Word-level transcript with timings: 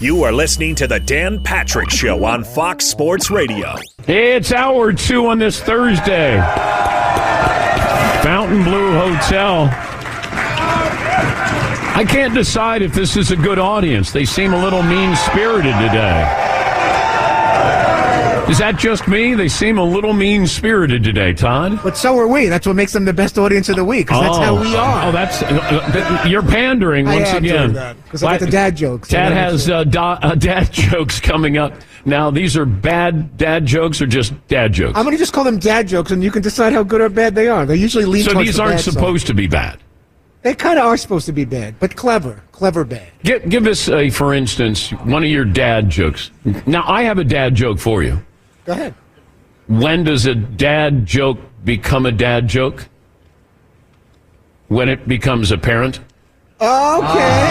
You 0.00 0.22
are 0.22 0.32
listening 0.32 0.74
to 0.76 0.86
the 0.86 0.98
Dan 0.98 1.42
Patrick 1.42 1.90
Show 1.90 2.24
on 2.24 2.42
Fox 2.42 2.86
Sports 2.86 3.30
Radio. 3.30 3.74
It's 4.08 4.50
hour 4.50 4.94
two 4.94 5.26
on 5.26 5.38
this 5.38 5.60
Thursday. 5.60 6.40
Fontainebleau 8.22 8.92
Hotel. 8.98 9.68
I 11.94 12.06
can't 12.08 12.32
decide 12.32 12.80
if 12.80 12.94
this 12.94 13.18
is 13.18 13.30
a 13.30 13.36
good 13.36 13.58
audience. 13.58 14.10
They 14.10 14.24
seem 14.24 14.54
a 14.54 14.62
little 14.64 14.82
mean 14.82 15.14
spirited 15.16 15.74
today. 15.74 16.49
Is 18.48 18.58
that 18.58 18.76
just 18.78 19.06
me? 19.08 19.34
They 19.34 19.48
seem 19.48 19.78
a 19.78 19.84
little 19.84 20.12
mean 20.12 20.46
spirited 20.46 21.04
today, 21.04 21.32
Todd. 21.32 21.80
But 21.82 21.96
so 21.96 22.18
are 22.18 22.26
we. 22.26 22.46
That's 22.46 22.66
what 22.66 22.76
makes 22.76 22.92
them 22.92 23.04
the 23.04 23.12
best 23.12 23.38
audience 23.38 23.68
of 23.68 23.76
the 23.76 23.84
week. 23.84 24.06
Because 24.06 24.22
that's 24.22 24.38
how 24.38 24.60
we 24.60 24.74
are. 24.76 25.08
Oh, 25.08 25.12
that's 25.12 25.42
uh, 25.42 26.24
you're 26.28 26.42
pandering 26.42 27.06
I 27.06 27.16
once 27.16 27.32
again. 27.32 27.96
Because 28.04 28.22
I 28.22 28.32
got 28.32 28.40
the 28.40 28.50
dad 28.50 28.76
jokes. 28.76 29.08
Dad 29.08 29.32
has 29.32 29.68
uh, 29.70 29.84
da- 29.84 30.18
uh, 30.22 30.34
dad 30.34 30.72
jokes 30.72 31.20
coming 31.20 31.58
up. 31.58 31.74
Now, 32.04 32.30
these 32.30 32.56
are 32.56 32.64
bad 32.64 33.36
dad 33.36 33.66
jokes 33.66 34.00
or 34.00 34.06
just 34.06 34.32
dad 34.48 34.72
jokes? 34.72 34.96
I'm 34.96 35.04
going 35.04 35.14
to 35.14 35.18
just 35.18 35.32
call 35.32 35.44
them 35.44 35.58
dad 35.58 35.86
jokes, 35.86 36.10
and 36.10 36.24
you 36.24 36.30
can 36.30 36.42
decide 36.42 36.72
how 36.72 36.82
good 36.82 37.00
or 37.00 37.08
bad 37.08 37.34
they 37.34 37.48
are. 37.48 37.66
They 37.66 37.76
usually 37.76 38.04
lean 38.04 38.24
so 38.24 38.34
these 38.34 38.56
the 38.56 38.62
aren't 38.62 38.76
bad 38.76 38.84
side. 38.84 38.94
supposed 38.94 39.26
to 39.26 39.34
be 39.34 39.46
bad. 39.46 39.78
They 40.42 40.54
kind 40.54 40.78
of 40.78 40.86
are 40.86 40.96
supposed 40.96 41.26
to 41.26 41.32
be 41.32 41.44
bad, 41.44 41.78
but 41.78 41.96
clever, 41.96 42.42
clever 42.52 42.84
bad. 42.84 43.06
Give, 43.22 43.46
give 43.46 43.66
us, 43.66 43.90
a, 43.90 44.08
for 44.08 44.32
instance, 44.32 44.90
one 44.90 45.22
of 45.22 45.28
your 45.28 45.44
dad 45.44 45.90
jokes. 45.90 46.30
Now, 46.66 46.84
I 46.86 47.02
have 47.02 47.18
a 47.18 47.24
dad 47.24 47.54
joke 47.54 47.78
for 47.78 48.02
you. 48.02 48.24
Go 48.70 48.74
ahead. 48.74 48.94
When 49.66 50.04
does 50.04 50.26
a 50.26 50.34
dad 50.36 51.04
joke 51.04 51.40
become 51.64 52.06
a 52.06 52.12
dad 52.12 52.46
joke? 52.46 52.86
When 54.68 54.88
it 54.88 55.08
becomes 55.08 55.50
apparent? 55.50 55.98
Okay. 56.60 57.50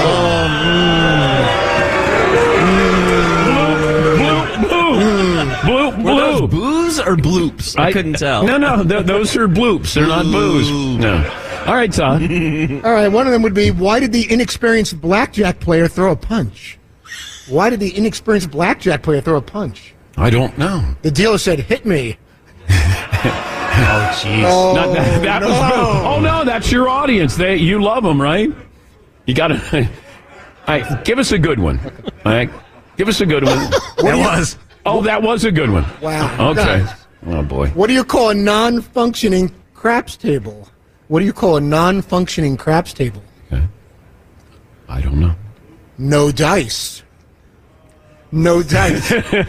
Oh, 4.71 5.51
bloop, 5.63 6.03
Were 6.03 6.15
those 6.15 6.41
bloop. 6.41 6.51
booze 6.51 6.99
or 7.01 7.17
bloops? 7.17 7.77
I, 7.77 7.91
couldn't 7.91 8.13
tell. 8.13 8.45
No, 8.45 8.57
no, 8.57 8.81
th- 8.85 9.05
those 9.05 9.35
are 9.35 9.49
bloops. 9.49 9.93
They're 9.93 10.07
not 10.07 10.23
booze. 10.23 10.71
No. 10.99 11.15
All 11.67 11.75
right, 11.75 11.91
Todd. 11.91 12.21
All 12.85 12.93
right, 12.93 13.09
one 13.09 13.27
of 13.27 13.33
them 13.33 13.41
would 13.41 13.53
be 13.53 13.71
why 13.71 13.99
did 13.99 14.13
the 14.13 14.31
inexperienced 14.31 15.01
blackjack 15.01 15.59
player 15.59 15.89
throw 15.89 16.13
a 16.13 16.15
punch? 16.15 16.79
Why 17.49 17.69
did 17.69 17.81
the 17.81 17.93
inexperienced 17.97 18.51
blackjack 18.51 19.01
player 19.03 19.19
throw 19.19 19.35
a 19.35 19.41
punch? 19.41 19.95
I 20.19 20.29
don't 20.29 20.57
know. 20.57 20.95
The 21.01 21.11
dealer 21.11 21.37
said, 21.37 21.59
hit 21.59 21.85
me. 21.85 22.17
Oh, 23.81 24.11
jeez. 24.21 24.43
Oh, 24.45 24.73
Not 24.75 24.93
that, 24.93 25.21
that 25.21 25.41
was 25.41 25.51
no. 25.51 26.01
oh 26.05 26.19
no, 26.19 26.43
that's 26.43 26.69
your 26.69 26.89
audience. 26.89 27.37
They 27.37 27.55
you 27.55 27.81
love 27.81 28.03
them, 28.03 28.21
right? 28.21 28.49
You 29.25 29.33
got 29.33 29.47
to. 29.49 29.89
Right, 30.67 31.03
give 31.03 31.17
us 31.17 31.31
a 31.31 31.39
good 31.39 31.57
one. 31.59 31.79
All 32.25 32.31
right, 32.33 32.49
give 32.97 33.07
us 33.07 33.21
a 33.21 33.25
good 33.25 33.43
one. 33.43 33.57
That 33.97 34.17
was. 34.17 34.57
Oh, 34.85 35.01
that 35.01 35.23
was 35.23 35.45
a 35.45 35.51
good 35.51 35.69
one. 35.71 35.85
Wow. 36.01 36.51
Okay. 36.51 36.85
Oh 37.25 37.41
boy. 37.41 37.69
What 37.69 37.87
do 37.87 37.93
you 37.93 38.03
call 38.03 38.29
a 38.29 38.35
non-functioning 38.35 39.51
craps 39.73 40.15
table? 40.17 40.67
What 41.07 41.19
do 41.21 41.25
you 41.25 41.33
call 41.33 41.55
a 41.57 41.61
non-functioning 41.61 42.57
craps 42.57 42.93
table? 42.93 43.23
I 44.89 45.01
don't 45.01 45.19
know. 45.19 45.35
No 45.97 46.31
dice. 46.31 47.01
No 48.31 48.63
dice. 48.63 49.13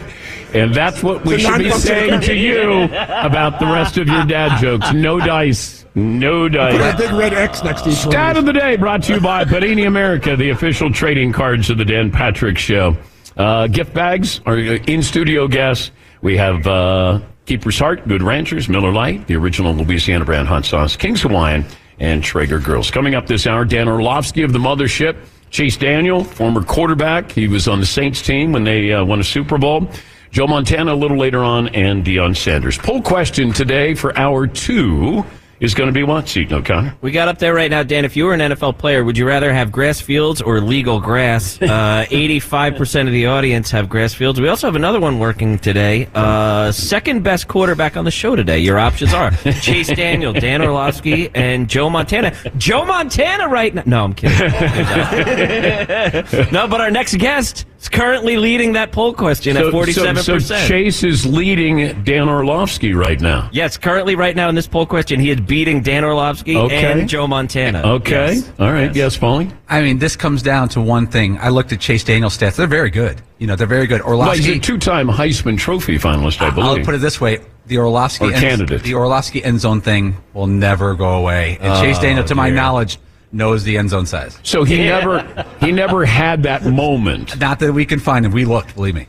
And 0.53 0.73
that's 0.73 1.01
what 1.01 1.23
we 1.25 1.39
should 1.39 1.59
be 1.59 1.71
saying 1.71 2.21
to 2.21 2.35
you 2.35 2.83
about 2.83 3.59
the 3.59 3.65
rest 3.65 3.97
of 3.97 4.07
your 4.07 4.25
dad 4.25 4.59
jokes. 4.59 4.91
No 4.91 5.17
dice. 5.17 5.85
No 5.95 6.49
dice. 6.49 6.77
Put 6.77 7.05
a 7.05 7.09
big 7.09 7.17
red 7.17 7.33
X 7.33 7.63
next 7.63 7.83
to 7.83 7.89
each 7.89 8.03
one. 8.03 8.11
Stat 8.11 8.37
of 8.37 8.45
the 8.45 8.51
day 8.53 8.75
brought 8.75 9.03
to 9.03 9.13
you 9.13 9.21
by 9.21 9.45
Panini 9.45 9.87
America, 9.87 10.35
the 10.35 10.49
official 10.49 10.91
trading 10.91 11.31
cards 11.31 11.69
of 11.69 11.77
the 11.77 11.85
Dan 11.85 12.11
Patrick 12.11 12.57
Show. 12.57 12.97
Uh, 13.37 13.67
gift 13.67 13.93
bags 13.93 14.41
are 14.45 14.57
in 14.57 15.01
studio 15.01 15.47
guests. 15.47 15.91
We 16.21 16.35
have 16.35 16.67
uh, 16.67 17.21
Keeper's 17.45 17.79
Heart, 17.79 18.07
Good 18.07 18.21
Ranchers, 18.21 18.67
Miller 18.67 18.91
Lite, 18.91 19.27
the 19.27 19.35
original 19.35 19.73
Louisiana 19.73 20.25
brand 20.25 20.49
hot 20.49 20.65
sauce, 20.65 20.97
King's 20.97 21.21
Hawaiian, 21.21 21.65
and 21.99 22.21
Traeger 22.21 22.59
Grills. 22.59 22.91
Coming 22.91 23.15
up 23.15 23.25
this 23.25 23.47
hour, 23.47 23.63
Dan 23.63 23.87
Orlovsky 23.87 24.43
of 24.43 24.51
the 24.51 24.59
Mothership, 24.59 25.15
Chase 25.51 25.77
Daniel, 25.77 26.23
former 26.23 26.63
quarterback. 26.63 27.31
He 27.31 27.47
was 27.47 27.67
on 27.67 27.79
the 27.79 27.85
Saints 27.85 28.21
team 28.21 28.53
when 28.53 28.63
they 28.63 28.93
uh, 28.93 29.03
won 29.03 29.19
a 29.19 29.23
Super 29.23 29.57
Bowl. 29.57 29.87
Joe 30.31 30.47
Montana 30.47 30.93
a 30.93 30.95
little 30.95 31.17
later 31.17 31.43
on, 31.43 31.67
and 31.69 32.05
Deion 32.05 32.35
Sanders. 32.37 32.77
Poll 32.77 33.01
question 33.01 33.51
today 33.51 33.93
for 33.93 34.17
hour 34.17 34.47
two 34.47 35.25
is 35.61 35.73
going 35.75 35.87
to 35.87 35.93
be 35.93 36.03
what, 36.03 36.27
Seton 36.27 36.57
O'Connor? 36.57 36.95
We 37.01 37.11
got 37.11 37.27
up 37.27 37.37
there 37.37 37.53
right 37.53 37.69
now, 37.69 37.83
Dan. 37.83 38.03
If 38.03 38.17
you 38.17 38.25
were 38.25 38.33
an 38.33 38.39
NFL 38.39 38.79
player, 38.79 39.03
would 39.05 39.15
you 39.17 39.27
rather 39.27 39.53
have 39.53 39.71
grass 39.71 40.01
fields 40.01 40.41
or 40.41 40.59
legal 40.59 40.99
grass? 40.99 41.59
Uh, 41.71 42.03
85% 42.05 43.07
of 43.07 43.13
the 43.13 43.27
audience 43.27 43.71
have 43.71 43.87
grass 43.87 44.13
fields. 44.13 44.41
We 44.41 44.49
also 44.49 44.67
have 44.67 44.75
another 44.75 44.99
one 44.99 45.19
working 45.19 45.57
today. 45.57 46.09
Uh, 46.13 46.71
second 46.73 47.23
best 47.23 47.47
quarterback 47.47 47.95
on 47.95 48.03
the 48.03 48.11
show 48.11 48.35
today. 48.35 48.59
Your 48.59 48.77
options 48.77 49.13
are 49.13 49.31
Chase 49.61 49.87
Daniel, 49.87 50.33
Dan 50.33 50.61
Orlovsky, 50.61 51.29
and 51.33 51.69
Joe 51.69 51.89
Montana. 51.89 52.35
Joe 52.57 52.85
Montana 52.85 53.47
right 53.47 53.73
now. 53.73 53.83
No, 53.85 54.03
I'm 54.03 54.13
kidding. 54.13 54.37
no, 56.51 56.67
but 56.67 56.81
our 56.81 56.91
next 56.91 57.17
guest 57.17 57.65
is 57.79 57.89
currently 57.89 58.37
leading 58.37 58.73
that 58.73 58.91
poll 58.91 59.13
question 59.13 59.57
at 59.57 59.65
47%. 59.65 60.17
So, 60.23 60.39
so 60.39 60.67
Chase 60.67 61.03
is 61.03 61.25
leading 61.25 62.03
Dan 62.03 62.27
Orlovsky 62.27 62.93
right 62.93 63.19
now. 63.19 63.49
Yes, 63.53 63.77
currently, 63.77 64.15
right 64.15 64.35
now 64.35 64.49
in 64.49 64.55
this 64.55 64.67
poll 64.67 64.85
question, 64.85 65.19
he 65.19 65.29
is 65.29 65.39
beating 65.51 65.81
Dan 65.81 66.05
Orlovsky 66.05 66.55
Okay. 66.55 66.89
and 66.93 67.09
Joe 67.09 67.27
Montana. 67.27 67.81
Okay. 67.95 68.35
Yes. 68.35 68.51
All 68.57 68.71
right. 68.71 68.95
Yes, 68.95 69.17
Paulie? 69.17 69.51
I 69.67 69.81
mean, 69.81 69.99
this 69.99 70.15
comes 70.15 70.41
down 70.41 70.69
to 70.69 70.79
one 70.79 71.07
thing. 71.07 71.37
I 71.39 71.49
looked 71.49 71.73
at 71.73 71.81
Chase 71.81 72.05
Daniel's 72.05 72.37
stats. 72.37 72.55
They're 72.55 72.67
very 72.67 72.89
good. 72.89 73.21
You 73.37 73.47
know, 73.47 73.57
they're 73.57 73.67
very 73.67 73.85
good. 73.85 74.01
Well, 74.05 74.31
he's 74.31 74.47
a 74.47 74.59
two-time 74.59 75.09
Heisman 75.09 75.57
Trophy 75.57 75.97
finalist, 75.97 76.39
I 76.39 76.51
believe. 76.51 76.79
I'll 76.79 76.85
put 76.85 76.95
it 76.95 76.99
this 77.01 77.19
way: 77.19 77.39
the 77.65 77.79
Orlovsky 77.79 78.27
Or 78.27 78.31
end, 78.31 78.39
candidate. 78.39 78.83
the 78.83 78.93
Orlovsky 78.93 79.43
end 79.43 79.59
zone 79.59 79.81
thing 79.81 80.15
will 80.33 80.47
never 80.47 80.95
go 80.95 81.17
away. 81.17 81.57
And 81.59 81.83
Chase 81.83 81.97
Oh, 81.99 82.01
Daniel, 82.01 82.23
to 82.23 82.35
my 82.35 82.49
knowledge, 82.49 82.97
knows 83.33 83.65
the 83.65 83.77
end 83.77 83.89
zone 83.89 84.05
size. 84.05 84.39
So 84.43 84.63
he 84.63 84.77
never 84.77 85.45
he 85.59 85.73
never 85.73 86.05
had 86.05 86.43
that 86.43 86.63
moment. 86.65 87.37
Not 87.41 87.59
that 87.59 87.73
we 87.73 87.85
can 87.85 87.99
find 87.99 88.25
him. 88.25 88.31
We 88.31 88.45
looked, 88.45 88.73
believe 88.75 88.95
me. 88.95 89.07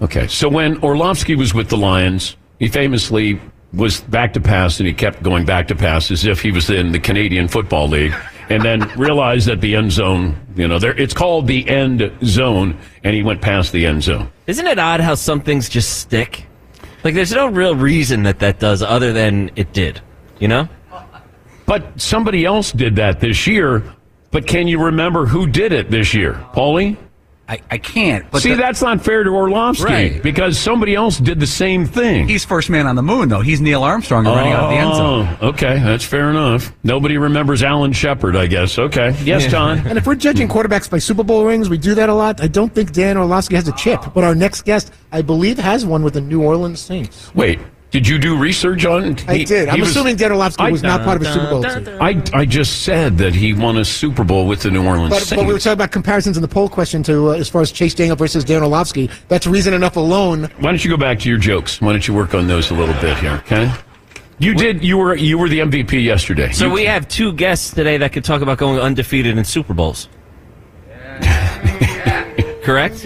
Okay. 0.00 0.26
So 0.26 0.48
when 0.48 0.78
Orlovsky 0.82 1.34
was 1.34 1.52
with 1.52 1.68
the 1.68 1.76
Lions, 1.76 2.34
he 2.58 2.68
famously 2.68 3.38
was 3.72 4.00
back 4.00 4.32
to 4.32 4.40
pass 4.40 4.80
and 4.80 4.86
he 4.86 4.92
kept 4.94 5.22
going 5.22 5.44
back 5.44 5.68
to 5.68 5.74
pass 5.74 6.10
as 6.10 6.24
if 6.26 6.40
he 6.40 6.50
was 6.50 6.70
in 6.70 6.92
the 6.92 6.98
Canadian 6.98 7.48
Football 7.48 7.88
League 7.88 8.14
and 8.48 8.64
then 8.64 8.80
realized 8.98 9.46
that 9.46 9.60
the 9.60 9.76
end 9.76 9.92
zone, 9.92 10.36
you 10.56 10.66
know, 10.66 10.78
there 10.78 10.98
it's 10.98 11.14
called 11.14 11.46
the 11.46 11.68
end 11.68 12.10
zone 12.24 12.76
and 13.04 13.14
he 13.14 13.22
went 13.22 13.40
past 13.40 13.72
the 13.72 13.86
end 13.86 14.02
zone. 14.02 14.30
Isn't 14.46 14.66
it 14.66 14.78
odd 14.78 15.00
how 15.00 15.14
some 15.14 15.40
things 15.40 15.68
just 15.68 16.00
stick? 16.00 16.46
Like, 17.04 17.14
there's 17.14 17.32
no 17.32 17.46
real 17.46 17.74
reason 17.74 18.24
that 18.24 18.40
that 18.40 18.58
does 18.58 18.82
other 18.82 19.12
than 19.12 19.50
it 19.56 19.72
did. 19.72 20.00
You 20.38 20.48
know? 20.48 20.68
But 21.64 22.00
somebody 22.00 22.44
else 22.44 22.72
did 22.72 22.96
that 22.96 23.20
this 23.20 23.46
year 23.46 23.84
But 24.30 24.46
can 24.46 24.68
you 24.68 24.82
remember 24.82 25.26
who 25.26 25.46
did 25.46 25.72
it 25.72 25.90
this 25.90 26.14
year? 26.14 26.34
Paulie? 26.54 26.96
I, 27.50 27.60
I 27.68 27.78
can't. 27.78 28.30
But 28.30 28.42
See, 28.42 28.50
the- 28.50 28.54
that's 28.56 28.80
not 28.80 29.02
fair 29.04 29.24
to 29.24 29.30
Orlovsky 29.30 29.84
Right. 29.84 30.22
because 30.22 30.56
somebody 30.56 30.94
else 30.94 31.18
did 31.18 31.40
the 31.40 31.48
same 31.48 31.84
thing. 31.84 32.28
he's 32.28 32.44
first 32.44 32.70
man 32.70 32.86
on 32.86 32.94
the 32.94 33.02
moon, 33.02 33.28
though. 33.28 33.40
He's 33.40 33.60
Neil 33.60 33.82
Armstrong 33.82 34.24
running 34.24 34.52
out 34.52 34.64
of 34.64 34.70
the 34.70 34.76
end 34.76 34.94
zone. 34.94 35.38
Oh, 35.42 35.48
okay, 35.48 35.80
that's 35.82 36.04
fair 36.04 36.30
enough. 36.30 36.72
Nobody 36.84 37.18
remembers 37.18 37.64
Alan 37.64 37.92
Shepard, 37.92 38.36
I 38.36 38.46
guess. 38.46 38.78
Okay, 38.78 39.16
yes, 39.24 39.50
Don. 39.50 39.78
And 39.86 39.98
if 39.98 40.06
we're 40.06 40.14
judging 40.14 40.46
quarterbacks 40.46 40.88
by 40.88 40.98
Super 40.98 41.24
Bowl 41.24 41.44
rings, 41.44 41.68
we 41.68 41.76
do 41.76 41.96
that 41.96 42.08
a 42.08 42.14
lot. 42.14 42.40
I 42.40 42.46
don't 42.46 42.72
think 42.72 42.92
Dan 42.92 43.16
Orlovsky 43.16 43.56
has 43.56 43.66
a 43.66 43.72
chip, 43.72 44.00
but 44.14 44.22
our 44.22 44.36
next 44.36 44.62
guest, 44.64 44.92
I 45.10 45.22
believe, 45.22 45.58
has 45.58 45.84
one 45.84 46.04
with 46.04 46.14
the 46.14 46.20
New 46.20 46.42
Orleans 46.42 46.78
Saints. 46.78 47.34
Wait, 47.34 47.58
did 47.90 48.06
you 48.06 48.18
do 48.18 48.36
research 48.36 48.84
on? 48.84 49.16
I 49.26 49.42
did. 49.44 49.68
I'm 49.68 49.80
was- 49.80 49.90
assuming 49.90 50.16
Dan 50.16 50.30
Orlovsky 50.32 50.62
I- 50.62 50.70
was 50.70 50.82
not 50.82 51.02
part 51.02 51.20
of 51.20 51.26
a 51.26 51.32
Super 51.32 51.50
Bowl 51.50 51.62
team. 51.64 51.98
I, 52.00 52.22
I 52.32 52.44
just 52.44 52.82
said 52.82 53.18
that 53.18 53.34
he 53.34 53.52
won 53.52 53.76
a 53.78 53.84
Super 53.84 54.22
Bowl 54.24 54.46
with 54.46 54.60
the 54.62 54.70
New 54.70 54.86
Orleans 54.86 55.10
But, 55.10 55.22
Saints. 55.22 55.34
but 55.42 55.46
we 55.46 55.52
were 55.52 55.58
talking 55.58 55.72
about 55.72 55.90
comparisons 55.90 56.36
in 56.36 56.42
the 56.42 56.48
poll 56.48 56.68
question 56.68 57.02
to 57.04 57.30
uh, 57.30 57.32
as 57.32 57.48
far 57.48 57.62
as 57.62 57.72
Chase 57.72 57.94
Daniel 57.94 58.14
versus 58.16 58.44
Dan 58.44 58.62
Orlovsky. 58.62 59.10
That's 59.28 59.46
reason 59.46 59.74
enough 59.74 59.96
alone. 59.96 60.44
Why 60.58 60.70
don't 60.70 60.84
you 60.84 60.90
go 60.90 60.96
back 60.96 61.18
to 61.20 61.28
your 61.28 61.38
jokes? 61.38 61.80
Why 61.80 61.90
don't 61.92 62.06
you 62.06 62.14
work 62.14 62.32
on 62.34 62.46
those 62.46 62.70
a 62.70 62.74
little 62.74 62.94
bit 63.00 63.18
here? 63.18 63.32
Okay. 63.46 63.72
You 64.38 64.54
did. 64.54 64.82
You 64.82 64.96
were 64.96 65.14
you 65.16 65.36
were 65.36 65.48
the 65.48 65.58
MVP 65.58 66.02
yesterday. 66.02 66.52
So 66.52 66.66
You- 66.68 66.72
we 66.72 66.84
have 66.84 67.08
two 67.08 67.32
guests 67.32 67.72
today 67.74 67.98
that 67.98 68.12
could 68.12 68.24
talk 68.24 68.40
about 68.40 68.56
going 68.58 68.78
undefeated 68.78 69.36
in 69.36 69.44
Super 69.44 69.74
Bowls. 69.74 70.08
Correct? 72.62 73.04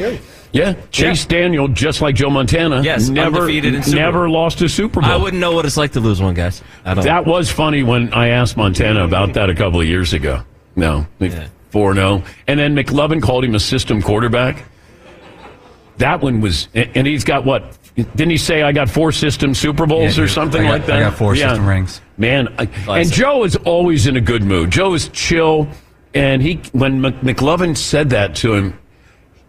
Yeah, 0.55 0.75
Chase 0.91 1.27
Daniel, 1.27 1.69
just 1.69 2.01
like 2.01 2.15
Joe 2.15 2.31
Montana, 2.31 2.83
Yes, 2.83 3.09
never 3.09 3.41
undefeated 3.41 3.75
in 3.75 3.83
Super 3.83 3.97
never 3.97 4.31
lost 4.31 4.63
a 4.63 4.69
Super 4.69 5.01
Bowl. 5.01 5.11
I 5.11 5.17
wouldn't 5.17 5.41
know 5.41 5.53
what 5.53 5.67
it's 5.67 5.77
like 5.77 5.93
to 5.93 6.01
lose 6.01 6.23
one, 6.23 6.35
guys. 6.35 6.63
I 6.85 6.95
don't. 6.95 7.05
That 7.05 7.27
was 7.27 7.51
funny 7.51 7.83
when 7.83 8.13
I 8.15 8.29
asked 8.29 8.57
Montana 8.57 9.05
about 9.05 9.35
that 9.35 9.51
a 9.51 9.55
couple 9.55 9.81
of 9.81 9.87
years 9.87 10.13
ago. 10.13 10.43
No, 10.77 11.07
Yeah. 11.19 11.49
four 11.71 11.93
no, 11.95 12.23
oh. 12.25 12.25
and 12.47 12.59
then 12.59 12.75
McLovin 12.75 13.21
called 13.23 13.45
him 13.45 13.55
a 13.55 13.61
system 13.61 14.01
quarterback. 14.01 14.65
That 15.99 16.21
one 16.23 16.41
was, 16.41 16.69
and 16.75 17.07
he's 17.07 17.25
got 17.25 17.45
what? 17.45 17.79
Didn't 17.97 18.31
he 18.31 18.37
say 18.37 18.63
I 18.63 18.73
got 18.73 18.91
four 18.91 19.13
system 19.13 19.55
Super 19.55 19.87
Bowls 19.87 20.19
Yeah, 20.19 20.25
or 20.25 20.29
something 20.29 20.63
got- 20.63 20.71
like 20.71 20.87
that? 20.87 20.97
I 20.97 21.01
got 21.01 21.15
four 21.15 21.37
system 21.37 21.67
rings. 21.67 22.01
Man, 22.19 22.49
I, 22.59 22.69
and 22.89 23.13
Joe 23.13 23.45
is 23.45 23.55
always 23.57 24.07
in 24.09 24.17
a 24.17 24.21
good 24.21 24.43
mood. 24.43 24.71
Joe 24.71 24.95
is 24.95 25.09
chill, 25.11 25.69
and 26.13 26.43
he 26.43 26.61
when 26.73 27.01
Mc- 27.01 27.21
McLovin 27.21 27.77
said 27.77 28.11
that 28.11 28.35
to 28.37 28.55
him, 28.55 28.79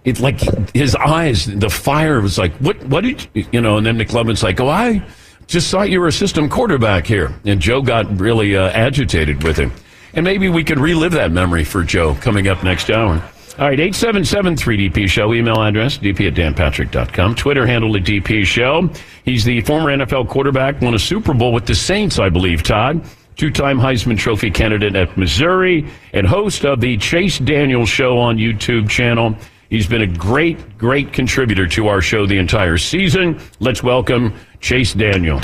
it 0.06 0.20
like 0.20 0.40
his 0.74 0.96
eyes, 0.96 1.46
the 1.46 1.70
fire 1.70 2.22
was 2.22 2.38
like, 2.38 2.54
what? 2.58 2.82
What 2.86 3.02
did 3.04 3.28
you, 3.34 3.46
you 3.52 3.62
know? 3.62 3.78
And 3.78 3.86
then 3.86 3.98
McLovin's 3.98 4.44
like, 4.44 4.60
oh, 4.60 4.70
I 4.70 5.04
just 5.48 5.70
thought 5.70 5.90
you 5.90 6.00
were 6.00 6.08
a 6.08 6.14
system 6.14 6.50
quarterback 6.50 7.06
here, 7.06 7.34
and 7.46 7.60
Joe 7.60 7.82
got 7.82 8.20
really 8.20 8.56
uh, 8.56 8.70
agitated 8.70 9.44
with 9.44 9.58
him. 9.58 9.72
And 10.14 10.24
maybe 10.24 10.48
we 10.48 10.64
could 10.64 10.80
relive 10.80 11.12
that 11.12 11.32
memory 11.32 11.64
for 11.66 11.84
Joe 11.84 12.16
coming 12.16 12.48
up 12.48 12.64
next 12.64 12.90
hour. 12.90 13.22
All 13.58 13.68
right, 13.68 13.80
877-3DP 13.80 15.08
Show. 15.08 15.34
Email 15.34 15.62
address, 15.62 15.98
dp 15.98 16.28
at 16.28 16.34
danpatrick.com. 16.34 17.36
Twitter 17.36 17.66
handle 17.66 17.96
at 17.96 18.04
DP 18.04 18.46
Show. 18.46 18.90
He's 19.24 19.46
the 19.46 19.62
former 19.62 19.96
NFL 19.96 20.28
quarterback, 20.28 20.82
won 20.82 20.94
a 20.94 21.00
Super 21.00 21.34
Bowl 21.34 21.54
with 21.54 21.66
the 21.66 21.76
Saints, 21.76 22.20
I 22.20 22.28
believe, 22.30 22.64
Todd. 22.64 23.06
Two-time 23.38 23.80
Heisman 23.80 24.18
Trophy 24.18 24.52
candidate 24.52 24.96
at 24.96 25.18
Missouri 25.18 25.86
and 26.14 26.28
host 26.28 26.66
of 26.66 26.82
the 26.82 26.98
Chase 26.98 27.40
Daniels 27.40 27.90
Show 27.90 28.18
on 28.18 28.38
YouTube 28.38 28.90
channel. 28.90 29.36
He's 29.70 29.88
been 29.88 30.02
a 30.02 30.08
great, 30.08 30.78
great 30.78 31.12
contributor 31.12 31.66
to 31.68 31.88
our 31.88 32.02
show 32.02 32.26
the 32.26 32.38
entire 32.38 32.78
season. 32.78 33.40
Let's 33.60 33.82
welcome 33.82 34.34
Chase 34.60 34.94
Daniel. 34.94 35.40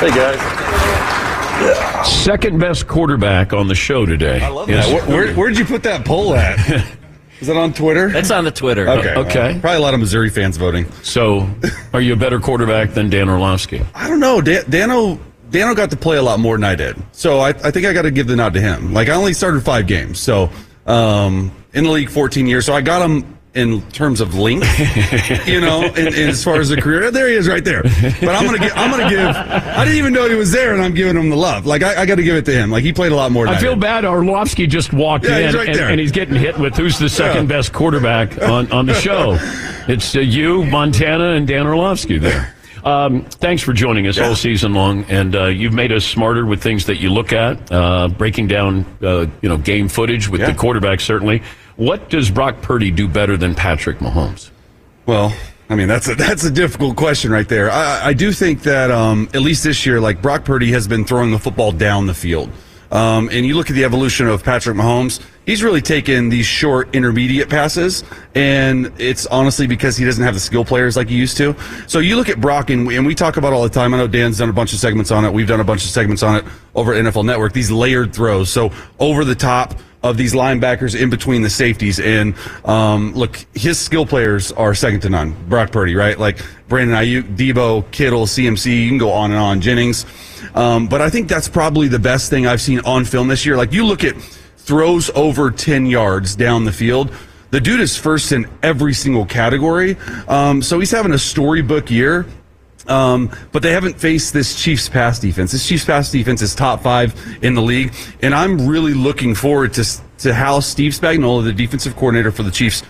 Hey 0.00 0.10
guys. 0.10 2.06
Second 2.06 2.58
best 2.60 2.86
quarterback 2.86 3.52
on 3.52 3.68
the 3.68 3.74
show 3.74 4.04
today. 4.04 4.40
I 4.42 4.48
love 4.48 4.68
Yeah, 4.68 4.86
where, 4.92 5.04
where, 5.06 5.34
where 5.34 5.48
did 5.48 5.58
you 5.58 5.64
put 5.64 5.82
that 5.84 6.04
poll 6.04 6.34
at? 6.34 6.58
Is 7.40 7.48
that 7.48 7.56
on 7.56 7.72
Twitter? 7.72 8.10
That's 8.10 8.30
on 8.30 8.44
the 8.44 8.50
Twitter. 8.50 8.88
Okay. 8.88 9.14
Okay. 9.14 9.52
well, 9.52 9.60
probably 9.60 9.76
a 9.76 9.80
lot 9.80 9.94
of 9.94 10.00
Missouri 10.00 10.30
fans 10.30 10.56
voting. 10.56 10.90
So, 11.02 11.48
are 11.92 12.00
you 12.00 12.12
a 12.12 12.16
better 12.16 12.38
quarterback 12.38 12.90
than 12.92 13.10
Dan 13.10 13.28
Orlovsky? 13.28 13.82
I 13.94 14.08
don't 14.08 14.20
know. 14.20 14.40
Dan, 14.40 14.64
Dano 14.68 15.18
Dano 15.54 15.72
got 15.74 15.90
to 15.90 15.96
play 15.96 16.16
a 16.16 16.22
lot 16.22 16.40
more 16.40 16.56
than 16.56 16.64
I 16.64 16.74
did, 16.74 16.96
so 17.12 17.38
I, 17.38 17.50
I 17.50 17.70
think 17.70 17.86
I 17.86 17.92
got 17.92 18.02
to 18.02 18.10
give 18.10 18.26
the 18.26 18.34
nod 18.34 18.54
to 18.54 18.60
him. 18.60 18.92
Like 18.92 19.08
I 19.08 19.12
only 19.14 19.32
started 19.32 19.62
five 19.62 19.86
games, 19.86 20.18
so 20.18 20.50
um, 20.84 21.52
in 21.72 21.84
the 21.84 21.90
league 21.90 22.10
14 22.10 22.46
years, 22.48 22.66
so 22.66 22.72
I 22.74 22.80
got 22.80 23.08
him 23.08 23.38
in 23.54 23.80
terms 23.92 24.20
of 24.20 24.34
length, 24.34 24.66
you 25.46 25.60
know, 25.60 25.84
in, 25.84 26.08
in 26.08 26.28
as 26.28 26.42
far 26.42 26.56
as 26.56 26.72
a 26.72 26.76
career. 26.80 27.12
There 27.12 27.28
he 27.28 27.34
is, 27.36 27.46
right 27.46 27.64
there. 27.64 27.82
But 27.84 28.30
I'm 28.34 28.44
gonna 28.46 28.58
give. 28.58 28.72
I'm 28.74 28.90
gonna 28.90 29.08
give. 29.08 29.20
I 29.20 29.84
didn't 29.84 29.98
even 29.98 30.12
know 30.12 30.28
he 30.28 30.34
was 30.34 30.50
there, 30.50 30.72
and 30.74 30.82
I'm 30.82 30.92
giving 30.92 31.16
him 31.16 31.30
the 31.30 31.36
love. 31.36 31.64
Like 31.64 31.84
I, 31.84 32.02
I 32.02 32.06
got 32.06 32.16
to 32.16 32.24
give 32.24 32.34
it 32.34 32.44
to 32.46 32.52
him. 32.52 32.70
Like 32.72 32.82
he 32.82 32.92
played 32.92 33.12
a 33.12 33.14
lot 33.14 33.30
more. 33.30 33.44
Than 33.46 33.54
I 33.54 33.58
I, 33.58 33.60
feel 33.60 33.74
did. 33.74 33.80
bad. 33.82 34.04
Orlovsky 34.04 34.66
just 34.66 34.92
walked 34.92 35.24
Yeah, 35.24 35.38
in, 35.38 35.44
he's 35.46 35.54
right 35.54 35.68
and, 35.68 35.78
there. 35.78 35.88
and 35.88 36.00
he's 36.00 36.10
getting 36.10 36.34
hit 36.34 36.58
with 36.58 36.74
who's 36.74 36.98
the 36.98 37.08
second 37.08 37.48
Yeah. 37.48 37.56
best 37.56 37.72
quarterback 37.72 38.42
on, 38.42 38.70
on 38.72 38.86
the 38.86 38.94
show. 38.94 39.38
It's 39.86 40.16
uh, 40.16 40.20
you, 40.20 40.64
Montana, 40.64 41.32
and 41.34 41.46
Dan 41.46 41.66
Orlovsky 41.66 42.16
there. 42.16 42.53
Um, 42.84 43.24
thanks 43.24 43.62
for 43.62 43.72
joining 43.72 44.06
us 44.06 44.18
all 44.18 44.34
season 44.34 44.74
long, 44.74 45.04
and 45.08 45.34
uh, 45.34 45.46
you've 45.46 45.72
made 45.72 45.90
us 45.90 46.04
smarter 46.04 46.44
with 46.44 46.62
things 46.62 46.84
that 46.86 46.98
you 47.00 47.08
look 47.08 47.32
at, 47.32 47.72
uh, 47.72 48.08
breaking 48.08 48.48
down, 48.48 48.84
uh, 49.02 49.24
you 49.40 49.48
know, 49.48 49.56
game 49.56 49.88
footage 49.88 50.28
with 50.28 50.42
Yeah. 50.42 50.50
the 50.50 50.54
quarterback. 50.54 51.00
Certainly, 51.00 51.42
what 51.76 52.10
does 52.10 52.30
Brock 52.30 52.60
Purdy 52.60 52.90
do 52.90 53.08
better 53.08 53.38
than 53.38 53.54
Patrick 53.54 54.00
Mahomes? 54.00 54.50
Well, 55.06 55.32
I 55.70 55.76
mean 55.76 55.88
that's 55.88 56.08
a 56.08 56.14
that's 56.14 56.44
a 56.44 56.50
difficult 56.50 56.96
question 56.96 57.30
right 57.32 57.48
there. 57.48 57.70
I, 57.70 58.08
I 58.08 58.12
do 58.12 58.32
think 58.32 58.62
that 58.64 58.90
um, 58.90 59.30
at 59.32 59.40
least 59.40 59.64
this 59.64 59.86
year, 59.86 59.98
like 59.98 60.20
Brock 60.20 60.44
Purdy 60.44 60.70
has 60.72 60.86
been 60.86 61.06
throwing 61.06 61.30
the 61.30 61.38
football 61.38 61.72
down 61.72 62.06
the 62.06 62.12
field, 62.14 62.50
um, 62.92 63.30
and 63.32 63.46
you 63.46 63.54
look 63.56 63.70
at 63.70 63.76
the 63.76 63.84
evolution 63.84 64.28
of 64.28 64.44
Patrick 64.44 64.76
Mahomes. 64.76 65.20
He's 65.46 65.62
really 65.62 65.82
taken 65.82 66.30
these 66.30 66.46
short, 66.46 66.94
intermediate 66.94 67.50
passes, 67.50 68.02
and 68.34 68.90
it's 68.98 69.26
honestly 69.26 69.66
because 69.66 69.96
he 69.96 70.04
doesn't 70.04 70.24
have 70.24 70.34
the 70.34 70.40
skill 70.40 70.64
players 70.64 70.96
like 70.96 71.08
he 71.08 71.16
used 71.16 71.36
to. 71.36 71.54
So 71.86 71.98
you 71.98 72.16
look 72.16 72.28
at 72.28 72.40
Brock, 72.40 72.70
and 72.70 72.86
we, 72.86 72.96
and 72.96 73.06
we 73.06 73.14
talk 73.14 73.36
about 73.36 73.52
all 73.52 73.62
the 73.62 73.68
time. 73.68 73.92
I 73.92 73.98
know 73.98 74.06
Dan's 74.06 74.38
done 74.38 74.48
a 74.48 74.54
bunch 74.54 74.72
of 74.72 74.78
segments 74.78 75.10
on 75.10 75.24
it. 75.24 75.32
We've 75.32 75.46
done 75.46 75.60
a 75.60 75.64
bunch 75.64 75.84
of 75.84 75.90
segments 75.90 76.22
on 76.22 76.36
it 76.36 76.44
over 76.74 76.94
at 76.94 77.04
NFL 77.04 77.26
Network. 77.26 77.52
These 77.52 77.70
layered 77.70 78.14
throws, 78.14 78.48
so 78.48 78.72
over 78.98 79.24
the 79.24 79.34
top 79.34 79.74
of 80.04 80.18
these 80.18 80.34
linebackers 80.34 80.98
in 80.98 81.08
between 81.08 81.42
the 81.42 81.50
safeties. 81.50 81.98
And 81.98 82.34
um, 82.66 83.14
look, 83.14 83.44
his 83.54 83.78
skill 83.78 84.04
players 84.04 84.52
are 84.52 84.74
second 84.74 85.00
to 85.00 85.08
none. 85.08 85.34
Brock 85.48 85.72
Purdy, 85.72 85.94
right? 85.94 86.18
Like 86.18 86.44
Brandon 86.68 86.94
Aiyuk, 86.96 87.36
Deebo, 87.36 87.90
Kittle, 87.90 88.26
CMC. 88.26 88.82
You 88.82 88.88
can 88.88 88.98
go 88.98 89.10
on 89.10 89.30
and 89.30 89.40
on. 89.40 89.62
Jennings. 89.62 90.04
Um, 90.54 90.88
but 90.88 91.00
I 91.00 91.08
think 91.08 91.28
that's 91.28 91.48
probably 91.48 91.88
the 91.88 91.98
best 91.98 92.28
thing 92.28 92.46
I've 92.46 92.60
seen 92.60 92.80
on 92.80 93.06
film 93.06 93.28
this 93.28 93.46
year. 93.46 93.56
Like 93.56 93.72
you 93.72 93.86
look 93.86 94.04
at 94.04 94.14
throws 94.64 95.10
over 95.10 95.50
10 95.50 95.86
yards 95.86 96.34
down 96.34 96.64
the 96.64 96.72
field. 96.72 97.12
The 97.50 97.60
dude 97.60 97.80
is 97.80 97.96
first 97.96 98.32
in 98.32 98.48
every 98.62 98.94
single 98.94 99.26
category. 99.26 99.96
Um, 100.26 100.62
so 100.62 100.80
he's 100.80 100.90
having 100.90 101.12
a 101.12 101.18
storybook 101.18 101.90
year. 101.90 102.26
Um, 102.86 103.30
but 103.52 103.62
they 103.62 103.72
haven't 103.72 103.98
faced 103.98 104.32
this 104.32 104.60
Chiefs 104.60 104.88
pass 104.88 105.18
defense. 105.18 105.52
This 105.52 105.66
Chiefs 105.66 105.84
pass 105.84 106.10
defense 106.10 106.42
is 106.42 106.54
top 106.54 106.82
five 106.82 107.14
in 107.42 107.54
the 107.54 107.62
league, 107.62 107.94
and 108.20 108.34
I'm 108.34 108.66
really 108.66 108.92
looking 108.92 109.34
forward 109.34 109.72
to 109.74 109.84
to 110.18 110.34
how 110.34 110.60
Steve 110.60 110.92
Spagnuolo, 110.92 111.42
the 111.42 111.52
defensive 111.52 111.96
coordinator 111.96 112.30
for 112.30 112.42
the 112.42 112.50
Chiefs, 112.50 112.82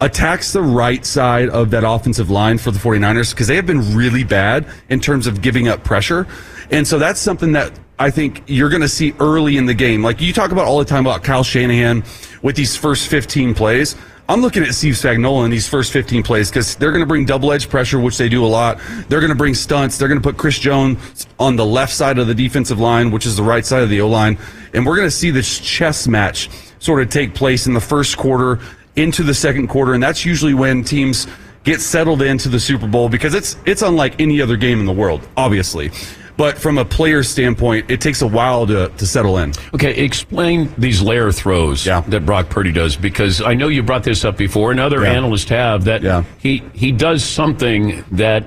attacks 0.00 0.52
the 0.52 0.62
right 0.62 1.04
side 1.04 1.48
of 1.50 1.70
that 1.70 1.84
offensive 1.84 2.30
line 2.30 2.58
for 2.58 2.70
the 2.70 2.78
49ers 2.78 3.30
because 3.30 3.46
they 3.46 3.56
have 3.56 3.66
been 3.66 3.94
really 3.94 4.24
bad 4.24 4.66
in 4.88 5.00
terms 5.00 5.26
of 5.26 5.42
giving 5.42 5.68
up 5.68 5.84
pressure. 5.84 6.26
And 6.70 6.86
so 6.86 6.98
that's 6.98 7.20
something 7.20 7.52
that 7.52 7.72
I 8.02 8.10
think 8.10 8.42
you're 8.48 8.68
going 8.68 8.82
to 8.82 8.88
see 8.88 9.14
early 9.20 9.56
in 9.56 9.66
the 9.66 9.74
game. 9.74 10.02
Like 10.02 10.20
you 10.20 10.32
talk 10.32 10.50
about 10.50 10.66
all 10.66 10.80
the 10.80 10.84
time 10.84 11.06
about 11.06 11.22
Kyle 11.22 11.44
Shanahan 11.44 12.02
with 12.42 12.56
these 12.56 12.74
first 12.74 13.06
15 13.06 13.54
plays. 13.54 13.94
I'm 14.28 14.40
looking 14.40 14.64
at 14.64 14.74
Steve 14.74 14.94
Spagnuolo 14.94 15.44
in 15.44 15.52
these 15.52 15.68
first 15.68 15.92
15 15.92 16.24
plays 16.24 16.50
because 16.50 16.74
they're 16.74 16.90
going 16.90 17.02
to 17.02 17.06
bring 17.06 17.24
double 17.24 17.52
edge 17.52 17.68
pressure, 17.68 18.00
which 18.00 18.18
they 18.18 18.28
do 18.28 18.44
a 18.44 18.46
lot. 18.46 18.80
They're 19.08 19.20
going 19.20 19.30
to 19.30 19.36
bring 19.36 19.54
stunts. 19.54 19.98
They're 19.98 20.08
going 20.08 20.20
to 20.20 20.28
put 20.28 20.36
Chris 20.36 20.58
Jones 20.58 21.28
on 21.38 21.54
the 21.54 21.64
left 21.64 21.92
side 21.92 22.18
of 22.18 22.26
the 22.26 22.34
defensive 22.34 22.80
line, 22.80 23.12
which 23.12 23.24
is 23.24 23.36
the 23.36 23.44
right 23.44 23.64
side 23.64 23.84
of 23.84 23.88
the 23.88 24.00
O 24.00 24.08
line. 24.08 24.36
And 24.74 24.84
we're 24.84 24.96
going 24.96 25.06
to 25.06 25.10
see 25.12 25.30
this 25.30 25.60
chess 25.60 26.08
match 26.08 26.50
sort 26.80 27.02
of 27.02 27.08
take 27.08 27.36
place 27.36 27.68
in 27.68 27.72
the 27.72 27.80
first 27.80 28.16
quarter 28.16 28.58
into 28.96 29.22
the 29.22 29.34
second 29.34 29.68
quarter. 29.68 29.94
And 29.94 30.02
that's 30.02 30.24
usually 30.24 30.54
when 30.54 30.82
teams 30.82 31.28
get 31.62 31.80
settled 31.80 32.20
into 32.20 32.48
the 32.48 32.58
Super 32.58 32.88
Bowl 32.88 33.08
because 33.08 33.32
it's, 33.32 33.56
it's 33.64 33.82
unlike 33.82 34.20
any 34.20 34.40
other 34.40 34.56
game 34.56 34.80
in 34.80 34.86
the 34.86 34.92
world, 34.92 35.28
obviously. 35.36 35.92
But 36.36 36.58
from 36.58 36.78
a 36.78 36.84
player 36.84 37.22
standpoint, 37.22 37.90
it 37.90 38.00
takes 38.00 38.22
a 38.22 38.26
while 38.26 38.66
to, 38.66 38.88
to 38.88 39.06
settle 39.06 39.38
in. 39.38 39.52
Okay, 39.74 39.94
explain 40.02 40.72
these 40.78 41.02
layer 41.02 41.30
throws 41.30 41.84
Yeah. 41.84 42.00
that 42.08 42.24
Brock 42.24 42.48
Purdy 42.48 42.72
does 42.72 42.96
because 42.96 43.42
I 43.42 43.54
know 43.54 43.68
you 43.68 43.82
brought 43.82 44.02
this 44.04 44.24
up 44.24 44.36
before, 44.36 44.70
and 44.70 44.80
other 44.80 45.02
Yeah. 45.02 45.12
analysts 45.12 45.50
have 45.50 45.84
that 45.84 46.02
Yeah. 46.02 46.24
he 46.38 46.62
he 46.72 46.90
does 46.90 47.22
something 47.22 48.02
that 48.12 48.44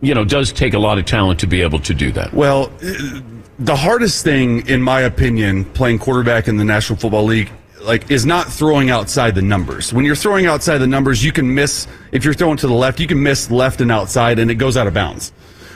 you 0.00 0.14
know 0.14 0.24
does 0.24 0.52
take 0.52 0.74
a 0.74 0.78
lot 0.78 0.96
of 0.98 1.04
talent 1.06 1.40
to 1.40 1.46
be 1.46 1.60
able 1.60 1.80
to 1.80 1.92
do 1.92 2.12
that. 2.12 2.32
Well, 2.32 2.70
the 3.58 3.76
hardest 3.76 4.24
thing, 4.24 4.66
in 4.68 4.80
my 4.82 5.00
opinion, 5.02 5.64
playing 5.64 5.98
quarterback 5.98 6.48
in 6.48 6.56
the 6.56 6.64
National 6.64 6.98
Football 6.98 7.24
League, 7.24 7.50
like, 7.82 8.10
is 8.10 8.24
not 8.24 8.50
throwing 8.52 8.90
outside 8.90 9.34
the 9.34 9.42
numbers. 9.42 9.92
When 9.92 10.04
you're 10.04 10.16
throwing 10.16 10.46
outside 10.46 10.78
the 10.78 10.86
numbers, 10.86 11.22
you 11.24 11.32
can 11.32 11.52
miss. 11.54 11.86
If 12.12 12.24
you're 12.24 12.34
throwing 12.34 12.56
to 12.58 12.66
the 12.66 12.72
left, 12.74 12.98
you 13.00 13.06
can 13.06 13.22
miss 13.22 13.50
left 13.50 13.80
and 13.80 13.92
outside, 13.92 14.38
and 14.38 14.50
it 14.50 14.54
goes 14.56 14.76
out 14.76 14.86
of 14.86 14.94
bounds. 14.94 15.32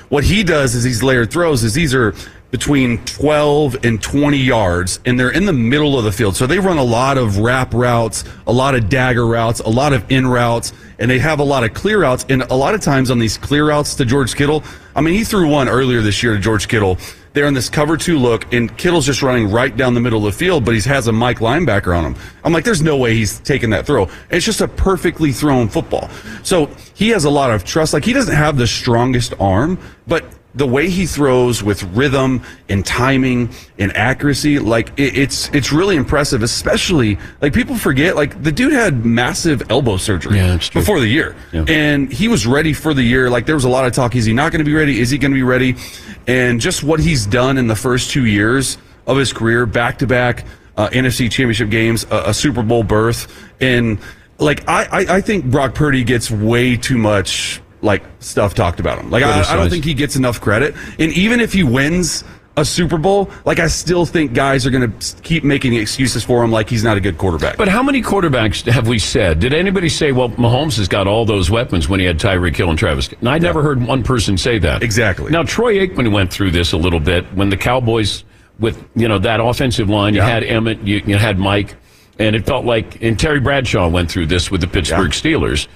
What 0.08 0.24
he 0.24 0.42
does 0.42 0.74
is 0.74 0.84
these 0.84 1.02
layered 1.02 1.30
throws 1.30 1.64
is 1.64 1.74
these 1.74 1.94
are 1.94 2.14
between 2.50 3.04
12 3.04 3.84
and 3.84 4.02
20 4.02 4.38
yards 4.38 5.00
and 5.04 5.20
they're 5.20 5.30
in 5.30 5.44
the 5.44 5.52
middle 5.52 5.98
of 5.98 6.04
the 6.04 6.12
field. 6.12 6.34
So 6.34 6.46
they 6.46 6.58
run 6.58 6.78
a 6.78 6.84
lot 6.84 7.18
of 7.18 7.38
wrap 7.38 7.74
routes, 7.74 8.24
a 8.46 8.52
lot 8.52 8.74
of 8.74 8.88
dagger 8.88 9.26
routes, 9.26 9.60
a 9.60 9.68
lot 9.68 9.92
of 9.92 10.10
in 10.10 10.26
routes, 10.26 10.72
and 10.98 11.10
they 11.10 11.18
have 11.18 11.40
a 11.40 11.44
lot 11.44 11.62
of 11.62 11.74
clear 11.74 12.00
routes. 12.00 12.24
And 12.28 12.42
a 12.42 12.54
lot 12.54 12.74
of 12.74 12.80
times 12.80 13.10
on 13.10 13.18
these 13.18 13.36
clear 13.36 13.68
routes 13.68 13.94
to 13.96 14.04
George 14.04 14.34
Kittle, 14.34 14.64
I 14.96 15.02
mean, 15.02 15.14
he 15.14 15.24
threw 15.24 15.48
one 15.48 15.68
earlier 15.68 16.00
this 16.00 16.22
year 16.22 16.34
to 16.34 16.40
George 16.40 16.68
Kittle. 16.68 16.98
They're 17.38 17.46
in 17.46 17.54
this 17.54 17.70
cover 17.70 17.96
two 17.96 18.18
look, 18.18 18.52
and 18.52 18.76
Kittle's 18.76 19.06
just 19.06 19.22
running 19.22 19.48
right 19.48 19.76
down 19.76 19.94
the 19.94 20.00
middle 20.00 20.26
of 20.26 20.32
the 20.32 20.36
field, 20.36 20.64
but 20.64 20.74
he 20.74 20.80
has 20.88 21.06
a 21.06 21.12
Mike 21.12 21.38
linebacker 21.38 21.96
on 21.96 22.04
him. 22.04 22.16
I'm 22.42 22.52
like, 22.52 22.64
there's 22.64 22.82
no 22.82 22.96
way 22.96 23.14
he's 23.14 23.38
taking 23.38 23.70
that 23.70 23.86
throw. 23.86 24.08
It's 24.28 24.44
just 24.44 24.60
a 24.60 24.66
perfectly 24.66 25.30
thrown 25.30 25.68
football. 25.68 26.10
So 26.42 26.66
he 26.94 27.10
has 27.10 27.26
a 27.26 27.30
lot 27.30 27.52
of 27.52 27.64
trust. 27.64 27.92
Like, 27.92 28.04
he 28.04 28.12
doesn't 28.12 28.34
have 28.34 28.56
the 28.56 28.66
strongest 28.66 29.34
arm, 29.38 29.78
but 30.08 30.24
the 30.54 30.66
way 30.66 30.88
he 30.88 31.06
throws 31.06 31.62
with 31.62 31.82
rhythm 31.94 32.42
and 32.68 32.84
timing 32.84 33.50
and 33.78 33.94
accuracy, 33.96 34.58
like 34.58 34.88
it, 34.98 35.16
it's 35.16 35.48
it's 35.50 35.72
really 35.72 35.94
impressive. 35.96 36.42
Especially 36.42 37.18
like 37.40 37.52
people 37.52 37.76
forget, 37.76 38.16
like 38.16 38.42
the 38.42 38.50
dude 38.50 38.72
had 38.72 39.04
massive 39.04 39.70
elbow 39.70 39.96
surgery 39.96 40.36
Yeah, 40.38 40.58
before 40.72 41.00
the 41.00 41.06
year, 41.06 41.36
Yeah. 41.52 41.64
and 41.68 42.10
he 42.12 42.28
was 42.28 42.46
ready 42.46 42.72
for 42.72 42.94
the 42.94 43.02
year. 43.02 43.30
Like 43.30 43.46
there 43.46 43.54
was 43.54 43.64
a 43.64 43.68
lot 43.68 43.86
of 43.86 43.92
talk: 43.92 44.16
is 44.16 44.24
he 44.24 44.32
not 44.32 44.50
going 44.50 44.60
to 44.60 44.64
be 44.68 44.74
ready? 44.74 45.00
Is 45.00 45.10
he 45.10 45.18
going 45.18 45.30
to 45.32 45.36
be 45.36 45.42
ready? 45.42 45.76
And 46.26 46.60
just 46.60 46.82
what 46.82 46.98
he's 47.00 47.24
done 47.26 47.58
in 47.58 47.66
the 47.68 47.76
first 47.76 48.10
two 48.10 48.24
years 48.26 48.78
of 49.06 49.16
his 49.16 49.32
career, 49.32 49.64
back 49.66 49.98
to 49.98 50.06
back 50.06 50.44
uh, 50.76 50.88
NFC 50.88 51.30
Championship 51.30 51.70
games, 51.70 52.04
a, 52.10 52.30
a 52.30 52.34
Super 52.34 52.62
Bowl 52.62 52.82
berth, 52.84 53.28
and 53.60 53.98
like 54.38 54.66
I, 54.68 54.84
I 54.84 55.16
I 55.16 55.20
think 55.20 55.44
Brock 55.44 55.74
Purdy 55.74 56.04
gets 56.04 56.30
way 56.30 56.76
too 56.76 56.98
much 56.98 57.60
like 57.82 58.02
stuff 58.20 58.54
talked 58.54 58.80
about 58.80 58.98
him. 58.98 59.10
Like 59.10 59.22
I, 59.22 59.42
I 59.42 59.56
don't 59.56 59.70
think 59.70 59.84
he 59.84 59.94
gets 59.94 60.16
enough 60.16 60.40
credit. 60.40 60.74
And 60.98 61.12
even 61.12 61.40
if 61.40 61.52
he 61.52 61.62
wins 61.62 62.24
a 62.56 62.64
Super 62.64 62.98
Bowl, 62.98 63.30
like 63.44 63.60
I 63.60 63.68
still 63.68 64.04
think 64.04 64.32
guys 64.32 64.66
are 64.66 64.70
going 64.70 64.92
to 64.92 65.16
keep 65.22 65.44
making 65.44 65.74
excuses 65.74 66.24
for 66.24 66.42
him, 66.42 66.50
like 66.50 66.68
he's 66.68 66.82
not 66.82 66.96
a 66.96 67.00
good 67.00 67.16
quarterback. 67.16 67.56
But 67.56 67.68
how 67.68 67.82
many 67.82 68.02
quarterbacks 68.02 68.68
have 68.70 68.88
we 68.88 68.98
said? 68.98 69.38
Did 69.38 69.54
anybody 69.54 69.88
say, 69.88 70.10
well, 70.10 70.30
Mahomes 70.30 70.76
has 70.78 70.88
got 70.88 71.06
all 71.06 71.24
those 71.24 71.50
weapons 71.50 71.88
when 71.88 72.00
he 72.00 72.06
had 72.06 72.18
Tyreek 72.18 72.56
Hill 72.56 72.70
and 72.70 72.78
Travis? 72.78 73.08
And 73.20 73.28
I 73.28 73.38
never 73.38 73.62
heard 73.62 73.86
one 73.86 74.02
person 74.02 74.36
say 74.36 74.58
that. 74.58 74.82
Exactly. 74.82 75.30
Now, 75.30 75.44
Troy 75.44 75.76
Aikman 75.86 76.12
went 76.12 76.32
through 76.32 76.50
this 76.50 76.72
a 76.72 76.76
little 76.76 77.00
bit 77.00 77.24
when 77.34 77.48
the 77.48 77.56
Cowboys, 77.56 78.24
with, 78.58 78.84
you 78.96 79.06
know, 79.06 79.20
that 79.20 79.38
offensive 79.38 79.88
line, 79.88 80.14
you 80.14 80.20
had 80.20 80.42
Emmitt, 80.42 80.84
you, 80.84 81.00
you 81.06 81.16
had 81.16 81.38
Mike, 81.38 81.76
and 82.18 82.34
it 82.34 82.44
felt 82.44 82.64
like, 82.64 83.00
and 83.00 83.16
Terry 83.20 83.38
Bradshaw 83.38 83.88
went 83.88 84.10
through 84.10 84.26
this 84.26 84.50
with 84.50 84.60
the 84.60 84.66
Pittsburgh 84.66 85.12
Steelers. 85.12 85.68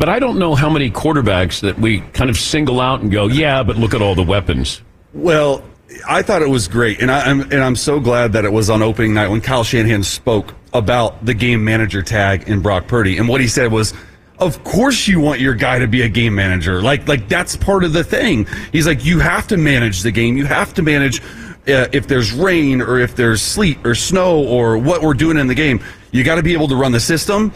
But 0.00 0.08
I 0.08 0.18
don't 0.18 0.38
know 0.38 0.54
how 0.54 0.70
many 0.70 0.90
quarterbacks 0.90 1.60
that 1.60 1.78
we 1.78 2.00
kind 2.00 2.30
of 2.30 2.38
single 2.38 2.80
out 2.80 3.02
and 3.02 3.12
go, 3.12 3.26
yeah, 3.26 3.62
but 3.62 3.76
look 3.76 3.92
at 3.92 4.00
all 4.00 4.14
the 4.14 4.22
weapons. 4.22 4.80
Well, 5.12 5.62
I 6.08 6.22
thought 6.22 6.40
it 6.40 6.48
was 6.48 6.68
great, 6.68 7.02
and 7.02 7.10
I, 7.10 7.26
I'm 7.26 7.42
and 7.42 7.56
I'm 7.62 7.76
so 7.76 8.00
glad 8.00 8.32
that 8.32 8.46
it 8.46 8.52
was 8.52 8.70
on 8.70 8.80
opening 8.80 9.12
night 9.12 9.28
when 9.28 9.42
Kyle 9.42 9.62
Shanahan 9.62 10.02
spoke 10.02 10.54
about 10.72 11.26
the 11.26 11.34
game 11.34 11.62
manager 11.62 12.00
tag 12.00 12.48
in 12.48 12.62
Brock 12.62 12.86
Purdy, 12.88 13.18
and 13.18 13.28
what 13.28 13.42
he 13.42 13.46
said 13.46 13.70
was. 13.70 13.92
Of 14.38 14.64
course 14.64 15.06
you 15.06 15.20
want 15.20 15.38
your 15.38 15.52
guy 15.52 15.80
to 15.80 15.86
be 15.86 16.00
a 16.00 16.08
game 16.08 16.34
manager. 16.34 16.80
Like 16.80 17.06
like 17.06 17.28
that's 17.28 17.56
part 17.56 17.84
of 17.84 17.92
the 17.92 18.02
thing. 18.02 18.46
He's 18.72 18.86
like 18.86 19.04
you 19.04 19.18
have 19.18 19.46
to 19.48 19.58
manage 19.58 20.00
the 20.00 20.10
game. 20.10 20.38
You 20.38 20.46
have 20.46 20.72
to 20.72 20.82
manage 20.82 21.20
uh, 21.68 21.88
if 21.92 22.08
there's 22.08 22.32
rain 22.32 22.80
or 22.80 22.98
if 22.98 23.14
there's 23.14 23.42
sleet 23.42 23.76
or 23.84 23.94
snow 23.94 24.42
or 24.46 24.78
what 24.78 25.02
we're 25.02 25.12
doing 25.12 25.36
in 25.36 25.46
the 25.46 25.54
game. 25.54 25.84
You 26.10 26.24
got 26.24 26.36
to 26.36 26.42
be 26.42 26.54
able 26.54 26.68
to 26.68 26.76
run 26.76 26.90
the 26.90 27.00
system 27.00 27.52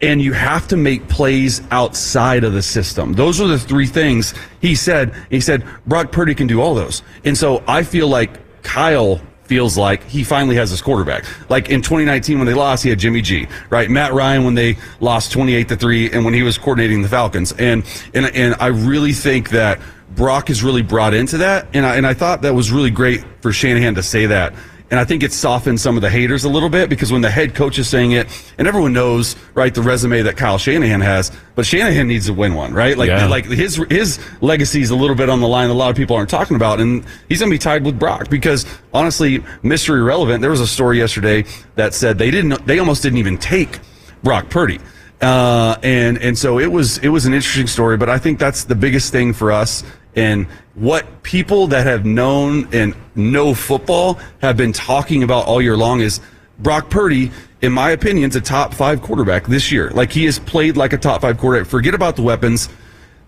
and 0.00 0.22
you 0.22 0.32
have 0.32 0.68
to 0.68 0.76
make 0.76 1.08
plays 1.08 1.60
outside 1.70 2.44
of 2.44 2.52
the 2.52 2.62
system. 2.62 3.14
Those 3.14 3.40
are 3.40 3.48
the 3.48 3.58
three 3.58 3.86
things 3.86 4.34
he 4.60 4.74
said. 4.74 5.14
He 5.30 5.40
said 5.40 5.64
Brock 5.86 6.12
Purdy 6.12 6.34
can 6.34 6.46
do 6.46 6.60
all 6.60 6.74
those. 6.74 7.02
And 7.24 7.36
so 7.36 7.62
I 7.66 7.82
feel 7.82 8.08
like 8.08 8.62
Kyle 8.62 9.20
feels 9.44 9.78
like 9.78 10.04
he 10.04 10.22
finally 10.22 10.54
has 10.56 10.70
his 10.70 10.82
quarterback. 10.82 11.24
Like 11.50 11.70
in 11.70 11.80
2019 11.80 12.38
when 12.38 12.46
they 12.46 12.54
lost, 12.54 12.84
he 12.84 12.90
had 12.90 12.98
Jimmy 12.98 13.22
G, 13.22 13.48
right? 13.70 13.90
Matt 13.90 14.12
Ryan 14.12 14.44
when 14.44 14.54
they 14.54 14.76
lost 15.00 15.32
28 15.32 15.68
to 15.68 15.76
3 15.76 16.12
and 16.12 16.24
when 16.24 16.34
he 16.34 16.42
was 16.42 16.58
coordinating 16.58 17.02
the 17.02 17.08
Falcons. 17.08 17.52
And 17.52 17.84
and 18.14 18.26
and 18.26 18.54
I 18.60 18.66
really 18.66 19.12
think 19.12 19.50
that 19.50 19.80
Brock 20.10 20.50
is 20.50 20.62
really 20.62 20.82
brought 20.82 21.14
into 21.14 21.38
that 21.38 21.66
and 21.72 21.84
I 21.84 21.96
and 21.96 22.06
I 22.06 22.14
thought 22.14 22.42
that 22.42 22.54
was 22.54 22.70
really 22.70 22.90
great 22.90 23.24
for 23.40 23.52
Shanahan 23.52 23.94
to 23.96 24.02
say 24.02 24.26
that. 24.26 24.52
And 24.90 24.98
I 24.98 25.04
think 25.04 25.22
it 25.22 25.34
softened 25.34 25.78
some 25.78 25.96
of 25.96 26.02
the 26.02 26.08
haters 26.08 26.44
a 26.44 26.48
little 26.48 26.70
bit 26.70 26.88
because 26.88 27.12
when 27.12 27.20
the 27.20 27.30
head 27.30 27.54
coach 27.54 27.78
is 27.78 27.86
saying 27.88 28.12
it, 28.12 28.26
and 28.56 28.66
everyone 28.66 28.94
knows, 28.94 29.36
right, 29.54 29.74
the 29.74 29.82
resume 29.82 30.22
that 30.22 30.38
Kyle 30.38 30.56
Shanahan 30.56 31.02
has, 31.02 31.30
but 31.54 31.66
Shanahan 31.66 32.08
needs 32.08 32.24
to 32.26 32.32
win 32.32 32.54
one, 32.54 32.72
right? 32.72 32.96
Like, 32.96 33.08
Yeah. 33.08 33.26
like 33.26 33.44
his 33.44 33.76
his 33.90 34.18
legacy 34.40 34.80
is 34.80 34.88
a 34.88 34.96
little 34.96 35.14
bit 35.16 35.28
on 35.28 35.40
the 35.40 35.48
line. 35.48 35.68
A 35.68 35.74
lot 35.74 35.90
of 35.90 35.96
people 35.96 36.16
aren't 36.16 36.30
talking 36.30 36.56
about, 36.56 36.80
and 36.80 37.04
he's 37.28 37.38
going 37.40 37.50
to 37.50 37.54
be 37.54 37.58
tied 37.58 37.84
with 37.84 37.98
Brock 37.98 38.30
because 38.30 38.64
honestly, 38.94 39.40
Mr. 39.62 39.90
Irrelevant. 39.98 40.40
There 40.40 40.50
was 40.50 40.60
a 40.60 40.66
story 40.66 40.98
yesterday 40.98 41.44
that 41.74 41.92
said 41.92 42.16
they 42.16 42.30
didn't, 42.30 42.66
they 42.66 42.78
almost 42.78 43.02
didn't 43.02 43.18
even 43.18 43.36
take 43.36 43.80
Brock 44.22 44.48
Purdy. 44.48 44.80
Uh, 45.20 45.76
and 45.82 46.16
and 46.18 46.38
so 46.38 46.58
it 46.60 46.70
was 46.70 46.98
it 46.98 47.08
was 47.08 47.26
an 47.26 47.34
interesting 47.34 47.66
story, 47.66 47.96
but 47.96 48.08
I 48.08 48.18
think 48.18 48.38
that's 48.38 48.64
the 48.64 48.76
biggest 48.76 49.10
thing 49.12 49.32
for 49.32 49.50
us 49.50 49.82
and 50.16 50.46
what 50.74 51.22
people 51.22 51.66
that 51.68 51.86
have 51.86 52.04
known 52.04 52.68
and 52.72 52.94
know 53.14 53.54
football 53.54 54.18
have 54.40 54.56
been 54.56 54.72
talking 54.72 55.22
about 55.22 55.46
all 55.46 55.60
year 55.60 55.76
long 55.76 56.00
is 56.00 56.20
Brock 56.58 56.90
Purdy, 56.90 57.30
in 57.62 57.72
my 57.72 57.90
opinion, 57.90 58.30
is 58.30 58.36
a 58.36 58.40
top 58.40 58.74
five 58.74 59.02
quarterback 59.02 59.46
this 59.46 59.70
year. 59.70 59.90
Like 59.90 60.12
he 60.12 60.24
has 60.24 60.38
played 60.38 60.76
like 60.76 60.92
a 60.92 60.98
top 60.98 61.20
five 61.22 61.38
quarterback. 61.38 61.68
Forget 61.68 61.94
about 61.94 62.16
the 62.16 62.22
weapons. 62.22 62.68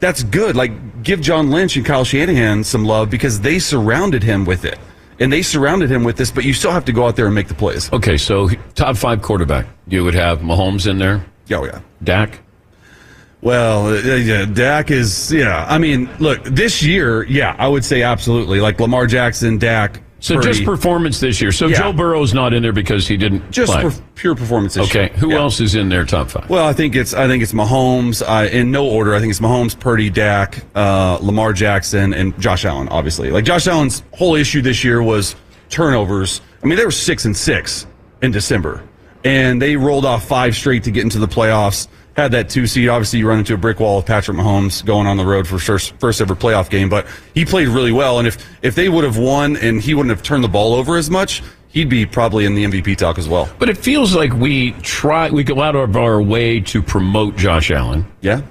That's 0.00 0.22
good. 0.22 0.56
Like 0.56 1.02
give 1.02 1.20
John 1.20 1.50
Lynch 1.50 1.76
and 1.76 1.84
Kyle 1.84 2.04
Shanahan 2.04 2.64
some 2.64 2.84
love 2.84 3.10
because 3.10 3.40
they 3.40 3.58
surrounded 3.58 4.22
him 4.22 4.44
with 4.44 4.64
it. 4.64 4.78
And 5.20 5.30
they 5.30 5.42
surrounded 5.42 5.90
him 5.92 6.02
with 6.02 6.16
this, 6.16 6.30
but 6.30 6.44
you 6.44 6.54
still 6.54 6.70
have 6.70 6.86
to 6.86 6.92
go 6.92 7.06
out 7.06 7.14
there 7.14 7.26
and 7.26 7.34
make 7.34 7.48
the 7.48 7.54
plays. 7.54 7.92
Okay, 7.92 8.16
so 8.16 8.48
top 8.74 8.96
five 8.96 9.20
quarterback. 9.20 9.66
You 9.86 10.02
would 10.02 10.14
have 10.14 10.38
Mahomes 10.40 10.88
in 10.88 10.96
there, 10.96 11.22
Yeah, 11.46 11.58
oh, 11.58 11.64
yeah. 11.66 11.80
Dak. 12.02 12.40
Well, 13.42 13.86
uh, 13.88 13.94
yeah, 14.16 14.44
Dak 14.44 14.90
is, 14.90 15.32
yeah. 15.32 15.64
I 15.68 15.78
mean, 15.78 16.10
look, 16.18 16.44
this 16.44 16.82
year, 16.82 17.24
yeah, 17.24 17.56
I 17.58 17.68
would 17.68 17.84
say 17.84 18.02
absolutely. 18.02 18.60
Like 18.60 18.78
Lamar 18.80 19.06
Jackson, 19.06 19.56
Dak. 19.58 20.00
So 20.22 20.34
Purdy. 20.34 20.48
just 20.48 20.64
performance 20.66 21.18
this 21.20 21.40
year. 21.40 21.50
So 21.50 21.68
Yeah. 21.68 21.78
Joe 21.78 21.92
Burrow's 21.94 22.34
not 22.34 22.52
in 22.52 22.62
there 22.62 22.74
because 22.74 23.08
he 23.08 23.16
didn't 23.16 23.50
just 23.50 23.72
play. 23.72 23.84
per- 23.84 23.94
pure 24.16 24.34
performance 24.34 24.74
this 24.74 24.86
okay, 24.90 25.04
year. 25.04 25.12
who 25.16 25.30
Yeah. 25.30 25.38
else 25.38 25.60
is 25.62 25.74
in 25.74 25.88
their 25.88 26.04
top 26.04 26.28
five? 26.28 26.50
Well, 26.50 26.66
I 26.66 26.74
think 26.74 26.94
it's 26.94 27.14
I 27.14 27.26
think 27.26 27.42
it's 27.42 27.54
Mahomes 27.54 28.20
uh, 28.22 28.46
in 28.50 28.70
no 28.70 28.84
order. 28.86 29.14
I 29.14 29.20
think 29.20 29.30
it's 29.30 29.40
Mahomes, 29.40 29.78
Purdy, 29.78 30.10
Dak, 30.10 30.62
uh, 30.74 31.16
Lamar 31.22 31.54
Jackson, 31.54 32.12
and 32.12 32.38
Josh 32.38 32.66
Allen. 32.66 32.88
Obviously, 32.90 33.30
like 33.30 33.44
Josh 33.46 33.66
Allen's 33.66 34.02
whole 34.12 34.34
issue 34.34 34.60
this 34.60 34.84
year 34.84 35.02
was 35.02 35.36
turnovers. 35.70 36.42
I 36.62 36.66
mean, 36.66 36.76
they 36.76 36.84
were 36.84 36.90
six 36.90 37.24
and 37.24 37.34
six 37.34 37.86
in 38.20 38.30
December, 38.30 38.82
and 39.24 39.62
they 39.62 39.76
rolled 39.76 40.04
off 40.04 40.28
five 40.28 40.54
straight 40.54 40.82
to 40.84 40.90
get 40.90 41.02
into 41.04 41.18
the 41.18 41.28
playoffs. 41.28 41.88
Had 42.16 42.32
that 42.32 42.50
two 42.50 42.66
seed. 42.66 42.88
Obviously, 42.88 43.20
you 43.20 43.28
run 43.28 43.38
into 43.38 43.54
a 43.54 43.56
brick 43.56 43.78
wall 43.80 43.96
with 43.98 44.06
Patrick 44.06 44.36
Mahomes 44.36 44.84
going 44.84 45.06
on 45.06 45.16
the 45.16 45.24
road 45.24 45.46
for 45.46 45.58
first 45.58 45.94
first 46.00 46.20
ever 46.20 46.34
playoff 46.34 46.68
game, 46.68 46.88
but 46.88 47.06
he 47.34 47.44
played 47.44 47.68
really 47.68 47.92
well. 47.92 48.18
And 48.18 48.26
if 48.28 48.36
if 48.62 48.74
they 48.74 48.88
would 48.88 49.04
have 49.04 49.16
won 49.16 49.56
and 49.56 49.80
he 49.80 49.94
wouldn't 49.94 50.10
have 50.14 50.22
turned 50.22 50.42
the 50.44 50.48
ball 50.48 50.74
over 50.74 50.96
as 50.96 51.08
much, 51.08 51.40
he'd 51.68 51.88
be 51.88 52.04
probably 52.04 52.44
in 52.46 52.54
the 52.54 52.64
MVP 52.64 52.96
talk 52.96 53.16
as 53.16 53.28
well. 53.28 53.48
But 53.58 53.68
it 53.68 53.76
feels 53.76 54.14
like 54.14 54.32
we 54.34 54.72
try, 54.82 55.30
we 55.30 55.44
go 55.44 55.62
out 55.62 55.76
of 55.76 55.96
our 55.96 56.20
way 56.20 56.60
to 56.60 56.82
promote 56.82 57.36
Josh 57.36 57.70
Allen, 57.70 58.04
Yeah. 58.20 58.42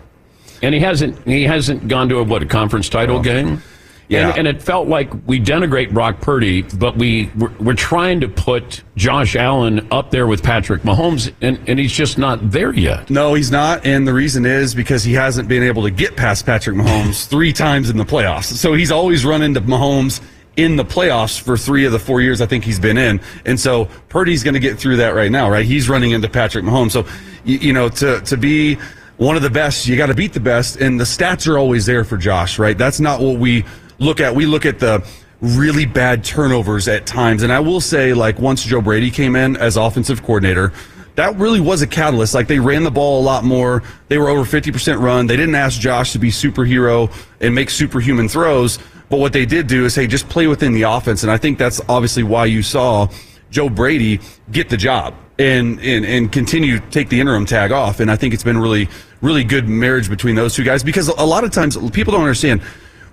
and 0.63 0.73
he 0.73 0.79
hasn't. 0.79 1.17
He 1.27 1.43
hasn't 1.43 1.87
gone 1.89 2.07
to 2.09 2.19
a 2.19 2.23
what 2.23 2.41
a 2.41 2.45
conference 2.45 2.87
title 2.89 3.21
game. 3.21 3.61
Yeah. 4.09 4.29
And, 4.29 4.39
and 4.39 4.47
it 4.47 4.61
felt 4.61 4.87
like 4.87 5.11
we 5.27 5.39
denigrate 5.39 5.93
Brock 5.93 6.19
Purdy, 6.19 6.63
but 6.63 6.97
we 6.97 7.31
we're, 7.37 7.51
we're 7.59 7.73
trying 7.75 8.19
to 8.21 8.27
put 8.27 8.83
Josh 8.95 9.35
Allen 9.35 9.87
up 9.91 10.09
there 10.09 10.25
with 10.25 10.41
Patrick 10.41 10.81
Mahomes, 10.81 11.31
and, 11.41 11.59
and 11.69 11.77
he's 11.77 11.91
just 11.91 12.17
not 12.17 12.49
there 12.49 12.73
yet. 12.73 13.11
No, 13.11 13.35
he's 13.35 13.51
not, 13.51 13.85
and 13.85 14.07
the 14.07 14.13
reason 14.13 14.47
is 14.47 14.73
because 14.73 15.03
he 15.03 15.13
hasn't 15.13 15.47
been 15.47 15.61
able 15.61 15.83
to 15.83 15.91
get 15.91 16.17
past 16.17 16.45
Patrick 16.45 16.75
Mahomes 16.75 17.25
three 17.29 17.53
times 17.53 17.91
in 17.91 17.97
the 17.97 18.03
playoffs. 18.03 18.45
So 18.45 18.73
he's 18.73 18.91
always 18.91 19.23
run 19.23 19.43
into 19.43 19.61
Mahomes 19.61 20.21
in 20.57 20.75
the 20.75 20.83
playoffs 20.83 21.39
for 21.39 21.55
three 21.55 21.85
of 21.85 21.91
the 21.91 21.99
four 21.99 22.19
years 22.19 22.41
I 22.41 22.47
think 22.47 22.63
he's 22.63 22.79
been 22.79 22.97
in, 22.97 23.21
and 23.45 23.59
so 23.59 23.85
Purdy's 24.09 24.43
going 24.43 24.55
to 24.55 24.59
get 24.59 24.79
through 24.79 24.97
that 24.97 25.13
right 25.13 25.31
now, 25.31 25.51
right? 25.51 25.65
He's 25.65 25.87
running 25.87 26.11
into 26.11 26.27
Patrick 26.27 26.65
Mahomes, 26.65 26.91
so 26.91 27.05
you, 27.43 27.59
you 27.59 27.73
know 27.73 27.89
to 27.89 28.21
to 28.21 28.37
be 28.37 28.79
one 29.17 29.35
of 29.35 29.41
the 29.41 29.49
best, 29.49 29.85
you 29.85 29.97
got 29.97 30.05
to 30.05 30.15
beat 30.15 30.31
the 30.31 30.39
best, 30.39 30.77
and 30.77 30.97
the 30.97 31.03
stats 31.03 31.45
are 31.45 31.57
always 31.57 31.85
there 31.85 32.05
for 32.05 32.15
Josh, 32.15 32.57
right? 32.57 32.77
That's 32.77 33.01
not 33.01 33.19
what 33.19 33.37
we 33.37 33.65
look 33.99 34.19
at. 34.19 34.33
We 34.33 34.45
look 34.45 34.65
at 34.65 34.79
the 34.79 35.05
really 35.41 35.85
bad 35.85 36.23
turnovers 36.23 36.87
at 36.87 37.05
times, 37.05 37.43
and 37.43 37.53
I 37.53 37.59
will 37.59 37.81
say, 37.81 38.13
like 38.13 38.39
once 38.39 38.63
Joe 38.63 38.81
Brady 38.81 39.11
came 39.11 39.35
in 39.35 39.55
as 39.55 39.77
offensive 39.77 40.21
coordinator 40.21 40.73
that 41.19 41.35
really 41.35 41.59
was 41.59 41.81
a 41.81 41.87
catalyst. 41.87 42.33
Like 42.33 42.47
they 42.47 42.59
ran 42.59 42.83
the 42.83 42.91
ball 42.91 43.19
a 43.19 43.23
lot 43.23 43.43
more. 43.43 43.83
They 44.07 44.17
were 44.17 44.29
over 44.29 44.43
50% 44.43 45.01
run. 45.01 45.27
They 45.27 45.35
didn't 45.35 45.55
ask 45.55 45.77
Josh 45.77 46.13
to 46.13 46.19
be 46.19 46.29
superhero 46.29 47.13
and 47.41 47.53
make 47.53 47.69
superhuman 47.69 48.29
throws. 48.29 48.79
But 49.09 49.19
what 49.19 49.33
they 49.33 49.45
did 49.45 49.67
do 49.67 49.83
is, 49.83 49.95
hey, 49.95 50.07
just 50.07 50.29
play 50.29 50.47
within 50.47 50.71
the 50.71 50.83
offense. 50.83 51.23
And 51.23 51.31
I 51.31 51.35
think 51.35 51.57
that's 51.57 51.81
obviously 51.89 52.23
why 52.23 52.45
you 52.45 52.63
saw 52.63 53.09
Joe 53.51 53.67
Brady 53.67 54.21
get 54.51 54.69
the 54.69 54.77
job 54.77 55.13
and, 55.37 55.77
and, 55.81 56.05
and 56.05 56.31
continue 56.31 56.79
to 56.79 56.89
take 56.89 57.09
the 57.09 57.19
interim 57.19 57.45
tag 57.45 57.73
off. 57.73 57.99
And 57.99 58.09
I 58.09 58.15
think 58.15 58.33
it's 58.33 58.43
been 58.43 58.57
really, 58.57 58.87
really 59.21 59.43
good 59.43 59.67
marriage 59.67 60.09
between 60.09 60.35
those 60.35 60.55
two 60.55 60.63
guys 60.63 60.83
because 60.83 61.09
a 61.09 61.25
lot 61.25 61.43
of 61.43 61.51
times 61.51 61.75
people 61.89 62.13
don't 62.13 62.21
understand 62.21 62.61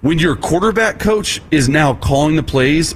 when 0.07 0.21
your 0.21 0.37
quarterback 0.37 1.01
coach 1.01 1.43
is 1.51 1.69
now 1.69 1.93
calling 1.95 2.37
the 2.37 2.43
plays, 2.43 2.95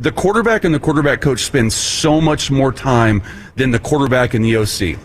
the 0.00 0.10
quarterback 0.10 0.64
and 0.64 0.74
the 0.74 0.80
quarterback 0.80 1.20
coach 1.20 1.44
spend 1.44 1.72
so 1.72 2.20
much 2.20 2.50
more 2.50 2.72
time 2.72 3.22
than 3.54 3.70
the 3.70 3.78
quarterback 3.78 4.34
and 4.34 4.44
the 4.44 4.56
OC 4.56 4.98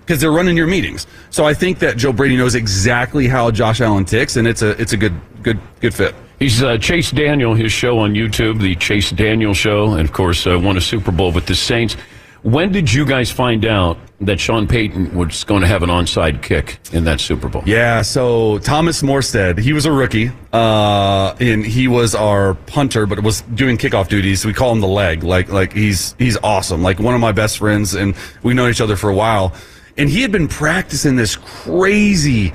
because 0.00 0.18
they're 0.18 0.32
running 0.32 0.56
your 0.56 0.66
meetings. 0.66 1.06
So 1.28 1.44
I 1.44 1.52
think 1.52 1.78
that 1.80 1.98
Joe 1.98 2.10
Brady 2.10 2.38
knows 2.38 2.54
exactly 2.54 3.28
how 3.28 3.50
Josh 3.50 3.82
Allen 3.82 4.06
ticks, 4.06 4.36
and 4.36 4.48
it's 4.48 4.62
a 4.62 4.80
it's 4.80 4.94
a 4.94 4.96
good 4.96 5.12
good 5.42 5.60
good 5.80 5.92
fit. 5.92 6.14
He's 6.38 6.62
uh, 6.62 6.78
Chase 6.78 7.10
Daniel, 7.10 7.52
his 7.54 7.70
show 7.70 7.98
on 7.98 8.14
YouTube, 8.14 8.60
the 8.60 8.74
Chase 8.76 9.10
Daniel 9.10 9.52
Show, 9.52 9.92
and 9.92 10.08
of 10.08 10.12
course 10.14 10.46
uh, 10.46 10.58
won 10.58 10.78
a 10.78 10.80
Super 10.80 11.12
Bowl 11.12 11.32
with 11.32 11.44
the 11.44 11.54
Saints. 11.54 11.96
When 12.42 12.72
did 12.72 12.90
you 12.90 13.04
guys 13.04 13.30
find 13.30 13.66
out 13.66 13.98
that 14.26 14.40
Sean 14.40 14.66
Payton 14.66 15.14
was 15.14 15.44
going 15.44 15.62
to 15.62 15.66
have 15.66 15.82
an 15.82 15.90
onside 15.90 16.42
kick 16.42 16.78
in 16.92 17.04
that 17.04 17.20
Super 17.20 17.48
Bowl? 17.48 17.62
Yeah, 17.66 18.02
so 18.02 18.58
Thomas 18.58 19.02
Morstead, 19.02 19.58
he 19.58 19.72
was 19.72 19.86
a 19.86 19.92
rookie, 19.92 20.30
uh, 20.52 21.34
and 21.40 21.64
he 21.64 21.88
was 21.88 22.14
our 22.14 22.54
punter, 22.54 23.06
but 23.06 23.22
was 23.22 23.42
doing 23.42 23.76
kickoff 23.76 24.08
duties. 24.08 24.44
We 24.44 24.52
call 24.52 24.72
him 24.72 24.80
the 24.80 24.88
leg. 24.88 25.22
Like, 25.22 25.48
like 25.48 25.72
he's 25.72 26.14
he's 26.18 26.36
awesome. 26.42 26.82
Like 26.82 26.98
one 26.98 27.14
of 27.14 27.20
my 27.20 27.32
best 27.32 27.58
friends, 27.58 27.94
and 27.94 28.14
we've 28.42 28.56
known 28.56 28.70
each 28.70 28.80
other 28.80 28.96
for 28.96 29.10
a 29.10 29.14
while. 29.14 29.54
And 29.96 30.08
he 30.08 30.22
had 30.22 30.32
been 30.32 30.48
practicing 30.48 31.16
this 31.16 31.36
crazy, 31.36 32.52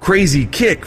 crazy 0.00 0.46
kick 0.46 0.86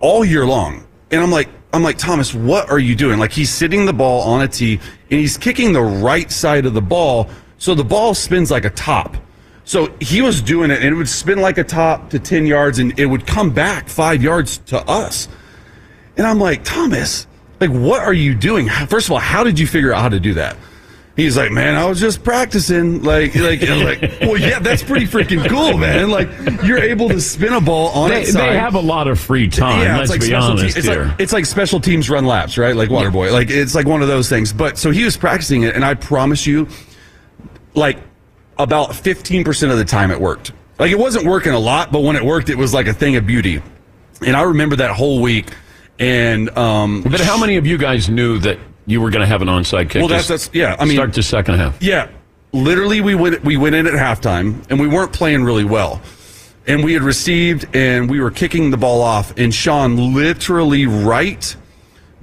all 0.00 0.24
year 0.24 0.46
long. 0.46 0.86
And 1.10 1.22
I'm 1.22 1.30
like, 1.30 1.48
I'm 1.74 1.82
like, 1.82 1.98
Thomas, 1.98 2.32
what 2.32 2.70
are 2.70 2.78
you 2.78 2.94
doing? 2.94 3.18
Like 3.18 3.32
he's 3.32 3.50
sitting 3.50 3.84
the 3.84 3.92
ball 3.92 4.22
on 4.22 4.42
a 4.42 4.48
tee 4.48 4.80
and 5.10 5.20
he's 5.20 5.36
kicking 5.36 5.72
the 5.72 5.82
right 5.82 6.30
side 6.30 6.66
of 6.66 6.74
the 6.74 6.80
ball, 6.80 7.28
so 7.58 7.74
the 7.74 7.84
ball 7.84 8.14
spins 8.14 8.50
like 8.50 8.64
a 8.64 8.70
top. 8.70 9.16
So 9.64 9.94
he 10.00 10.20
was 10.20 10.42
doing 10.42 10.70
it, 10.70 10.82
and 10.82 10.86
it 10.86 10.94
would 10.94 11.08
spin 11.08 11.40
like 11.40 11.58
a 11.58 11.64
top 11.64 12.10
to 12.10 12.18
10 12.18 12.46
yards, 12.46 12.78
and 12.78 12.98
it 12.98 13.06
would 13.06 13.26
come 13.26 13.50
back 13.50 13.88
five 13.88 14.22
yards 14.22 14.58
to 14.58 14.78
us. 14.88 15.28
And 16.16 16.26
I'm 16.26 16.38
like, 16.38 16.64
Thomas, 16.64 17.26
like, 17.60 17.70
what 17.70 18.00
are 18.00 18.12
you 18.12 18.34
doing? 18.34 18.68
First 18.68 19.08
of 19.08 19.12
all, 19.12 19.18
how 19.18 19.42
did 19.42 19.58
you 19.58 19.66
figure 19.66 19.92
out 19.92 20.02
how 20.02 20.08
to 20.10 20.20
do 20.20 20.34
that? 20.34 20.56
He's 21.16 21.36
like, 21.36 21.52
man, 21.52 21.76
I 21.76 21.86
was 21.86 22.00
just 22.00 22.24
practicing. 22.24 23.04
Like, 23.04 23.36
like, 23.36 23.62
like, 23.62 24.00
well, 24.20 24.36
yeah, 24.36 24.58
that's 24.58 24.82
pretty 24.82 25.06
freaking 25.06 25.48
cool, 25.48 25.78
man. 25.78 26.10
Like, 26.10 26.28
you're 26.64 26.78
able 26.78 27.08
to 27.08 27.20
spin 27.20 27.52
a 27.52 27.60
ball 27.60 27.88
on 27.90 28.10
They, 28.10 28.22
its 28.22 28.34
they 28.34 28.58
have 28.58 28.74
a 28.74 28.80
lot 28.80 29.06
of 29.06 29.20
free 29.20 29.48
time. 29.48 29.82
Yeah, 29.82 29.98
let's 29.98 30.10
like 30.10 30.20
be 30.20 30.34
honest 30.34 30.74
te- 30.74 30.80
it's 30.80 30.88
here. 30.88 31.04
Like, 31.04 31.20
it's 31.20 31.32
like 31.32 31.46
special 31.46 31.78
teams 31.80 32.10
run 32.10 32.26
laps, 32.26 32.58
right? 32.58 32.74
Like 32.74 32.88
Waterboy. 32.88 33.30
Like 33.30 33.48
it's 33.48 33.76
like 33.76 33.86
one 33.86 34.02
of 34.02 34.08
those 34.08 34.28
things. 34.28 34.52
But 34.52 34.76
so 34.76 34.90
he 34.90 35.04
was 35.04 35.16
practicing 35.16 35.62
it, 35.62 35.76
and 35.76 35.84
I 35.84 35.94
promise 35.94 36.48
you, 36.48 36.66
like 37.74 37.98
about 38.58 38.90
15% 38.90 39.70
of 39.70 39.78
the 39.78 39.84
time 39.84 40.10
it 40.10 40.20
worked. 40.20 40.52
Like 40.78 40.90
it 40.90 40.98
wasn't 40.98 41.26
working 41.26 41.52
a 41.52 41.58
lot, 41.58 41.92
but 41.92 42.00
when 42.00 42.16
it 42.16 42.24
worked, 42.24 42.48
it 42.50 42.58
was 42.58 42.74
like 42.74 42.86
a 42.86 42.92
thing 42.92 43.16
of 43.16 43.26
beauty. 43.26 43.62
And 44.24 44.36
I 44.36 44.42
remember 44.42 44.76
that 44.76 44.90
whole 44.92 45.20
week. 45.20 45.46
And 45.98 46.50
um, 46.58 47.02
but 47.02 47.20
how 47.20 47.38
many 47.38 47.56
of 47.56 47.66
you 47.66 47.78
guys 47.78 48.08
knew 48.08 48.38
that 48.40 48.58
you 48.86 49.00
were 49.00 49.10
going 49.10 49.20
to 49.20 49.26
have 49.26 49.42
an 49.42 49.48
onside 49.48 49.88
kick? 49.90 50.00
Well, 50.00 50.08
that's- 50.08 50.28
that's- 50.28 50.50
yeah, 50.52 50.76
I 50.78 50.84
mean- 50.84 50.96
start 50.96 51.12
the 51.12 51.22
second 51.22 51.54
half. 51.54 51.80
Yeah, 51.80 52.08
literally, 52.52 53.00
we 53.00 53.14
went 53.14 53.44
we 53.44 53.56
went 53.56 53.76
in 53.76 53.86
at 53.86 53.92
halftime, 53.94 54.64
and 54.70 54.80
we 54.80 54.88
weren't 54.88 55.12
playing 55.12 55.44
really 55.44 55.62
well, 55.64 56.02
and 56.66 56.82
we 56.82 56.92
had 56.94 57.02
received, 57.02 57.66
and 57.76 58.10
we 58.10 58.18
were 58.20 58.32
kicking 58.32 58.70
the 58.72 58.76
ball 58.76 59.02
off, 59.02 59.32
and 59.38 59.54
Sean 59.54 60.14
literally 60.14 60.86
right 60.86 61.54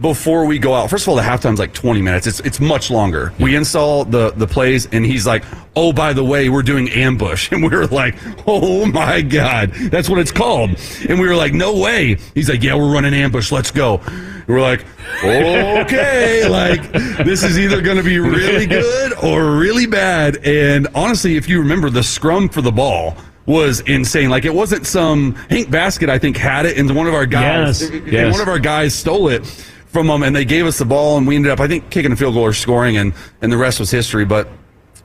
before 0.02 0.46
we 0.46 0.58
go 0.60 0.74
out. 0.74 0.90
First 0.90 1.04
of 1.06 1.10
all, 1.10 1.16
the 1.16 1.22
halftime's 1.22 1.60
like 1.60 1.74
twenty 1.74 2.02
minutes. 2.02 2.28
It's 2.28 2.40
it's 2.42 2.60
much 2.60 2.90
longer. 2.92 3.34
We 3.40 3.56
install 3.56 4.04
the 4.06 4.32
the 4.32 4.48
plays, 4.48 4.88
and 4.92 5.06
he's 5.06 5.26
like, 5.28 5.44
"Oh, 5.76 5.94
by 5.94 6.14
the 6.14 6.24
way, 6.24 6.50
we're 6.50 6.64
doing 6.64 6.90
ambush," 6.90 7.52
and 7.52 7.62
we 7.64 7.70
were 7.70 7.88
like, 7.88 8.16
"Oh 8.48 8.86
my 8.86 9.22
god, 9.22 9.72
that's 9.74 10.10
what 10.10 10.20
it's 10.20 10.32
called," 10.32 10.72
and 11.08 11.20
we 11.20 11.28
were 11.28 11.36
like, 11.36 11.54
"No 11.54 11.78
way." 11.78 12.18
He's 12.34 12.50
like, 12.50 12.64
"Yeah, 12.64 12.76
we're 12.76 12.92
running 12.92 13.14
ambush. 13.14 13.52
Let's 13.52 13.72
go." 13.72 14.02
And 14.08 14.48
we're 14.48 14.62
like, 14.62 14.84
okay, 15.24 16.48
like 16.50 16.92
this 17.24 17.44
is 17.44 17.60
either 17.60 17.80
going 17.82 17.98
to 17.98 18.04
be 18.04 18.20
really 18.20 18.66
good 18.66 19.14
or 19.24 19.56
really 19.58 19.86
bad. 19.86 20.38
And 20.46 20.88
honestly, 20.96 21.38
if 21.38 21.48
you 21.48 21.60
remember, 21.60 21.90
the 21.92 22.04
scrum 22.04 22.50
for 22.50 22.62
the 22.62 22.72
ball 22.72 23.16
was 23.46 23.82
insane. 23.82 24.30
Like 24.30 24.46
it 24.46 24.54
wasn't 24.54 24.88
some 24.88 25.36
Hank 25.50 25.70
Baskett. 25.70 26.10
I 26.10 26.18
think 26.18 26.38
had 26.38 26.66
it, 26.66 26.78
and 26.78 26.94
one 26.96 27.08
of 27.08 27.14
our 27.14 27.26
guys, 27.28 27.82
Yes, 27.92 28.02
yes. 28.08 28.32
one 28.34 28.42
of 28.42 28.48
our 28.48 28.60
guys 28.60 28.94
stole 28.96 29.28
it 29.30 29.44
from 29.92 30.08
them, 30.08 30.24
and 30.24 30.36
they 30.36 30.46
gave 30.46 30.66
us 30.66 30.78
the 30.78 30.86
ball, 30.86 31.18
and 31.18 31.28
we 31.28 31.36
ended 31.36 31.52
up, 31.52 31.60
I 31.60 31.68
think, 31.68 31.90
kicking 31.90 32.12
a 32.12 32.16
field 32.16 32.34
goal 32.34 32.44
or 32.44 32.54
scoring, 32.54 32.98
and 32.98 33.14
and 33.42 33.52
the 33.52 33.58
rest 33.58 33.80
was 33.80 33.92
history. 33.92 34.26
But 34.26 34.48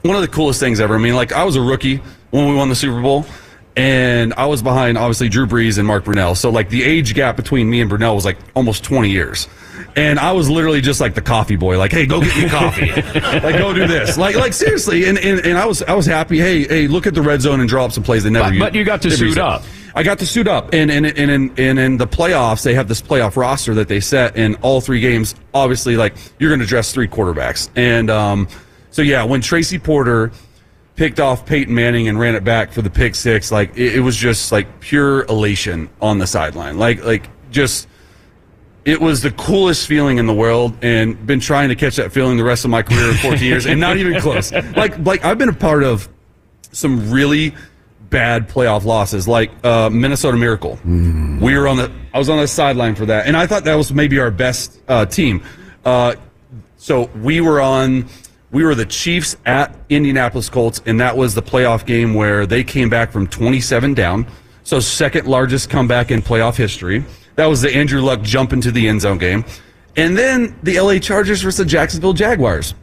one 0.03 0.15
of 0.17 0.23
the 0.23 0.29
coolest 0.29 0.61
things 0.61 0.81
ever. 0.81 0.95
I 0.95 0.99
mean, 0.99 1.15
like 1.15 1.33
I 1.33 1.45
was 1.45 1.57
a 1.57 1.61
rookie 1.63 2.01
when 2.31 2.49
we 2.49 2.55
won 2.55 2.69
the 2.69 2.77
Super 2.77 3.01
Bowl. 3.01 3.27
And 3.79 4.33
I 4.39 4.47
was 4.47 4.63
behind, 4.63 4.97
obviously, 4.97 5.29
Drew 5.29 5.47
Brees 5.47 5.77
and 5.77 5.87
Mark 5.87 6.05
Brunell. 6.07 6.35
So, 6.35 6.49
like, 6.49 6.71
the 6.71 6.83
age 6.83 7.13
gap 7.13 7.37
between 7.37 7.69
me 7.69 7.83
and 7.83 7.91
Brunell 7.91 8.15
was 8.15 8.25
like 8.25 8.39
almost 8.55 8.85
20 8.85 9.11
years. 9.11 9.49
And 9.95 10.19
I 10.19 10.33
was 10.33 10.49
literally 10.49 10.81
just 10.81 10.99
like 10.99 11.15
the 11.15 11.21
coffee 11.21 11.57
boy, 11.57 11.79
like, 11.79 11.93
hey, 11.93 12.07
go 12.07 12.23
get 12.23 12.35
me 12.39 12.49
coffee. 12.49 12.91
like, 13.41 13.59
go 13.59 13.75
do 13.75 13.87
this. 13.87 14.17
Like, 14.17 14.35
like 14.35 14.55
seriously. 14.55 15.05
And, 15.05 15.19
and, 15.19 15.41
and 15.45 15.59
I 15.59 15.67
was 15.67 15.83
I 15.83 15.93
was 15.93 16.07
happy. 16.07 16.39
Hey, 16.39 16.65
hey, 16.67 16.89
look 16.89 17.07
at 17.07 17.13
the 17.13 17.21
red 17.21 17.43
zone 17.43 17.61
and 17.61 17.69
draw 17.69 17.85
up 17.85 17.93
some 17.93 18.03
plays 18.03 18.25
they 18.25 18.31
never 18.31 18.47
But- 18.47 18.53
used. 18.55 18.61
but 18.61 18.75
you 18.77 18.85
got 18.85 19.03
to 19.03 19.11
suit 19.11 19.37
up. 19.37 19.63
I 19.97 20.03
got 20.03 20.19
to 20.19 20.27
suit 20.27 20.47
up, 20.47 20.75
and 20.75 20.91
and 20.91 21.07
and 21.07 21.31
in 21.31 21.59
and 21.59 21.79
in 21.79 21.97
the 21.97 22.07
playoffs, 22.07 22.63
they 22.63 22.75
have 22.75 22.87
this 22.87 23.01
playoff 23.01 23.35
roster 23.35 23.73
that 23.75 23.89
they 23.89 23.99
set 23.99 24.37
in 24.37 24.55
all 24.57 24.83
three 24.83 25.01
games. 25.01 25.35
Obviously, 25.55 25.97
like 25.97 26.15
you're 26.39 26.51
going 26.51 26.61
to 26.61 26.67
dress 26.67 26.93
three 26.93 27.09
quarterbacks, 27.09 27.71
and 27.77 28.11
um, 28.11 28.47
so 28.91 29.01
yeah, 29.01 29.25
when 29.25 29.41
Tracy 29.41 29.79
Porter 29.79 30.33
picked 30.97 31.19
off 31.19 31.47
Peyton 31.47 31.75
Manning 31.75 32.09
and 32.09 32.21
ran 32.21 32.35
it 32.35 32.45
back 32.45 32.73
for 32.73 32.83
the 32.83 32.91
pick 32.91 33.15
six, 33.15 33.51
like 33.51 33.75
it, 33.75 33.97
it 33.97 34.01
was 34.01 34.17
just 34.17 34.53
like 34.53 34.81
pure 34.81 35.25
elation 35.25 35.89
on 36.03 36.19
the 36.19 36.27
sideline, 36.27 36.79
like 36.79 37.03
like 37.03 37.31
just. 37.51 37.89
It 38.85 39.01
was 39.01 39.21
the 39.21 39.33
coolest 39.33 39.89
feeling 39.89 40.19
in 40.19 40.27
the 40.27 40.35
world, 40.35 40.77
and 40.81 41.27
been 41.27 41.41
trying 41.41 41.71
to 41.71 41.75
catch 41.75 41.97
that 41.97 42.13
feeling 42.13 42.37
the 42.37 42.45
rest 42.45 42.65
of 42.65 42.71
my 42.71 42.83
career 42.83 43.11
in 43.11 43.17
14 43.17 43.43
years, 43.43 43.67
and 43.67 43.81
not 43.81 43.97
even 43.97 44.21
close. 44.21 44.53
Like, 44.77 44.97
like 45.05 45.25
I've 45.25 45.39
been 45.39 45.49
a 45.49 45.53
part 45.53 45.83
of 45.83 46.09
some 46.71 47.11
really 47.11 47.53
bad 48.11 48.49
playoff 48.49 48.85
losses, 48.85 49.27
like 49.27 49.51
uh, 49.65 49.91
Minnesota 49.91 50.37
Miracle. 50.37 50.79
We 50.85 51.57
were 51.59 51.69
on 51.69 51.77
the, 51.77 51.93
I 52.15 52.19
was 52.19 52.29
on 52.29 52.39
the 52.39 52.47
sideline 52.49 52.95
for 52.95 53.07
that, 53.07 53.27
and 53.27 53.37
I 53.37 53.47
thought 53.47 53.65
that 53.65 53.75
was 53.75 53.93
maybe 53.93 54.19
our 54.19 54.31
best 54.31 54.79
uh, 54.89 55.07
team. 55.07 55.43
Uh, 55.85 56.15
so 56.77 57.05
we 57.23 57.41
were 57.41 57.61
on, 57.61 58.07
we 58.51 58.65
were 58.65 58.75
the 58.75 58.87
Chiefs 58.87 59.37
at 59.47 59.75
Indianapolis 59.89 60.49
Colts, 60.49 60.81
and 60.87 61.01
that 61.01 61.17
was 61.17 61.35
the 61.35 61.43
playoff 61.43 61.87
game 61.87 62.15
where 62.15 62.47
they 62.47 62.63
came 62.65 62.89
back 62.89 63.11
from 63.13 63.27
27 63.27 63.95
down. 63.95 64.27
So 64.63 64.81
second 64.81 65.27
largest 65.27 65.71
comeback 65.71 66.11
in 66.11 66.23
playoff 66.23 66.57
history. 66.57 67.05
That 67.37 67.47
was 67.47 67.63
the 67.63 67.75
Andrew 67.75 68.01
Luck 68.01 68.23
jump 68.23 68.53
into 68.53 68.73
the 68.73 68.89
end 68.89 69.03
zone 69.03 69.19
game. 69.19 69.45
And 69.97 70.17
then 70.17 70.59
the 70.63 70.81
LA 70.81 70.99
Chargers 70.99 71.43
versus 71.43 71.59
the 71.59 71.65
Jacksonville 71.65 72.13
Jaguars. 72.13 72.75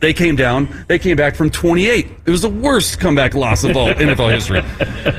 They 0.00 0.14
came 0.14 0.34
down. 0.34 0.84
They 0.88 0.98
came 0.98 1.16
back 1.16 1.34
from 1.34 1.50
28. 1.50 2.06
It 2.24 2.30
was 2.30 2.42
the 2.42 2.48
worst 2.48 2.98
comeback 2.98 3.34
loss 3.34 3.64
of 3.64 3.76
all 3.76 3.88
NFL 3.92 4.32
history. 4.32 4.62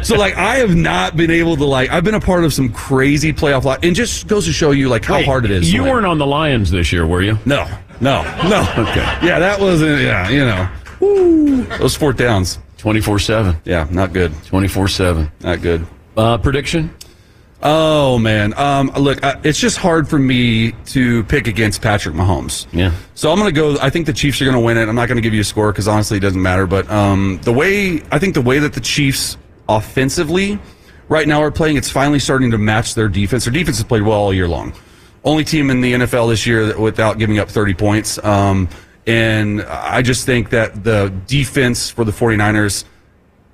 So, 0.03 0.15
like, 0.15 0.35
I 0.35 0.55
have 0.55 0.75
not 0.75 1.15
been 1.15 1.29
able 1.31 1.55
to 1.57 1.65
like. 1.65 1.91
I've 1.91 2.03
been 2.03 2.15
a 2.15 2.19
part 2.19 2.43
of 2.43 2.53
some 2.53 2.69
crazy 2.73 3.31
playoff 3.31 3.63
lot, 3.63 3.85
and 3.85 3.95
just 3.95 4.27
goes 4.27 4.45
to 4.45 4.53
show 4.53 4.71
you 4.71 4.89
like 4.89 5.05
how 5.05 5.17
Wait, 5.17 5.25
hard 5.25 5.45
it 5.45 5.51
is. 5.51 5.71
You 5.71 5.83
weren't 5.83 6.07
on 6.07 6.17
the 6.17 6.25
Lions 6.25 6.71
this 6.71 6.91
year, 6.91 7.05
were 7.05 7.21
you? 7.21 7.37
No, 7.45 7.65
no, 7.99 8.23
no. 8.49 8.67
Okay. 8.81 9.05
Yeah, 9.25 9.37
that 9.39 9.59
wasn't. 9.59 10.01
Yeah, 10.01 10.29
you 10.29 10.45
know, 10.45 10.69
Woo. 10.99 11.63
those 11.77 11.95
fourth 11.95 12.17
downs. 12.17 12.57
24 12.77 13.19
7. 13.19 13.55
Yeah, 13.63 13.87
not 13.91 14.11
good. 14.11 14.33
24 14.45 14.87
7. 14.87 15.31
Not 15.41 15.61
good. 15.61 15.85
Uh, 16.17 16.39
prediction? 16.39 16.91
Oh 17.63 18.17
man, 18.17 18.53
um, 18.55 18.91
look, 18.97 19.23
I, 19.23 19.39
it's 19.43 19.59
just 19.59 19.77
hard 19.77 20.07
for 20.07 20.17
me 20.17 20.71
to 20.87 21.23
pick 21.25 21.45
against 21.47 21.81
Patrick 21.81 22.15
Mahomes. 22.15 22.65
Yeah. 22.73 22.91
So 23.13 23.31
I'm 23.31 23.37
going 23.37 23.53
to 23.53 23.59
go. 23.59 23.77
I 23.79 23.89
think 23.91 24.07
the 24.07 24.13
Chiefs 24.13 24.41
are 24.41 24.45
going 24.45 24.55
to 24.57 24.61
win 24.61 24.77
it. 24.77 24.89
I'm 24.89 24.95
not 24.95 25.07
going 25.07 25.17
to 25.17 25.21
give 25.21 25.33
you 25.33 25.41
a 25.41 25.45
score 25.45 25.71
because 25.71 25.87
honestly, 25.87 26.17
it 26.17 26.21
doesn't 26.21 26.41
matter. 26.41 26.65
But 26.65 26.89
um, 26.89 27.39
the 27.43 27.53
way 27.53 28.01
I 28.11 28.17
think 28.17 28.33
the 28.33 28.41
way 28.41 28.57
that 28.59 28.73
the 28.73 28.79
Chiefs 28.81 29.37
offensively 29.69 30.59
right 31.07 31.27
now 31.27 31.41
are 31.41 31.51
playing, 31.51 31.77
it's 31.77 31.89
finally 31.89 32.19
starting 32.19 32.49
to 32.51 32.57
match 32.57 32.95
their 32.95 33.07
defense. 33.07 33.45
Their 33.45 33.53
defense 33.53 33.77
has 33.77 33.85
played 33.85 34.01
well 34.01 34.17
all 34.19 34.33
year 34.33 34.47
long. 34.47 34.73
Only 35.23 35.43
team 35.43 35.69
in 35.69 35.81
the 35.81 35.93
NFL 35.93 36.29
this 36.29 36.47
year 36.47 36.65
that- 36.67 36.79
without 36.79 37.19
giving 37.19 37.37
up 37.37 37.47
30 37.49 37.75
points. 37.75 38.17
Um, 38.23 38.69
and 39.05 39.61
I 39.63 40.01
just 40.01 40.25
think 40.25 40.49
that 40.49 40.83
the 40.83 41.13
defense 41.27 41.91
for 41.91 42.05
the 42.05 42.11
49ers 42.11 42.85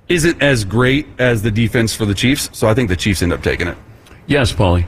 isn't 0.08 0.42
as 0.42 0.64
great 0.64 1.06
as 1.18 1.42
the 1.42 1.50
defense 1.50 1.94
for 1.94 2.06
the 2.06 2.14
Chiefs. 2.14 2.48
So 2.52 2.68
I 2.68 2.74
think 2.74 2.88
the 2.88 2.96
Chiefs 2.96 3.20
end 3.20 3.34
up 3.34 3.42
taking 3.42 3.66
it. 3.66 3.76
Yes, 4.28 4.52
Paulie. 4.52 4.86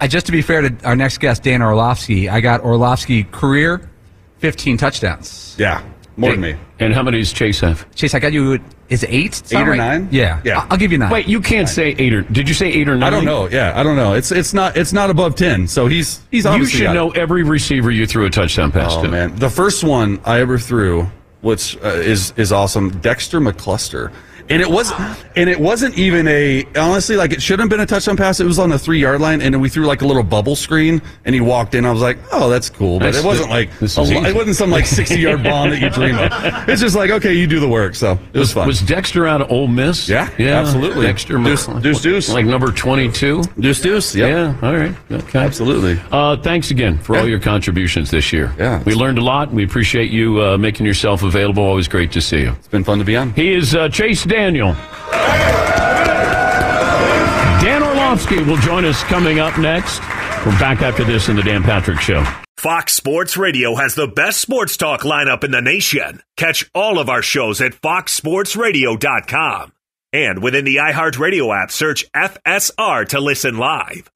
I, 0.00 0.06
just 0.06 0.26
to 0.26 0.32
be 0.32 0.40
fair 0.42 0.62
to 0.68 0.86
our 0.86 0.96
next 0.96 1.18
guest, 1.18 1.42
Dan 1.42 1.60
Orlovsky, 1.60 2.28
I 2.28 2.40
got 2.40 2.60
Orlovsky 2.62 3.24
career 3.24 3.90
15 4.38 4.76
touchdowns. 4.76 5.56
Yeah, 5.58 5.82
more 6.16 6.30
than 6.30 6.40
me. 6.40 6.54
And 6.78 6.94
how 6.94 7.02
many 7.02 7.18
does 7.18 7.32
Chase 7.32 7.60
have? 7.60 7.92
Chase, 7.94 8.14
I 8.14 8.20
got 8.20 8.32
you. 8.32 8.60
Is 8.88 9.02
it 9.02 9.10
eight? 9.10 9.32
Is 9.42 9.52
Eight 9.52 9.62
or 9.62 9.70
right? 9.70 9.76
nine? 9.76 10.08
Yeah. 10.12 10.40
Yeah. 10.44 10.60
I'll, 10.60 10.66
I'll 10.72 10.76
give 10.76 10.92
you 10.92 10.98
nine. 10.98 11.10
Wait, 11.10 11.26
you 11.26 11.40
can't 11.40 11.68
say 11.68 11.94
eight 11.98 12.12
or. 12.12 12.22
Did 12.22 12.46
you 12.48 12.54
say 12.54 12.68
eight 12.70 12.88
or 12.88 12.94
nine? 12.94 13.02
I 13.04 13.10
don't 13.10 13.24
know. 13.24 13.48
Yeah, 13.48 13.72
I 13.78 13.82
don't 13.82 13.96
know. 13.96 14.12
It's 14.12 14.30
it's 14.30 14.52
not 14.54 14.76
it's 14.76 14.92
not 14.92 15.08
above 15.10 15.34
ten. 15.34 15.66
So 15.66 15.86
he's 15.86 16.20
he's 16.30 16.44
You 16.44 16.66
should 16.66 16.82
got 16.84 16.90
it. 16.92 16.94
know 16.94 17.10
every 17.12 17.42
receiver 17.42 17.90
you 17.90 18.06
threw 18.06 18.26
a 18.26 18.30
touchdown 18.30 18.70
pass 18.70 18.92
Oh 18.94 19.02
to. 19.02 19.08
man, 19.08 19.34
the 19.36 19.48
first 19.50 19.82
one 19.82 20.20
I 20.24 20.40
ever 20.40 20.58
threw, 20.58 21.10
which 21.40 21.76
uh, 21.82 21.88
is 21.88 22.32
is 22.36 22.52
awesome, 22.52 22.90
Dexter 23.00 23.40
McCluster, 23.40 24.12
and 24.48 24.60
it 24.62 24.70
was, 24.70 24.92
and 25.36 25.48
it 25.48 25.58
wasn't 25.58 25.96
even 25.98 26.26
a 26.28 26.64
honestly 26.76 27.16
like 27.16 27.32
it 27.32 27.42
shouldn't 27.42 27.60
have 27.62 27.70
been 27.70 27.80
a 27.80 27.86
touchdown 27.86 28.16
pass. 28.16 28.40
It 28.40 28.44
was 28.44 28.58
on 28.58 28.70
the 28.70 28.78
three 28.78 28.98
yard 29.00 29.20
line, 29.20 29.40
and 29.42 29.60
we 29.60 29.68
threw 29.68 29.86
like 29.86 30.02
a 30.02 30.06
little 30.06 30.22
bubble 30.22 30.56
screen, 30.56 31.00
and 31.24 31.34
he 31.34 31.40
walked 31.40 31.74
in. 31.74 31.84
I 31.84 31.92
was 31.92 32.02
like, 32.02 32.18
oh, 32.32 32.48
that's 32.50 32.68
cool, 32.70 32.98
but 32.98 33.14
it 33.14 33.24
wasn't 33.24 33.50
like 33.50 33.76
this 33.78 33.96
a 33.98 34.02
is 34.02 34.10
lo- 34.12 34.20
easy. 34.20 34.28
it 34.30 34.34
wasn't 34.34 34.56
some 34.56 34.70
like 34.70 34.86
sixty 34.86 35.20
yard 35.20 35.42
bomb 35.44 35.70
that 35.70 35.80
you 35.80 35.90
dream 35.90 36.16
of. 36.18 36.68
It's 36.68 36.80
just 36.80 36.96
like 36.96 37.10
okay, 37.10 37.34
you 37.34 37.46
do 37.46 37.60
the 37.60 37.68
work, 37.68 37.94
so 37.94 38.18
it 38.32 38.38
was 38.38 38.52
fun. 38.52 38.66
Was 38.66 38.80
Dexter 38.80 39.26
out 39.26 39.40
of 39.40 39.50
Ole 39.50 39.68
Miss? 39.68 40.08
Yeah, 40.08 40.28
yeah, 40.38 40.60
absolutely. 40.60 41.06
Dexter, 41.06 41.38
Deuce- 41.38 41.66
Deuce, 41.66 42.02
Deuce. 42.02 42.28
like 42.32 42.46
number 42.46 42.70
twenty-two. 42.72 43.42
Deuce 43.60 43.80
Deuce. 43.80 44.14
Yep. 44.14 44.28
Yeah. 44.28 44.66
All 44.68 44.74
right. 44.76 44.94
Okay. 45.10 45.38
Absolutely. 45.38 46.00
Uh, 46.10 46.36
thanks 46.36 46.70
again 46.70 46.98
for 46.98 47.16
all 47.16 47.28
your 47.28 47.40
contributions 47.40 48.10
this 48.10 48.32
year. 48.32 48.54
Yeah. 48.58 48.82
We 48.84 48.94
learned 48.94 49.18
a 49.18 49.22
lot. 49.22 49.52
We 49.52 49.64
appreciate 49.64 50.10
you 50.10 50.42
uh, 50.42 50.58
making 50.58 50.86
yourself 50.86 51.22
available. 51.22 51.62
Always 51.62 51.88
great 51.88 52.12
to 52.12 52.20
see 52.20 52.40
you. 52.40 52.50
It's 52.50 52.68
been 52.68 52.84
fun 52.84 52.98
to 52.98 53.04
be 53.04 53.16
on. 53.16 53.32
He 53.34 53.52
is 53.52 53.74
uh, 53.74 53.88
Chase 53.88 54.24
Daniel. 54.42 54.72
Dan 57.62 57.80
Orlovsky 57.80 58.42
will 58.42 58.56
join 58.56 58.84
us 58.84 59.00
coming 59.04 59.38
up 59.38 59.56
next. 59.56 60.00
We're 60.44 60.58
back 60.58 60.82
after 60.82 61.04
this 61.04 61.28
in 61.28 61.36
the 61.36 61.42
Dan 61.42 61.62
Patrick 61.62 62.00
Show. 62.00 62.24
Fox 62.56 62.92
Sports 62.92 63.36
Radio 63.36 63.76
has 63.76 63.94
the 63.94 64.08
best 64.08 64.40
sports 64.40 64.76
talk 64.76 65.02
lineup 65.02 65.44
in 65.44 65.52
the 65.52 65.60
nation. 65.60 66.24
Catch 66.36 66.68
all 66.74 66.98
of 66.98 67.08
our 67.08 67.22
shows 67.22 67.60
at 67.60 67.74
foxsportsradio.com. 67.74 69.72
And 70.12 70.42
within 70.42 70.64
the 70.64 70.76
iHeartRadio 70.76 71.62
app, 71.62 71.70
search 71.70 72.04
FSR 72.10 73.08
to 73.10 73.20
listen 73.20 73.58
live. 73.58 74.10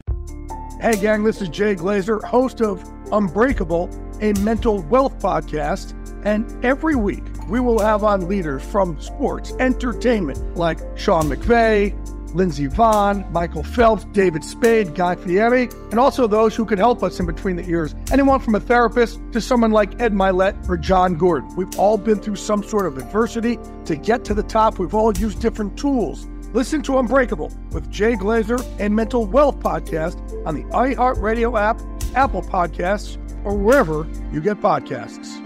Hey, 0.81 0.97
gang, 1.01 1.23
this 1.23 1.41
is 1.41 1.49
Jay 1.51 1.77
Glazer, 1.77 2.21
host 2.25 2.61
of 2.61 2.83
Unbreakable, 3.13 3.89
a 4.21 4.33
mental 4.41 4.83
wealth 4.83 5.21
podcast. 5.21 5.95
And 6.25 6.65
every 6.65 6.97
week, 6.97 7.23
we 7.49 7.61
will 7.61 7.79
have 7.79 8.05
on 8.05 8.29
leaders 8.29 8.63
from 8.65 9.01
sports, 9.01 9.53
entertainment, 9.59 10.57
like 10.57 10.79
Sean 10.97 11.25
McVay, 11.25 11.95
Lindsey 12.35 12.69
Vonn, 12.69 13.31
Michael 13.31 13.63
Phelps, 13.63 14.05
David 14.13 14.45
Spade, 14.45 14.95
Guy 14.95 15.15
Fieri, 15.17 15.69
and 15.91 15.99
also 15.99 16.27
those 16.27 16.55
who 16.55 16.65
can 16.65 16.79
help 16.79 17.03
us 17.03 17.19
in 17.19 17.27
between 17.27 17.57
the 17.57 17.67
ears. 17.69 17.95
Anyone 18.13 18.41
from 18.41 18.55
a 18.55 18.61
therapist 18.61 19.21
to 19.33 19.41
someone 19.41 19.71
like 19.71 20.01
Ed 20.01 20.13
Mylett 20.13 20.69
or 20.69 20.77
Jon 20.77 21.15
Gordon. 21.15 21.55
We've 21.57 21.79
all 21.79 21.97
been 21.97 22.21
through 22.21 22.37
some 22.37 22.63
sort 22.63 22.87
of 22.87 22.99
adversity. 22.99 23.59
To 23.87 23.97
get 23.97 24.25
to 24.27 24.35
the 24.35 24.43
top, 24.43 24.79
we've 24.79 24.95
all 24.95 25.17
used 25.17 25.41
different 25.41 25.79
tools. 25.79 26.27
Listen 26.53 26.83
to 26.83 26.99
Unbreakable 26.99 27.53
with 27.73 27.91
Jay 27.91 28.15
Glazer 28.15 28.65
and 28.79 28.95
Mental 28.95 29.25
Wealth 29.27 29.59
Podcast 29.61 30.47
on 30.47 30.55
the 30.55 30.65
iHeartRadio 30.65 31.59
app, 31.59 31.81
Apple 32.15 32.43
Podcasts, 32.43 33.19
or 33.45 33.57
wherever 33.57 34.07
you 34.33 34.41
get 34.41 34.61
podcasts. 34.61 35.46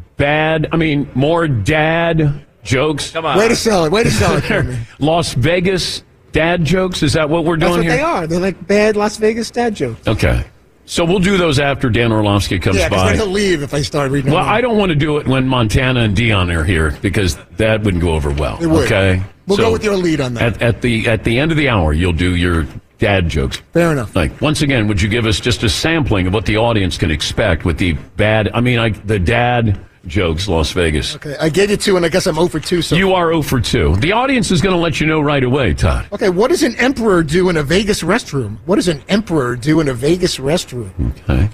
bad, 0.21 0.67
I 0.71 0.77
mean, 0.77 1.09
more 1.15 1.47
dad 1.47 2.45
jokes. 2.63 3.09
Come 3.11 3.25
on. 3.25 3.37
Way 3.39 3.47
to 3.47 3.55
sell 3.55 3.85
it. 3.85 3.91
Way 3.91 4.03
to 4.03 4.11
sell 4.11 4.37
it 4.37 4.41
for 4.45 4.61
me. 4.63 4.77
Las 4.99 5.33
Vegas 5.33 6.03
dad 6.31 6.63
jokes. 6.63 7.01
Is 7.01 7.13
that 7.13 7.27
what 7.29 7.43
we're 7.43 7.57
That's 7.57 7.71
doing 7.73 7.87
what 7.87 7.93
here? 7.93 7.97
they 7.97 8.03
are. 8.03 8.27
They're 8.27 8.39
like 8.39 8.67
bad 8.67 8.95
Las 8.95 9.17
Vegas 9.17 9.49
dad 9.49 9.73
jokes. 9.75 10.07
Okay. 10.07 10.45
So 10.85 11.05
we'll 11.05 11.19
do 11.19 11.37
those 11.37 11.57
after 11.59 11.89
Dan 11.89 12.11
Orlovsky 12.11 12.59
comes 12.59 12.77
Yeah, 12.77 12.89
because 12.89 13.03
by. 13.03 13.07
then 13.09 13.15
he'll 13.17 13.27
leave 13.33 13.63
if 13.63 13.73
I 13.73 13.81
start 13.81 14.11
reading. 14.11 14.31
Well, 14.31 14.43
them. 14.43 14.53
I 14.53 14.61
don't 14.61 14.77
want 14.77 14.89
to 14.89 14.95
do 14.95 15.17
it 15.17 15.27
when 15.27 15.47
Montana 15.47 16.01
and 16.01 16.15
Deion 16.15 16.53
are 16.55 16.63
here 16.65 16.97
because 17.01 17.37
that 17.57 17.81
wouldn't 17.83 18.03
go 18.03 18.13
over 18.13 18.29
well. 18.31 18.61
It 18.61 18.67
would. 18.67 18.85
Okay. 18.85 19.23
We'll 19.47 19.57
go 19.57 19.71
with 19.71 19.83
your 19.83 19.95
lead 19.97 20.21
on 20.21 20.33
that. 20.35 20.55
At, 20.55 20.61
at 20.61 20.81
the 20.81 21.07
at 21.07 21.23
the 21.23 21.39
end 21.39 21.51
of 21.51 21.57
the 21.57 21.67
hour, 21.69 21.93
you'll 21.93 22.13
do 22.13 22.35
your 22.35 22.67
dad 22.99 23.27
jokes. 23.27 23.61
Fair 23.73 23.91
enough. 23.91 24.15
Like 24.15 24.39
once 24.39 24.61
again, 24.61 24.87
would 24.87 25.01
you 25.01 25.09
give 25.09 25.25
us 25.25 25.39
just 25.39 25.63
a 25.63 25.69
sampling 25.69 26.27
of 26.27 26.33
what 26.33 26.45
the 26.45 26.57
audience 26.57 26.97
can 26.97 27.09
expect 27.09 27.65
with 27.65 27.77
the 27.77 27.93
bad? 28.17 28.49
I 28.53 28.61
mean, 28.61 28.77
like 28.77 29.05
the 29.07 29.17
dad 29.19 29.79
jokes, 30.07 30.47
Las 30.47 30.71
Vegas. 30.71 31.15
Okay, 31.15 31.35
I 31.39 31.49
gave 31.49 31.69
you 31.69 31.77
two, 31.77 31.95
and 31.97 32.05
I 32.05 32.09
guess 32.09 32.25
I'm 32.27 32.35
0 32.35 32.47
for 32.47 32.59
2. 32.59 32.81
So 32.81 32.95
You 32.95 33.13
are 33.13 33.29
0 33.29 33.41
for 33.41 33.59
2. 33.59 33.97
The 33.97 34.11
audience 34.11 34.51
is 34.51 34.61
going 34.61 34.75
to 34.75 34.81
let 34.81 34.99
you 34.99 35.07
know 35.07 35.21
right 35.21 35.43
away, 35.43 35.73
Todd. 35.73 36.07
Okay, 36.11 36.29
what 36.29 36.49
does 36.49 36.63
an 36.63 36.75
emperor 36.77 37.23
do 37.23 37.49
in 37.49 37.57
a 37.57 37.63
Vegas 37.63 38.01
restroom? 38.03 38.57
What 38.65 38.77
does 38.77 38.87
an 38.87 39.03
emperor 39.09 39.55
do 39.55 39.79
in 39.79 39.87
a 39.87 39.93
Vegas 39.93 40.37
restroom? 40.37 40.89
Okay. 41.29 41.49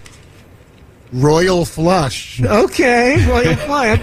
Royal 1.14 1.64
flush. 1.64 2.42
Okay, 2.44 3.26
royal 3.28 3.56
flush. 3.56 4.02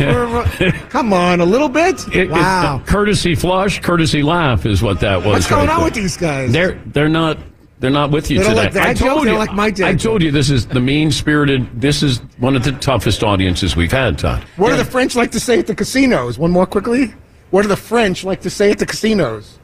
Come 0.88 1.12
on, 1.12 1.40
a 1.40 1.44
little 1.44 1.68
bit. 1.68 2.00
It- 2.08 2.14
it- 2.16 2.30
wow. 2.30 2.80
courtesy 2.86 3.34
flush, 3.34 3.80
courtesy 3.82 4.22
laugh 4.22 4.64
is 4.64 4.82
what 4.82 5.00
that 5.00 5.18
was. 5.18 5.26
What's 5.34 5.46
going 5.50 5.66
right 5.66 5.74
on 5.74 5.76
there. 5.80 5.84
with 5.84 5.94
these 5.94 6.16
guys? 6.16 6.50
They're 6.52 6.80
they're 6.86 7.10
not 7.10 7.36
they're 7.84 7.90
not 7.92 8.10
with 8.10 8.30
you 8.30 8.38
They 8.38 8.44
today. 8.44 8.54
like 8.56 8.72
that 8.72 8.86
I 8.86 8.94
told 8.94 9.26
They 9.26 9.32
you. 9.32 9.36
like 9.36 9.52
my 9.52 9.70
dad 9.70 9.86
I 9.88 9.94
told 9.94 10.22
you 10.22 10.30
this 10.30 10.48
is 10.48 10.66
the 10.66 10.80
mean 10.80 11.10
spirited. 11.12 11.68
This 11.78 12.02
is 12.02 12.18
one 12.38 12.56
of 12.56 12.64
the 12.64 12.72
toughest 12.72 13.22
audiences 13.22 13.76
we've 13.76 13.92
had, 13.92 14.18
Todd. 14.18 14.42
What 14.56 14.70
do 14.70 14.76
the 14.78 14.86
French 14.86 15.14
like 15.14 15.32
to 15.32 15.40
say 15.40 15.58
at 15.58 15.66
the 15.66 15.74
casinos? 15.74 16.38
One 16.38 16.50
more 16.50 16.64
quickly. 16.64 17.12
What 17.50 17.60
do 17.60 17.68
the 17.68 17.76
French 17.76 18.24
like 18.24 18.40
to 18.40 18.48
say 18.48 18.70
at 18.70 18.78
the 18.78 18.86
casinos? 18.86 19.58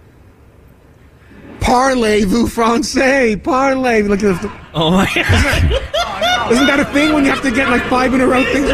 Parlez-vous 1.61 2.47
français? 2.47 3.37
Parlez. 3.43 4.07
Look 4.07 4.23
at 4.23 4.43
the, 4.43 4.53
Oh 4.75 4.91
my 4.91 5.07
God! 5.15 6.53
Isn't 6.53 6.67
that 6.67 6.79
a 6.81 6.85
thing 6.93 7.15
when 7.15 7.25
you 7.25 7.31
have 7.31 7.43
to 7.43 7.51
get 7.51 7.71
like 7.71 7.83
five 7.85 8.13
in 8.13 8.21
a 8.21 8.27
row 8.27 8.45
things? 8.45 8.71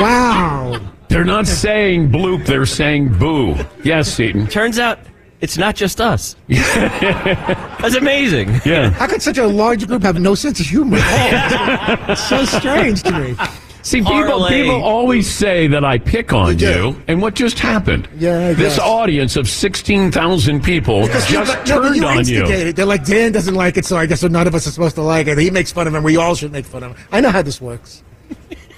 Wow. 0.00 0.80
They're 1.08 1.24
not 1.24 1.46
saying 1.48 2.10
bloop. 2.12 2.46
They're 2.46 2.66
saying 2.66 3.18
boo. 3.18 3.56
Yes, 3.82 4.12
Seton. 4.12 4.46
Turns 4.46 4.78
out 4.78 4.98
it's 5.40 5.58
not 5.58 5.74
just 5.76 6.00
us. 6.00 6.36
That's 6.48 7.94
amazing. 7.94 8.48
Yeah. 8.64 8.90
How 8.90 9.06
could 9.06 9.22
such 9.22 9.38
a 9.38 9.46
large 9.46 9.86
group 9.86 10.02
have 10.02 10.18
no 10.20 10.34
sense 10.34 10.60
of 10.60 10.66
humor? 10.66 10.98
it's 11.00 12.28
so 12.28 12.44
strange 12.44 13.02
to 13.04 13.12
me. 13.18 13.36
See, 13.82 13.98
people, 14.00 14.12
Parlay. 14.40 14.62
people 14.62 14.82
always 14.82 15.30
say 15.30 15.68
that 15.68 15.84
I 15.84 15.98
pick 15.98 16.32
on 16.32 16.56
do. 16.56 16.66
you, 16.66 17.02
and 17.06 17.22
what 17.22 17.34
just 17.34 17.60
happened? 17.60 18.08
Yeah, 18.18 18.48
I 18.48 18.52
This 18.54 18.74
guess. 18.76 18.78
audience 18.80 19.36
of 19.36 19.48
16,000 19.48 20.60
people 20.64 21.02
Because 21.06 21.28
just 21.28 21.30
you- 21.30 21.38
no, 21.38 21.44
but 21.44 21.66
turned 21.66 21.96
you 21.96 22.04
on 22.04 22.14
you. 22.26 22.40
instigated. 22.40 22.74
They're 22.74 22.84
like, 22.84 23.04
Dan 23.04 23.30
doesn't 23.30 23.54
like 23.54 23.76
it, 23.76 23.84
so 23.84 23.96
I 23.96 24.06
guess 24.06 24.24
none 24.24 24.48
of 24.48 24.56
us 24.56 24.66
are 24.66 24.72
supposed 24.72 24.96
to 24.96 25.02
like 25.02 25.28
it. 25.28 25.38
He 25.38 25.50
makes 25.52 25.70
fun 25.70 25.86
of 25.86 25.94
him. 25.94 26.02
We 26.02 26.16
all 26.16 26.34
should 26.34 26.50
make 26.50 26.64
fun 26.64 26.82
of 26.82 26.96
him. 26.96 27.06
I 27.12 27.20
know 27.20 27.30
how 27.30 27.42
this 27.42 27.60
works. 27.60 28.02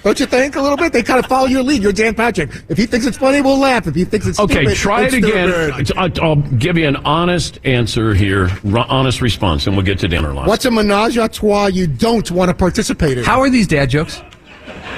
Don't 0.03 0.17
you 0.17 0.25
think 0.25 0.55
a 0.55 0.61
little 0.61 0.77
bit? 0.77 0.93
They 0.93 1.03
kind 1.03 1.19
of 1.19 1.25
follow 1.25 1.47
your 1.47 1.61
lead. 1.61 1.83
You're 1.83 1.91
Dan 1.91 2.15
Patrick. 2.15 2.49
If 2.69 2.77
he 2.77 2.85
thinks 2.85 3.05
it's 3.05 3.17
funny, 3.17 3.41
we'll 3.41 3.57
laugh. 3.57 3.85
If 3.85 3.95
he 3.95 4.05
thinks 4.05 4.27
it's 4.27 4.39
Okay, 4.39 4.61
stupid, 4.63 4.75
try 4.77 5.01
it 5.03 5.13
again. 5.13 5.51
stupid. 5.73 5.97
I'll 5.97 6.05
uh, 6.05 6.09
I'll 6.29 6.35
give 6.57 6.77
you 6.77 6.87
an 6.87 6.95
honest 6.97 7.59
answer 7.65 8.13
here, 8.13 8.49
honest 8.73 9.21
response, 9.21 9.67
and 9.67 9.75
we'll 9.75 9.85
get 9.85 9.99
to 9.99 10.07
dinner 10.07 10.33
lunch. 10.33 10.47
What's 10.47 10.63
a 10.63 10.71
menage 10.71 11.17
a 11.17 11.27
trois 11.27 11.67
you 11.67 11.85
don't 11.85 12.31
want 12.31 12.47
to 12.47 12.53
participate 12.55 13.17
in? 13.17 13.25
How 13.25 13.41
are 13.41 13.49
these 13.49 13.67
dad 13.67 13.89
jokes? 13.89 14.21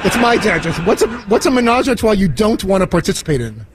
It's 0.04 0.18
my 0.18 0.38
dad. 0.38 0.62
jokes. 0.64 0.78
what's 0.80 1.02
a 1.02 1.08
what's 1.08 1.46
a 1.48 1.52
menage 1.52 1.88
a 1.88 1.96
trois 1.96 2.12
you 2.14 2.28
don't 2.28 2.64
want 2.64 2.82
to 2.82 2.88
participate 2.88 3.42
in? 3.42 3.66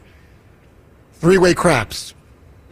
Three 1.14 1.38
way 1.38 1.54
craps. 1.54 2.14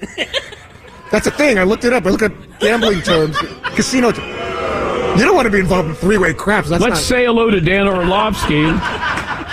That's 1.11 1.27
a 1.27 1.31
thing. 1.33 1.59
I 1.59 1.65
looked 1.65 1.85
it 1.85 1.93
up. 1.93 2.07
I 2.07 2.11
look 2.11 2.23
at 2.23 2.33
gambling 2.61 3.01
terms, 3.03 3.37
casino. 3.75 4.13
T- 4.13 4.21
you 5.17 5.25
don't 5.25 5.35
want 5.37 5.47
to 5.47 5.51
be 5.53 5.61
involved 5.61 5.89
in 5.89 5.95
three 5.95 6.19
way 6.19 6.35
craps. 6.35 6.69
That's 6.69 6.83
Let's 6.83 6.95
not. 6.97 7.03
say 7.03 7.25
hello 7.27 7.51
to 7.51 7.61
Dan 7.61 7.87
Orlovsky, 7.87 8.65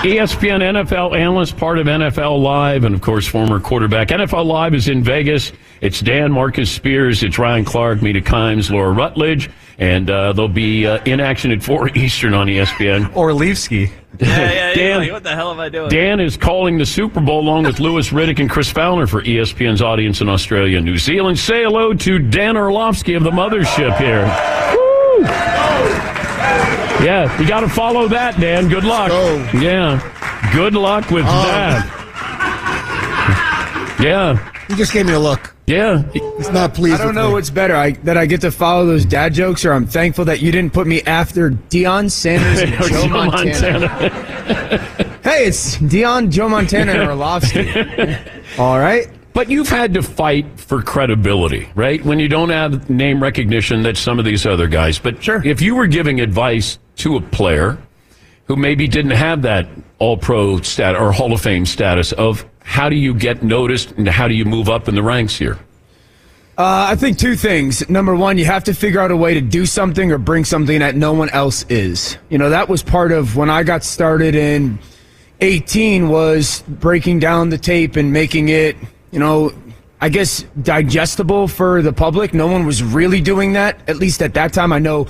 ESPN 0.02 0.62
NFL 0.62 1.17
analyst, 1.17 1.58
part 1.58 1.78
of 1.78 1.88
NFL 1.88 2.41
Live, 2.41 2.84
and 2.84 2.95
of 2.95 3.02
course, 3.02 3.28
former 3.28 3.60
quarterback. 3.60 4.08
NFL 4.10 4.45
Live 4.45 4.74
is 4.74 4.88
in 4.88 5.04
Vegas. 5.04 5.52
It's 5.82 6.00
Dan, 6.00 6.32
Marcus 6.32 6.71
Spears, 6.71 7.24
it's 7.24 7.38
Ryan 7.39 7.65
Clark, 7.65 8.02
Mina 8.02 8.21
Kimes, 8.21 8.69
Laura 8.69 8.91
Rutledge, 8.91 9.50
and 9.80 10.10
uh, 10.10 10.32
they'll 10.34 10.47
be 10.47 10.86
uh, 10.86 11.04
in 11.06 11.19
action 11.19 11.52
at 11.52 11.63
4 11.63 11.89
Eastern 11.97 12.34
on 12.34 12.47
ESPN. 12.47 13.12
Orlevsky. 13.13 13.91
Yeah, 14.19 14.28
yeah, 14.28 14.52
yeah. 14.52 14.74
Dan- 14.76 15.00
Like, 15.00 15.12
what 15.12 15.24
the 15.24 15.36
hell 15.36 15.52
am 15.52 15.60
I 15.60 15.69
doing? 15.69 15.89
Dan 15.89 16.19
is 16.19 16.38
calling 16.38 16.78
the 16.78 16.86
Super 16.86 17.19
Bowl 17.21 17.39
along 17.39 17.63
with 17.63 17.80
Louis 17.80 18.08
Riddick 18.10 18.39
and 18.39 18.50
Chris 18.50 18.69
Fowler 18.69 19.08
for 19.08 19.21
ESPN's 19.24 19.82
audience 19.82 20.21
in 20.21 20.30
Australia 20.30 20.78
and 20.78 20.86
New 20.86 20.97
Zealand. 20.97 21.39
Say 21.39 21.63
hello 21.63 21.93
to 21.93 22.19
Dan 22.19 22.58
Orlovsky 22.58 23.13
of 23.15 23.24
the 23.24 23.32
Mothership 23.32 23.97
here. 23.97 24.26
Woo! 25.22 27.06
Yeah, 27.06 27.40
you 27.42 27.48
got 27.48 27.62
to 27.62 27.70
follow 27.70 28.08
that, 28.10 28.40
Dan. 28.40 28.68
Good 28.70 28.84
luck. 28.84 29.10
Yeah, 29.54 30.00
good 30.54 30.74
luck 30.76 31.10
with 31.10 31.26
um. 31.26 31.32
that. 31.46 31.98
Yeah, 34.00 34.52
You 34.70 34.76
just 34.76 34.94
gave 34.94 35.06
me 35.06 35.14
a 35.14 35.20
look. 35.20 35.54
yeah. 35.68 36.02
He's 36.12 36.50
not 36.50 36.74
pleased. 36.74 36.96
I 36.96 36.98
don't 37.00 37.08
with 37.08 37.16
know 37.16 37.28
me. 37.28 37.34
what's 37.34 37.52
better, 37.52 37.76
I, 37.76 37.92
that 38.04 38.18
I 38.18 38.26
get 38.26 38.42
to 38.42 38.52
follow 38.52 38.86
those 38.88 39.06
dad 39.06 39.34
jokes, 39.36 39.64
or 39.64 39.74
I'm 39.74 39.86
thankful 39.86 40.26
that 40.26 40.42
you 40.42 40.52
didn't 40.52 40.74
put 40.74 40.88
me 40.88 41.02
after 41.04 41.52
Deion 41.52 42.10
Sanders 42.10 42.60
and 42.62 42.74
Joe, 42.82 42.88
Joe 42.90 43.08
Montana. 43.08 43.88
hey, 45.24 45.46
it's 45.46 45.78
Deion, 45.78 46.32
Joe 46.32 46.50
Montana, 46.50 46.94
and 46.94 47.10
Orlovsky. 47.10 47.70
All 48.58 48.80
right. 48.80 49.08
But 49.34 49.50
you've 49.50 49.70
had 49.70 49.94
to 49.94 50.04
fight 50.04 50.60
for 50.60 50.82
credibility, 50.82 51.70
right? 51.76 52.04
When 52.04 52.20
you 52.20 52.28
don't 52.28 52.50
have 52.50 52.89
name 52.89 53.22
recognition 53.24 53.84
that 53.84 53.98
some 53.98 54.20
of 54.20 54.26
these 54.26 54.46
other 54.46 54.67
guys. 54.67 55.00
But 55.00 55.24
sure. 55.24 55.46
if 55.46 55.62
you 55.62 55.76
were 55.76 55.88
giving 55.88 56.20
advice 56.20 56.80
to 56.98 57.15
a 57.15 57.22
player 57.22 57.78
who 58.46 58.56
maybe 58.56 58.88
didn't 58.88 59.12
have 59.12 59.44
that 59.44 59.67
all 60.00 60.17
pro 60.17 60.60
stat 60.62 60.96
or 60.96 61.12
Hall 61.12 61.32
of 61.32 61.41
Fame 61.41 61.65
status 61.65 62.12
of 62.12 62.46
how 62.63 62.89
do 62.89 62.96
you 62.96 63.13
get 63.13 63.44
noticed 63.44 63.91
and 63.91 64.08
how 64.08 64.28
do 64.28 64.34
you 64.34 64.46
move 64.46 64.70
up 64.70 64.88
in 64.88 64.96
the 64.96 65.04
ranks 65.04 65.36
here? 65.36 65.58
Uh, 66.58 66.88
I 66.89 66.96
think 66.96 67.17
two 67.17 67.36
things. 67.36 67.89
Number 67.89 68.13
one, 68.13 68.38
you 68.38 68.46
have 68.46 68.65
to 68.65 68.74
figure 68.74 69.00
out 69.00 69.10
a 69.10 69.15
way 69.15 69.34
to 69.34 69.41
do 69.41 69.65
something 69.65 70.12
or 70.12 70.17
bring 70.17 70.44
something 70.46 70.80
that 70.80 70.96
no 70.96 71.13
one 71.13 71.30
else 71.30 71.65
is. 71.70 72.17
You 72.30 72.38
know, 72.38 72.50
that 72.50 72.67
was 72.67 72.84
part 72.84 73.12
of 73.12 73.36
when 73.36 73.50
I 73.50 73.63
got 73.63 73.84
started 73.84 74.36
in 74.36 74.78
18 75.39 76.10
was 76.10 76.63
breaking 76.67 77.20
down 77.20 77.50
the 77.50 77.58
tape 77.58 77.96
and 77.96 78.13
making 78.13 78.50
it, 78.50 78.76
you 79.12 79.19
know, 79.19 79.54
I 80.00 80.10
guess 80.10 80.43
digestible 80.62 81.47
for 81.47 81.82
the 81.82 81.93
public. 81.93 82.34
No 82.34 82.47
one 82.47 82.65
was 82.65 82.82
really 82.82 83.21
doing 83.21 83.54
that, 83.54 83.78
at 83.88 83.97
least 83.97 84.21
at 84.21 84.34
that 84.34 84.52
time. 84.54 84.74
I 84.74 84.80
know 84.80 85.08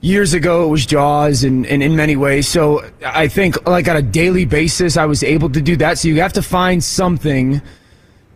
years 0.00 0.34
ago 0.34 0.64
it 0.64 0.68
was 0.68 0.84
Jaws 0.84 1.44
and, 1.44 1.64
and 1.66 1.82
in 1.82 1.96
many 1.96 2.16
ways. 2.16 2.48
So 2.48 2.84
I 3.04 3.28
think 3.28 3.66
like 3.66 3.88
on 3.88 3.96
a 3.96 4.02
daily 4.02 4.44
basis, 4.44 4.96
I 4.96 5.06
was 5.06 5.22
able 5.22 5.50
to 5.50 5.60
do 5.62 5.76
that. 5.76 5.98
So 5.98 6.08
you 6.08 6.20
have 6.20 6.32
to 6.34 6.42
find 6.42 6.82
something 6.82 7.62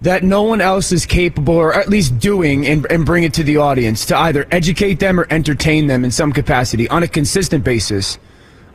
that 0.01 0.23
no 0.23 0.45
one 0.45 0.61
else 0.61 0.93
is 0.93 1.05
capable 1.05 1.55
or 1.55 1.75
at 1.75 1.89
least 1.89 2.19
doing 2.19 2.67
and, 2.67 2.87
and 2.91 3.05
bring 3.05 3.25
it 3.25 3.35
to 3.35 3.43
the 3.43 3.57
audience 3.57 4.07
to 4.07 4.17
either 4.17 4.47
educate 4.51 5.01
them 5.01 5.19
or 5.19 5.27
entertain 5.31 5.89
them 5.89 6.05
in 6.05 6.11
some 6.11 6.33
capacity 6.33 6.89
on 6.89 7.03
a 7.03 7.09
consistent 7.09 7.65
basis. 7.65 8.19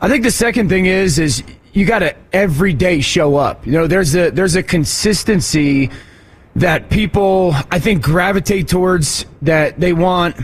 I 0.00 0.08
think 0.08 0.22
the 0.22 0.30
second 0.30 0.68
thing 0.68 0.86
is 0.86 1.18
is 1.18 1.42
you 1.72 1.86
got 1.86 2.00
to 2.00 2.14
every 2.32 2.74
day 2.74 3.00
show 3.00 3.36
up. 3.36 3.66
You 3.66 3.72
know, 3.72 3.86
there's 3.86 4.14
a 4.14 4.30
there's 4.30 4.54
a 4.54 4.62
consistency 4.62 5.90
that 6.56 6.88
people 6.90 7.54
I 7.70 7.78
think 7.78 8.02
gravitate 8.02 8.68
towards 8.68 9.26
that 9.42 9.78
they 9.80 9.92
want 9.92 10.36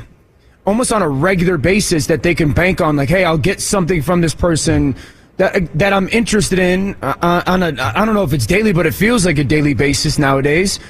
almost 0.67 0.93
on 0.93 1.03
a 1.03 1.09
regular 1.09 1.57
basis 1.57 2.07
that 2.07 2.23
they 2.23 2.35
can 2.35 2.53
bank 2.53 2.81
on 2.81 2.97
like 2.97 3.09
hey, 3.09 3.25
I'll 3.25 3.39
get 3.39 3.61
something 3.61 4.03
from 4.03 4.21
this 4.21 4.35
person 4.35 4.97
that 5.37 5.73
that 5.79 5.93
I'm 5.93 6.09
interested 6.09 6.59
in 6.59 6.97
uh, 7.03 7.43
on 7.47 7.63
a 7.63 7.69
I 7.81 8.05
don't 8.05 8.15
know 8.15 8.25
if 8.25 8.33
it's 8.33 8.47
daily 8.47 8.73
but 8.73 8.87
it 8.87 8.95
feels 8.95 9.25
like 9.25 9.39
a 9.39 9.45
daily 9.45 9.75
basis 9.75 10.19
nowadays. 10.19 10.81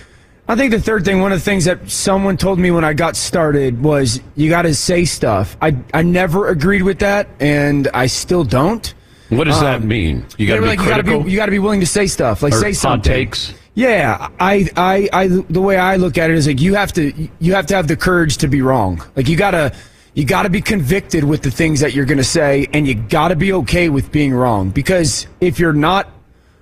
I 0.48 0.56
think 0.56 0.72
the 0.72 0.80
third 0.80 1.04
thing, 1.04 1.20
one 1.20 1.30
of 1.30 1.38
the 1.38 1.44
things 1.44 1.64
that 1.66 1.88
someone 1.88 2.36
told 2.36 2.58
me 2.58 2.72
when 2.72 2.82
I 2.84 2.92
got 2.92 3.14
started 3.14 3.80
was 3.84 4.20
you 4.34 4.50
got 4.50 4.62
to 4.62 4.74
say 4.74 5.04
stuff. 5.04 5.56
I 5.62 5.76
I 5.94 6.02
never 6.02 6.48
agreed 6.48 6.82
with 6.82 6.98
that, 7.00 7.28
and 7.38 7.86
I 7.94 8.06
still 8.06 8.42
don't. 8.42 8.92
What 9.28 9.44
does 9.44 9.60
that 9.60 9.82
Um, 9.82 9.86
mean? 9.86 10.26
You 10.38 10.48
got 10.48 10.56
to 10.56 10.62
be 10.62 10.66
like, 10.66 10.80
critical. 10.80 11.28
you 11.28 11.36
got 11.36 11.46
to 11.46 11.52
be 11.52 11.60
willing 11.60 11.78
to 11.78 11.86
say 11.86 12.08
stuff, 12.08 12.42
like 12.42 12.52
say 12.52 12.72
hot 12.72 12.76
something. 12.76 13.12
takes? 13.12 13.54
Yeah, 13.74 14.28
I, 14.38 14.68
I, 14.76 15.08
I, 15.12 15.28
the 15.28 15.60
way 15.60 15.76
I 15.76 15.96
look 15.96 16.18
at 16.18 16.30
it 16.30 16.36
is 16.36 16.46
like 16.46 16.60
you 16.60 16.74
have 16.74 16.92
to, 16.94 17.28
you 17.38 17.54
have 17.54 17.66
to 17.66 17.76
have 17.76 17.88
the 17.88 17.96
courage 17.96 18.38
to 18.38 18.48
be 18.48 18.62
wrong. 18.62 19.02
Like 19.14 19.28
you 19.28 19.36
gotta, 19.36 19.72
you 20.14 20.24
gotta 20.24 20.50
be 20.50 20.60
convicted 20.60 21.22
with 21.24 21.42
the 21.42 21.50
things 21.50 21.80
that 21.80 21.94
you're 21.94 22.04
gonna 22.04 22.24
say, 22.24 22.68
and 22.72 22.86
you 22.86 22.94
gotta 22.94 23.36
be 23.36 23.52
okay 23.52 23.88
with 23.88 24.10
being 24.10 24.34
wrong. 24.34 24.70
Because 24.70 25.26
if 25.40 25.60
you're 25.60 25.72
not 25.72 26.10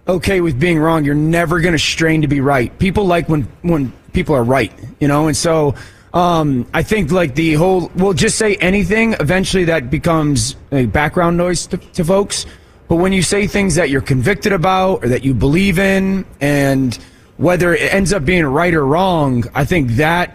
okay 0.07 0.41
with 0.41 0.61
being 0.61 0.79
wrong, 0.79 1.05
you're 1.05 1.15
never 1.15 1.61
gonna 1.61 1.79
strain 1.79 2.23
to 2.23 2.29
be 2.29 2.41
right. 2.41 2.79
People 2.79 3.07
like 3.07 3.29
when 3.29 3.43
when 3.63 3.93
people 4.13 4.35
are 4.35 4.45
right, 4.45 4.73
you 5.01 5.09
know, 5.09 5.29
and 5.29 5.37
so. 5.37 5.75
Um, 6.15 6.67
I 6.73 6.83
think 6.83 7.13
like 7.13 7.35
the 7.35 7.53
whole, 7.53 7.93
we'll 7.95 8.15
just 8.15 8.39
say 8.39 8.57
anything. 8.57 9.13
Eventually, 9.21 9.65
that 9.65 9.91
becomes 9.91 10.57
a 10.73 10.87
background 10.87 11.37
noise 11.37 11.67
to, 11.67 11.77
to 11.77 12.03
folks. 12.03 12.47
But 12.89 12.97
when 12.97 13.13
you 13.13 13.23
say 13.23 13.47
things 13.47 13.75
that 13.75 13.91
you're 13.91 14.01
convicted 14.01 14.53
about 14.53 15.05
or 15.05 15.09
that 15.09 15.23
you 15.23 15.35
believe 15.35 15.79
in, 15.79 16.25
and 16.41 16.99
whether 17.37 17.75
it 17.75 17.93
ends 17.93 18.13
up 18.13 18.25
being 18.25 18.45
right 18.45 18.75
or 18.75 18.85
wrong, 18.87 19.45
I 19.55 19.65
think 19.65 19.91
that 19.93 20.35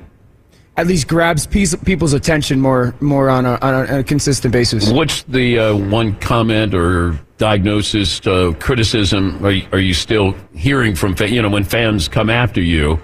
at 0.77 0.87
least 0.87 1.07
grabs 1.07 1.45
piece, 1.45 1.75
people's 1.75 2.13
attention 2.13 2.59
more 2.61 2.95
more 2.99 3.29
on 3.29 3.45
a, 3.45 3.57
on 3.61 3.73
a, 3.73 3.79
on 3.79 3.99
a 3.99 4.03
consistent 4.03 4.51
basis. 4.51 4.91
What's 4.91 5.23
the 5.23 5.59
uh, 5.59 5.75
one 5.75 6.15
comment 6.19 6.73
or 6.73 7.19
diagnosis, 7.37 8.25
uh, 8.25 8.53
criticism 8.59 9.43
are 9.45 9.51
you, 9.51 9.67
are 9.71 9.79
you 9.79 9.93
still 9.93 10.33
hearing 10.55 10.95
from, 10.95 11.15
fa- 11.15 11.29
you 11.29 11.41
know, 11.41 11.49
when 11.49 11.63
fans 11.63 12.07
come 12.07 12.29
after 12.29 12.61
you? 12.61 12.99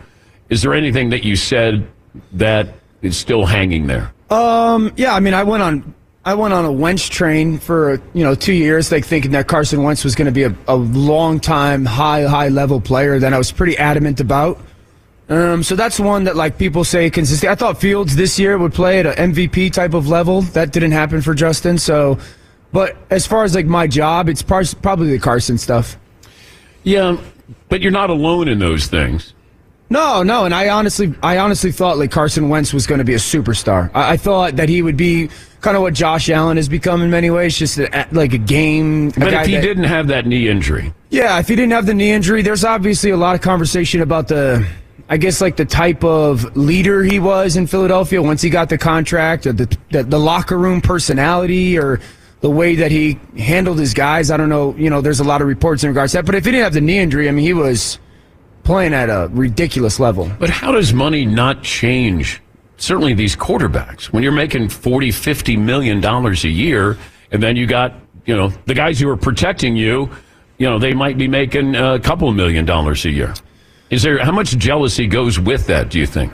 Is 0.50 0.62
there 0.62 0.74
anything 0.74 1.10
that 1.10 1.24
you 1.24 1.36
said 1.36 1.86
that 2.34 2.70
is 3.02 3.18
still 3.18 3.46
hanging 3.46 3.88
there? 3.88 4.14
Um, 4.30 4.94
yeah, 4.96 5.14
I 5.14 5.20
mean, 5.20 5.34
I 5.34 5.44
went 5.44 5.64
on. 5.64 5.94
I 6.30 6.36
went 6.36 6.54
on 6.54 6.64
a 6.64 6.72
Wentz 6.72 7.10
train 7.10 7.58
for 7.58 8.00
you 8.14 8.24
know 8.24 8.36
two 8.36 8.54
years, 8.54 8.92
like 8.92 9.04
thinking 9.04 9.32
that 9.32 9.48
Carson 9.48 9.82
Wentz 9.82 10.04
was 10.04 10.14
going 10.14 10.28
to 10.28 10.32
be 10.32 10.44
a, 10.44 10.56
a 10.68 10.76
long 10.76 11.40
time, 11.40 11.86
high 11.86 12.22
high 12.22 12.50
level 12.50 12.80
player 12.80 13.18
that 13.18 13.34
I 13.34 13.38
was 13.40 13.52
pretty 13.52 13.76
adamant 13.80 14.20
about. 14.20 14.60
Um, 15.30 15.64
so 15.64 15.76
that's 15.76 16.00
one 16.00 16.26
that 16.26 16.36
like 16.36 16.60
people 16.60 16.84
say 16.84 17.10
consistent. 17.10 17.52
I 17.52 17.56
thought 17.56 17.82
Fields 17.82 18.16
this 18.16 18.38
year 18.38 18.60
would 18.60 18.76
play 18.76 19.00
at 19.00 19.08
an 19.08 19.34
MVP 19.34 19.74
type 19.74 19.96
of 19.96 20.08
level. 20.08 20.44
That 20.44 20.72
didn't 20.72 20.92
happen 20.92 21.24
for 21.24 21.34
Justin. 21.34 21.80
So, 21.80 22.20
but 22.72 22.96
as 23.10 23.26
far 23.26 23.44
as 23.44 23.56
like 23.56 23.66
my 23.66 23.88
job, 23.88 24.30
it's 24.30 24.44
par- 24.44 24.62
probably 24.84 25.10
the 25.10 25.18
Carson 25.18 25.58
stuff. 25.58 25.98
Yeah, 26.84 27.18
but 27.70 27.82
you're 27.82 27.92
not 27.92 28.12
alone 28.12 28.48
in 28.48 28.60
those 28.60 28.86
things. 28.86 29.34
No, 29.92 30.22
no, 30.22 30.46
and 30.46 30.54
I 30.54 30.70
honestly, 30.70 31.16
I 31.24 31.40
honestly 31.40 31.72
thought 31.72 31.98
like 31.98 32.12
Carson 32.12 32.48
Wentz 32.50 32.74
was 32.74 32.86
going 32.86 33.00
to 33.00 33.04
be 33.06 33.16
a 33.16 33.18
superstar. 33.20 33.90
I, 33.96 34.12
I 34.14 34.18
thought 34.18 34.56
that 34.58 34.70
he 34.70 34.82
would 34.84 34.98
be 34.98 35.30
kind 35.62 35.76
of 35.76 35.82
what 35.82 35.94
Josh 35.96 36.30
Allen 36.30 36.58
has 36.58 36.70
become 36.70 37.02
in 37.02 37.10
many 37.10 37.32
ways, 37.32 37.58
just 37.58 37.80
a, 37.80 38.08
like 38.12 38.34
a 38.34 38.38
game. 38.38 39.10
But 39.10 39.32
guy 39.32 39.42
if 39.42 39.48
he 39.48 39.56
that- 39.56 39.62
didn't 39.62 39.86
have 39.86 40.08
that 40.08 40.28
knee 40.28 40.48
injury, 40.48 40.94
yeah, 41.10 41.40
if 41.40 41.48
he 41.48 41.56
didn't 41.56 41.72
have 41.72 41.88
the 41.88 41.96
knee 41.96 42.12
injury, 42.12 42.44
there's 42.44 42.64
obviously 42.64 43.10
a 43.10 43.18
lot 43.18 43.34
of 43.34 43.42
conversation 43.42 44.02
about 44.02 44.28
the, 44.28 44.64
I 45.10 45.18
guess 45.18 45.42
like 45.42 45.56
the 45.58 45.66
type 45.66 46.04
of 46.04 46.56
leader 46.56 47.04
he 47.04 47.20
was 47.20 47.56
in 47.58 47.66
Philadelphia 47.66 48.22
once 48.22 48.44
he 48.44 48.52
got 48.52 48.70
the 48.70 48.78
contract, 48.78 49.48
or 49.48 49.54
the 49.54 49.76
the, 49.90 50.04
the 50.04 50.20
locker 50.20 50.58
room 50.60 50.82
personality, 50.82 51.80
or 51.80 52.00
the 52.42 52.50
way 52.52 52.76
that 52.76 52.92
he 52.92 53.20
handled 53.40 53.80
his 53.80 53.96
guys. 53.96 54.30
I 54.30 54.38
don't 54.38 54.50
know. 54.50 54.76
You 54.78 54.92
know, 54.92 55.02
there's 55.02 55.20
a 55.20 55.24
lot 55.24 55.42
of 55.42 55.48
reports 55.48 55.84
in 55.84 55.90
regards 55.90 56.12
to 56.12 56.20
that. 56.20 56.26
But 56.28 56.36
if 56.36 56.46
he 56.46 56.52
didn't 56.52 56.64
have 56.66 56.74
the 56.74 56.82
knee 56.82 57.00
injury, 57.00 57.28
I 57.28 57.32
mean, 57.32 57.44
he 57.44 57.54
was 57.54 57.98
playing 58.70 58.94
at 58.94 59.10
a 59.10 59.28
ridiculous 59.32 60.00
level. 60.00 60.32
But 60.38 60.52
how 60.52 60.72
does 60.72 60.94
money 60.94 61.26
not 61.26 61.64
change? 61.64 62.40
Certainly 62.78 63.16
these 63.16 63.36
quarterbacks. 63.36 64.14
When 64.14 64.22
you're 64.22 64.32
making 64.32 64.70
40, 64.70 65.10
50 65.10 65.58
million 65.58 66.00
dollars 66.00 66.44
a 66.44 66.50
year, 66.50 66.96
and 67.32 67.42
then 67.42 67.56
you 67.56 67.66
got, 67.66 67.96
you 68.28 68.36
know, 68.36 68.50
the 68.68 68.76
guys 68.76 69.00
who 69.00 69.10
are 69.10 69.18
protecting 69.18 69.76
you, 69.76 70.12
you 70.60 70.70
know, 70.70 70.78
they 70.78 70.94
might 70.94 71.18
be 71.18 71.28
making 71.28 71.76
a 71.76 72.00
couple 72.00 72.32
million 72.32 72.64
dollars 72.64 73.06
a 73.06 73.10
year. 73.10 73.34
Is 73.90 74.04
there 74.04 74.24
how 74.24 74.32
much 74.32 74.56
jealousy 74.56 75.08
goes 75.08 75.40
with 75.40 75.66
that, 75.66 75.90
do 75.90 75.98
you 75.98 76.06
think? 76.06 76.32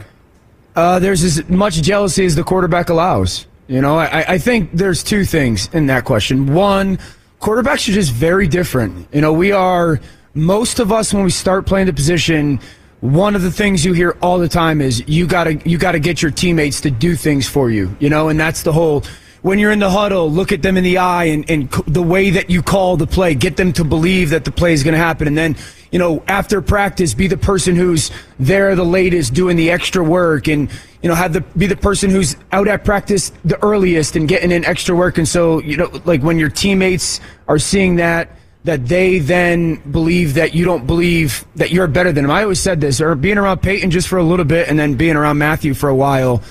Uh, 0.75 0.99
there's 0.99 1.23
as 1.23 1.47
much 1.47 1.75
jealousy 1.75 2.25
as 2.25 2.35
the 2.35 2.43
quarterback 2.43 2.89
allows. 2.89 3.47
You 3.69 3.79
know, 3.79 3.97
I, 3.97 4.33
I 4.33 4.37
think 4.39 4.71
there's 4.73 5.03
two 5.03 5.23
things 5.23 5.69
in 5.71 5.85
that 5.85 6.03
question. 6.03 6.53
One, 6.53 6.99
quarterbacks 7.39 7.87
are 7.87 7.93
just 7.93 8.11
very 8.11 8.49
different. 8.49 9.07
You 9.13 9.21
know, 9.21 9.31
we 9.31 9.53
are, 9.53 10.01
most 10.35 10.79
of 10.79 10.91
us, 10.91 11.13
when 11.13 11.23
we 11.23 11.31
start 11.31 11.65
playing 11.65 11.87
the 11.87 11.93
position, 11.93 12.59
one 12.99 13.35
of 13.35 13.41
the 13.41 13.51
things 13.51 13.85
you 13.85 13.93
hear 13.93 14.17
all 14.21 14.37
the 14.37 14.49
time 14.49 14.81
is 14.81 15.01
you 15.07 15.25
gotta, 15.25 15.55
you 15.67 15.77
gotta 15.77 15.99
get 15.99 16.21
your 16.21 16.31
teammates 16.31 16.81
to 16.81 16.91
do 16.91 17.15
things 17.15 17.47
for 17.47 17.69
you, 17.69 17.95
you 17.99 18.09
know, 18.09 18.29
and 18.29 18.39
that's 18.39 18.61
the 18.61 18.73
whole, 18.73 19.03
when 19.43 19.59
you're 19.59 19.71
in 19.71 19.79
the 19.79 19.89
huddle, 19.89 20.29
look 20.29 20.51
at 20.51 20.61
them 20.61 20.75
in 20.75 20.83
the 20.83 20.97
eye 20.97 21.25
and, 21.25 21.49
and 21.49 21.71
the 21.87 22.01
way 22.01 22.31
that 22.31 22.49
you 22.49 22.61
call 22.61 22.97
the 22.97 23.07
play, 23.07 23.33
get 23.33 23.55
them 23.55 23.71
to 23.73 23.83
believe 23.83 24.31
that 24.31 24.43
the 24.43 24.51
play 24.51 24.73
is 24.73 24.83
going 24.83 24.93
to 24.93 24.97
happen. 24.97 25.27
And 25.27 25.37
then, 25.37 25.55
you 25.91 25.99
know, 25.99 26.23
after 26.27 26.61
practice, 26.61 27.13
be 27.13 27.27
the 27.27 27.37
person 27.37 27.75
who's 27.75 28.11
there 28.39 28.75
the 28.75 28.83
latest 28.83 29.33
doing 29.33 29.55
the 29.55 29.69
extra 29.69 30.03
work 30.03 30.47
and, 30.47 30.69
you 31.01 31.07
know, 31.07 31.15
have 31.15 31.31
the, 31.31 31.41
be 31.41 31.67
the 31.67 31.77
person 31.77 32.09
who's 32.09 32.35
out 32.51 32.67
at 32.67 32.83
practice 32.83 33.31
the 33.45 33.61
earliest 33.63 34.15
and 34.15 34.27
getting 34.27 34.51
in 34.51 34.65
extra 34.65 34.95
work. 34.95 35.17
And 35.19 35.27
so, 35.27 35.61
you 35.61 35.77
know, 35.77 35.91
like 36.05 36.23
when 36.23 36.39
your 36.39 36.49
teammates 36.49 37.21
are 37.47 37.59
seeing 37.59 37.97
that, 37.97 38.29
that 38.65 38.85
they 38.87 39.19
then 39.19 39.75
believe 39.89 40.33
that 40.35 40.53
you 40.53 40.65
don't 40.65 40.85
believe 40.85 41.45
that 41.55 41.71
you're 41.71 41.87
better 41.87 42.11
than 42.11 42.25
them. 42.25 42.31
I 42.31 42.43
always 42.43 42.59
said 42.59 42.81
this, 42.81 42.99
or 42.99 43.15
being 43.15 43.37
around 43.37 43.61
Peyton 43.61 43.89
just 43.89 44.07
for 44.07 44.17
a 44.17 44.23
little 44.23 44.45
bit 44.45 44.67
and 44.67 44.77
then 44.77 44.95
being 44.95 45.15
around 45.15 45.37
Matthew 45.37 45.73
for 45.73 45.87
a 45.87 45.95
while 45.95 46.43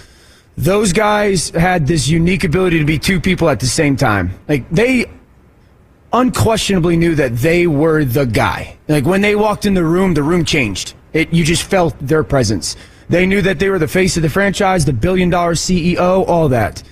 those 0.56 0.92
guys 0.92 1.50
had 1.50 1.86
this 1.86 2.08
unique 2.08 2.44
ability 2.44 2.78
to 2.78 2.84
be 2.84 2.98
two 2.98 3.20
people 3.20 3.48
at 3.48 3.60
the 3.60 3.66
same 3.66 3.96
time. 3.96 4.38
Like 4.48 4.68
they 4.70 5.06
unquestionably 6.12 6.96
knew 6.96 7.14
that 7.16 7.36
they 7.36 7.66
were 7.66 8.04
the 8.04 8.24
guy. 8.24 8.76
Like 8.88 9.04
when 9.04 9.20
they 9.20 9.34
walked 9.34 9.66
in 9.66 9.74
the 9.74 9.84
room, 9.84 10.14
the 10.14 10.22
room 10.22 10.44
changed. 10.44 10.94
It 11.12 11.32
you 11.32 11.44
just 11.44 11.64
felt 11.64 11.98
their 12.00 12.22
presence. 12.22 12.76
They 13.08 13.26
knew 13.26 13.42
that 13.42 13.58
they 13.58 13.68
were 13.68 13.78
the 13.78 13.88
face 13.88 14.16
of 14.16 14.22
the 14.22 14.30
franchise, 14.30 14.84
the 14.84 14.92
billion 14.92 15.28
dollar 15.28 15.54
CEO, 15.54 16.26
all 16.26 16.48
that. 16.50 16.82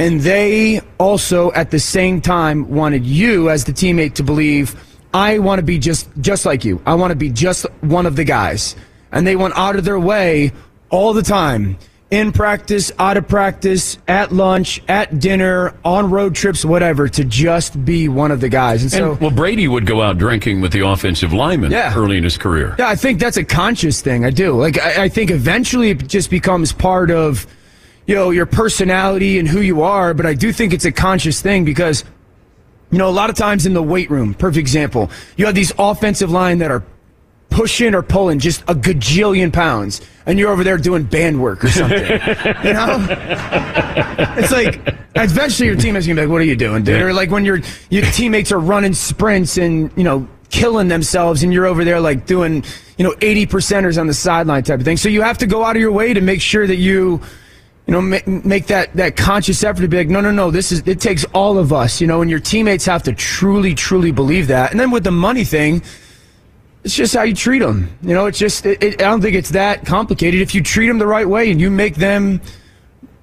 And 0.00 0.20
they 0.20 0.80
also 0.98 1.52
at 1.52 1.70
the 1.70 1.78
same 1.78 2.20
time 2.20 2.68
wanted 2.70 3.04
you 3.04 3.50
as 3.50 3.64
the 3.64 3.72
teammate 3.72 4.14
to 4.14 4.22
believe 4.22 4.74
I 5.12 5.38
want 5.40 5.58
to 5.58 5.62
be 5.64 5.78
just 5.78 6.08
just 6.20 6.46
like 6.46 6.64
you. 6.64 6.80
I 6.86 6.94
want 6.94 7.10
to 7.10 7.16
be 7.16 7.30
just 7.30 7.66
one 7.82 8.06
of 8.06 8.16
the 8.16 8.24
guys. 8.24 8.76
And 9.12 9.26
they 9.26 9.36
went 9.36 9.54
out 9.56 9.76
of 9.76 9.84
their 9.84 9.98
way 10.00 10.52
all 10.88 11.12
the 11.12 11.22
time 11.22 11.76
in 12.10 12.32
practice, 12.32 12.90
out 12.98 13.16
of 13.16 13.28
practice, 13.28 13.98
at 14.08 14.32
lunch, 14.32 14.82
at 14.88 15.20
dinner, 15.20 15.74
on 15.84 16.10
road 16.10 16.34
trips, 16.34 16.64
whatever, 16.64 17.08
to 17.08 17.22
just 17.24 17.84
be 17.84 18.08
one 18.08 18.30
of 18.32 18.40
the 18.40 18.48
guys. 18.48 18.82
And 18.82 18.90
so, 18.90 19.12
And, 19.12 19.20
well, 19.20 19.30
Brady 19.30 19.68
would 19.68 19.86
go 19.86 20.00
out 20.02 20.18
drinking 20.18 20.60
with 20.60 20.72
the 20.72 20.84
offensive 20.86 21.32
lineman 21.32 21.70
Yeah. 21.70 21.94
early 21.96 22.16
in 22.16 22.24
his 22.24 22.36
career. 22.36 22.74
yeah, 22.78 22.88
I 22.88 22.96
think 22.96 23.20
that's 23.20 23.36
a 23.36 23.44
conscious 23.44 24.00
thing. 24.00 24.24
I 24.24 24.30
do. 24.30 24.56
Like, 24.56 24.80
I, 24.80 25.04
I 25.04 25.08
think 25.08 25.30
eventually 25.30 25.90
it 25.90 26.08
just 26.08 26.30
becomes 26.30 26.72
part 26.72 27.12
of, 27.12 27.46
you 28.10 28.16
know, 28.16 28.30
your 28.30 28.44
personality 28.44 29.38
and 29.38 29.46
who 29.46 29.60
you 29.60 29.82
are. 29.82 30.14
But 30.14 30.26
I 30.26 30.34
do 30.34 30.52
think 30.52 30.72
it's 30.72 30.84
a 30.84 30.90
conscious 30.90 31.40
thing 31.40 31.64
because, 31.64 32.02
you 32.90 32.98
know, 32.98 33.08
a 33.08 33.10
lot 33.10 33.30
of 33.30 33.36
times 33.36 33.66
in 33.66 33.72
the 33.72 33.82
weight 33.84 34.10
room, 34.10 34.34
perfect 34.34 34.58
example, 34.58 35.12
you 35.36 35.46
have 35.46 35.54
these 35.54 35.72
offensive 35.78 36.28
line 36.28 36.58
that 36.58 36.72
are 36.72 36.82
pushing 37.50 37.94
or 37.94 38.02
pulling 38.02 38.40
just 38.40 38.62
a 38.62 38.74
gajillion 38.74 39.52
pounds, 39.52 40.00
and 40.26 40.40
you're 40.40 40.50
over 40.50 40.64
there 40.64 40.76
doing 40.76 41.04
band 41.04 41.40
work 41.40 41.62
or 41.62 41.68
something. 41.68 41.98
you 42.64 42.72
know, 42.72 43.06
it's 44.36 44.50
like 44.50 44.80
eventually 45.14 45.68
your 45.68 45.76
teammates 45.76 46.08
gonna 46.08 46.16
be 46.16 46.22
like, 46.22 46.32
"What 46.32 46.40
are 46.40 46.46
you 46.46 46.56
doing, 46.56 46.82
dude?" 46.82 47.00
Or 47.00 47.12
like 47.12 47.30
when 47.30 47.44
your 47.44 47.60
your 47.90 48.04
teammates 48.10 48.50
are 48.50 48.58
running 48.58 48.92
sprints 48.92 49.56
and 49.56 49.88
you 49.94 50.02
know 50.02 50.26
killing 50.48 50.88
themselves, 50.88 51.44
and 51.44 51.52
you're 51.52 51.66
over 51.66 51.84
there 51.84 52.00
like 52.00 52.26
doing 52.26 52.64
you 52.98 53.04
know 53.04 53.14
80 53.20 53.46
percenters 53.46 54.00
on 54.00 54.08
the 54.08 54.14
sideline 54.14 54.64
type 54.64 54.80
of 54.80 54.84
thing. 54.84 54.96
So 54.96 55.08
you 55.08 55.22
have 55.22 55.38
to 55.38 55.46
go 55.46 55.62
out 55.62 55.76
of 55.76 55.80
your 55.80 55.92
way 55.92 56.12
to 56.12 56.20
make 56.20 56.40
sure 56.40 56.66
that 56.66 56.76
you. 56.76 57.20
You 57.90 57.96
know, 57.96 58.02
make, 58.02 58.24
make 58.28 58.68
that, 58.68 58.94
that 58.94 59.16
conscious 59.16 59.64
effort 59.64 59.82
to 59.82 59.88
be 59.88 59.96
like, 59.96 60.08
no, 60.08 60.20
no, 60.20 60.30
no. 60.30 60.52
This 60.52 60.70
is 60.70 60.80
it 60.86 61.00
takes 61.00 61.24
all 61.34 61.58
of 61.58 61.72
us. 61.72 62.00
You 62.00 62.06
know, 62.06 62.22
and 62.22 62.30
your 62.30 62.38
teammates 62.38 62.86
have 62.86 63.02
to 63.02 63.12
truly, 63.12 63.74
truly 63.74 64.12
believe 64.12 64.46
that. 64.46 64.70
And 64.70 64.78
then 64.78 64.92
with 64.92 65.02
the 65.02 65.10
money 65.10 65.42
thing, 65.42 65.82
it's 66.84 66.94
just 66.94 67.16
how 67.16 67.24
you 67.24 67.34
treat 67.34 67.58
them. 67.58 67.90
You 68.02 68.14
know, 68.14 68.26
it's 68.26 68.38
just, 68.38 68.64
it, 68.64 68.80
it, 68.80 69.02
I 69.02 69.06
don't 69.06 69.20
think 69.20 69.34
it's 69.34 69.50
that 69.50 69.86
complicated. 69.86 70.40
If 70.40 70.54
you 70.54 70.62
treat 70.62 70.86
them 70.86 70.98
the 70.98 71.06
right 71.08 71.28
way 71.28 71.50
and 71.50 71.60
you 71.60 71.68
make 71.68 71.96
them 71.96 72.40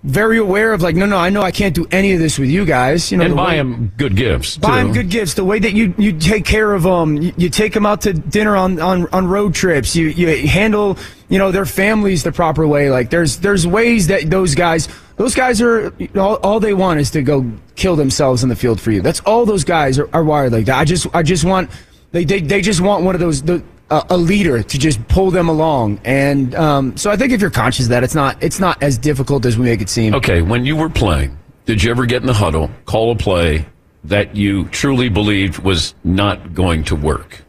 very 0.08 0.38
aware 0.38 0.74
of, 0.74 0.82
like, 0.82 0.96
no, 0.96 1.06
no, 1.06 1.18
I 1.18 1.30
know 1.30 1.42
I 1.42 1.52
can't 1.52 1.76
do 1.76 1.86
any 1.92 2.14
of 2.14 2.20
this 2.20 2.40
with 2.40 2.50
you 2.50 2.66
guys. 2.66 3.12
You 3.12 3.18
know, 3.18 3.26
and 3.26 3.36
buy 3.36 3.50
way- 3.50 3.58
him 3.58 3.92
good 3.98 4.16
gifts. 4.16 4.58
Buy 4.58 4.80
too. 4.80 4.84
them 4.86 4.94
good 4.94 5.10
gifts. 5.10 5.34
The 5.36 5.44
way 5.44 5.60
that 5.60 5.74
you, 5.74 5.94
you 5.98 6.18
take 6.18 6.46
care 6.46 6.74
of 6.74 6.88
um, 6.88 7.16
them, 7.16 7.24
you, 7.24 7.34
you 7.38 7.50
take 7.50 7.74
them 7.74 7.86
out 7.86 8.02
to 8.02 8.14
dinner 8.14 8.56
on, 8.56 8.80
on, 8.80 9.08
on 9.14 9.28
road 9.28 9.54
trips. 9.54 9.96
You 9.96 10.08
you 10.08 10.48
handle 10.48 10.98
you 11.30 11.38
know 11.38 11.52
their 11.52 11.66
families 11.66 12.24
the 12.24 12.32
proper 12.32 12.66
way. 12.68 12.90
Like 12.90 13.10
there's 13.10 13.38
there's 13.38 13.68
ways 13.68 14.08
that 14.08 14.30
those 14.30 14.56
guys 14.56 14.88
those 15.18 15.36
guys 15.36 15.62
are 15.62 15.94
you 15.98 16.10
know, 16.14 16.22
all, 16.22 16.36
all 16.38 16.60
they 16.60 16.74
want 16.74 17.00
is 17.00 17.12
to 17.12 17.22
go 17.22 17.50
kill 17.76 17.96
themselves 17.96 18.44
in 18.44 18.50
the 18.50 18.56
field 18.56 18.80
for 18.80 18.92
you. 18.92 19.02
That's 19.02 19.20
all 19.22 19.46
those 19.46 19.64
guys 19.64 20.00
are, 20.00 20.10
are 20.14 20.24
wired 20.24 20.54
like 20.54 20.66
that. 20.66 20.78
I 20.78 20.86
just 20.86 21.08
I 21.14 21.24
just 21.24 21.44
want 21.44 21.70
they 22.12 22.24
they, 22.24 22.40
they 22.40 22.62
just 22.62 22.82
want 22.82 23.04
one 23.04 23.16
of 23.16 23.22
those 23.22 23.42
the, 23.42 23.64
uh, 23.90 24.04
a 24.10 24.18
leader 24.18 24.64
to 24.64 24.78
just 24.78 25.06
pull 25.08 25.32
them 25.32 25.50
along. 25.50 26.00
And 26.04 26.54
um, 26.56 26.98
so 26.98 27.12
I 27.12 27.18
think 27.18 27.34
if 27.34 27.42
you're 27.42 27.50
conscious 27.50 27.86
of 27.86 27.90
that, 27.90 28.04
it's 28.04 28.16
not 28.16 28.42
it's 28.42 28.60
not 28.60 28.82
as 28.82 28.98
difficult 28.98 29.46
as 29.46 29.58
we 29.58 29.66
make 29.66 29.82
it 29.82 29.90
seem. 29.90 30.16
Okay, 30.16 30.42
when 30.42 30.66
you 30.66 30.76
were 30.76 30.90
playing, 30.90 31.38
did 31.66 31.84
you 31.84 31.92
ever 31.92 32.06
get 32.06 32.22
in 32.22 32.28
the 32.28 32.34
huddle, 32.34 32.70
call 32.86 33.12
a 33.12 33.16
play 33.16 33.66
that 34.04 34.36
you 34.36 34.66
truly 34.70 35.10
believed 35.10 35.60
was 35.60 35.94
not 36.04 36.54
going 36.54 36.84
to 36.86 36.96
work? 36.96 37.44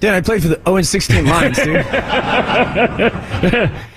Dan, 0.00 0.14
I 0.14 0.20
played 0.20 0.42
for 0.42 0.48
the 0.48 0.60
0 0.66 0.82
16 0.82 1.26
Lions, 1.26 1.56
dude. 1.58 1.76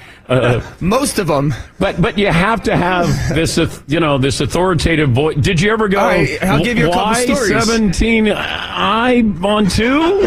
Most 0.79 1.19
of 1.19 1.27
them. 1.27 1.53
But 1.79 2.01
but 2.01 2.17
you 2.17 2.27
have 2.27 2.63
to 2.63 2.75
have 2.75 3.07
this, 3.29 3.57
uh, 3.57 3.69
you 3.87 3.99
know, 3.99 4.17
this 4.17 4.41
authoritative 4.41 5.11
voice. 5.11 5.37
Did 5.37 5.61
you 5.61 5.71
ever 5.71 5.87
go? 5.87 5.99
Right, 5.99 6.41
I'll 6.43 6.63
give 6.63 6.77
you 6.77 6.89
a 6.89 6.91
couple 6.91 7.05
"Why 7.05 7.25
stories." 7.25 7.65
Seventeen, 7.65 8.31
I 8.31 9.21
on 9.43 9.67
two, 9.67 10.21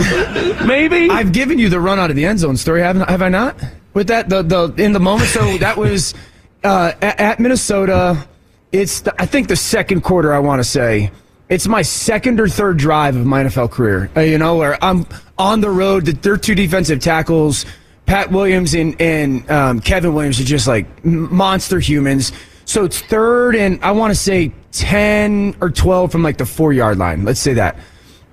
maybe. 0.66 1.10
I've 1.10 1.32
given 1.32 1.58
you 1.58 1.68
the 1.68 1.80
run 1.80 1.98
out 1.98 2.10
of 2.10 2.16
the 2.16 2.26
end 2.26 2.38
zone 2.38 2.56
story, 2.56 2.82
haven't 2.82 3.08
have 3.08 3.22
I 3.22 3.28
not? 3.28 3.56
With 3.94 4.06
that, 4.08 4.28
the 4.28 4.42
the 4.42 4.72
in 4.76 4.92
the 4.92 5.00
moment. 5.00 5.30
So 5.30 5.58
that 5.58 5.76
was 5.76 6.14
uh, 6.62 6.92
at, 7.02 7.20
at 7.20 7.40
Minnesota. 7.40 8.26
It's 8.70 9.00
the, 9.00 9.20
I 9.20 9.26
think 9.26 9.48
the 9.48 9.56
second 9.56 10.02
quarter. 10.02 10.32
I 10.32 10.38
want 10.38 10.60
to 10.60 10.64
say 10.64 11.10
it's 11.48 11.66
my 11.66 11.82
second 11.82 12.40
or 12.40 12.48
third 12.48 12.76
drive 12.76 13.16
of 13.16 13.26
my 13.26 13.42
NFL 13.44 13.70
career. 13.70 14.10
Uh, 14.16 14.20
you 14.20 14.38
know, 14.38 14.56
where 14.56 14.82
I'm 14.84 15.06
on 15.38 15.60
the 15.60 15.70
road. 15.70 16.04
The, 16.06 16.12
their 16.12 16.36
two 16.36 16.54
defensive 16.54 17.00
tackles, 17.00 17.64
Pat 18.08 18.32
Williams 18.32 18.74
and 18.74 18.98
and 19.00 19.48
um, 19.50 19.80
Kevin 19.80 20.14
Williams, 20.14 20.40
are 20.40 20.44
just 20.44 20.66
like 20.66 21.04
monster 21.04 21.78
humans. 21.78 22.32
So 22.64 22.84
it's 22.84 23.00
third 23.00 23.54
and 23.54 23.78
I 23.84 23.90
want 23.90 24.12
to 24.12 24.14
say 24.14 24.50
ten 24.72 25.54
or 25.60 25.68
twelve 25.68 26.10
from 26.10 26.22
like 26.22 26.38
the 26.38 26.46
four 26.46 26.72
yard 26.72 26.96
line. 26.96 27.26
Let's 27.26 27.38
say 27.38 27.52
that. 27.54 27.76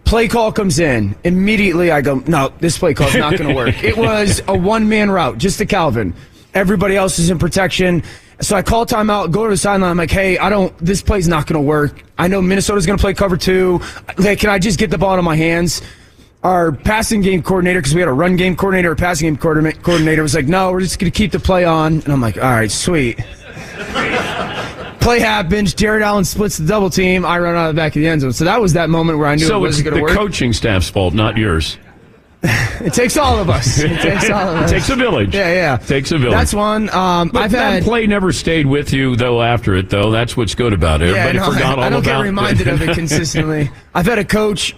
Play 0.06 0.30
call 0.30 0.54
comes 0.54 0.80
in. 0.80 1.14
Immediately 1.26 1.92
I 1.92 2.00
go, 2.02 2.16
no, 2.26 2.54
this 2.60 2.78
play 2.78 2.94
call's 2.94 3.16
not 3.16 3.38
going 3.38 3.50
to 3.50 3.56
work. 3.56 3.84
It 3.84 3.98
was 3.98 4.42
a 4.48 4.58
one 4.58 4.88
man 4.88 5.12
route, 5.12 5.40
just 5.40 5.58
to 5.58 5.66
Calvin. 5.66 6.14
Everybody 6.54 6.96
else 6.96 7.20
is 7.20 7.30
in 7.30 7.38
protection. 7.38 8.02
So 8.40 8.56
I 8.56 8.62
call 8.62 8.86
timeout, 8.86 9.32
go 9.32 9.44
to 9.46 9.50
the 9.50 9.58
sideline. 9.58 9.92
I'm 9.92 9.98
like, 9.98 10.12
hey, 10.12 10.38
I 10.38 10.50
don't, 10.50 10.78
this 10.78 11.02
play's 11.02 11.28
not 11.28 11.48
going 11.48 11.60
to 11.60 11.68
work. 11.68 12.04
I 12.18 12.28
know 12.28 12.42
Minnesota's 12.42 12.86
going 12.86 12.98
to 12.98 13.02
play 13.02 13.14
cover 13.14 13.36
two. 13.36 13.82
Like, 14.18 14.40
can 14.40 14.50
I 14.52 14.60
just 14.60 14.78
get 14.78 14.90
the 14.92 14.98
ball 14.98 15.18
in 15.18 15.26
my 15.26 15.36
hands? 15.36 15.82
Our 16.46 16.72
passing 16.74 17.22
game 17.22 17.42
coordinator, 17.42 17.80
because 17.80 17.96
we 17.96 18.02
had 18.02 18.08
a 18.08 18.14
run 18.14 18.36
game 18.36 18.56
coordinator, 18.56 18.92
a 18.92 18.96
passing 18.96 19.26
game 19.34 19.38
coordinator, 19.38 20.22
was 20.22 20.36
like, 20.36 20.46
no, 20.46 20.72
we're 20.72 20.82
just 20.82 21.00
going 21.00 21.12
to 21.12 21.18
keep 21.18 21.32
the 21.32 21.40
play 21.40 21.66
on. 21.66 21.94
And 22.02 22.10
I'm 22.10 22.22
like, 22.22 22.38
all 22.38 22.44
right, 22.44 22.70
sweet. 22.70 23.18
play 25.00 25.20
happens. 25.20 25.74
Jared 25.74 26.04
Allen 26.04 26.24
splits 26.24 26.58
the 26.60 26.68
double 26.68 26.92
team. 26.92 27.26
I 27.26 27.40
run 27.40 27.56
out 27.56 27.70
of 27.70 27.76
the 27.76 27.80
back 27.80 27.96
of 27.96 28.02
the 28.02 28.08
end 28.08 28.22
zone. 28.22 28.32
So 28.32 28.46
that 28.46 28.62
was 28.62 28.74
that 28.74 28.92
moment 28.92 29.18
where 29.18 29.28
I 29.28 29.34
knew 29.36 29.46
so 29.48 29.66
it 29.66 29.72
the 29.72 29.82
going 29.84 29.96
to 29.96 30.02
work. 30.04 30.12
the 30.12 30.18
coaching 30.18 30.54
staff's 30.54 30.88
fault, 30.88 31.16
not 31.16 31.36
yours. 31.36 31.78
It 32.82 32.94
takes 32.94 33.18
all 33.18 33.40
of 33.40 33.50
us. 33.50 33.80
It 33.80 34.00
takes 34.02 34.30
all 34.30 34.50
of 34.50 34.56
us. 34.64 34.70
Takes 34.70 34.90
a 34.90 34.96
village. 34.96 35.34
Yeah, 35.34 35.52
yeah. 35.52 35.78
Takes 35.78 36.12
a 36.12 36.20
village. 36.20 36.34
That's 36.36 36.54
one. 36.54 36.90
Um, 36.92 37.30
But 37.30 37.44
I've 37.44 37.52
that 37.54 37.74
had. 37.74 37.84
play 37.84 38.06
never 38.06 38.32
stayed 38.32 38.68
with 38.68 38.94
you 38.94 39.16
though. 39.16 39.42
After 39.42 39.74
it 39.74 39.90
though, 39.90 40.12
that's 40.12 40.38
what's 40.38 40.54
good 40.54 40.74
about 40.74 41.02
it. 41.02 41.16
Yeah, 41.16 41.26
Everybody 41.26 41.38
no, 41.40 41.46
forgot 41.54 41.64
I, 41.64 41.72
all 41.72 41.80
I 41.86 41.90
don't 41.90 42.00
about 42.06 42.18
get 42.20 42.22
reminded 42.22 42.68
of 42.68 42.82
it 42.84 42.94
consistently. 42.96 43.72
I've 43.96 44.06
had 44.06 44.20
a 44.20 44.26
coach 44.26 44.76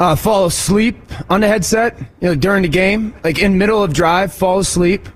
uh, 0.00 0.16
fall 0.16 0.46
asleep 0.46 0.96
on 1.28 1.42
the 1.42 1.46
headset, 1.46 1.98
you 1.98 2.28
know, 2.28 2.34
during 2.34 2.62
the 2.62 2.68
game, 2.68 3.14
like 3.22 3.38
in 3.38 3.58
middle 3.58 3.84
of 3.84 3.92
drive, 3.92 4.32
fall 4.32 4.58
asleep. 4.58 5.06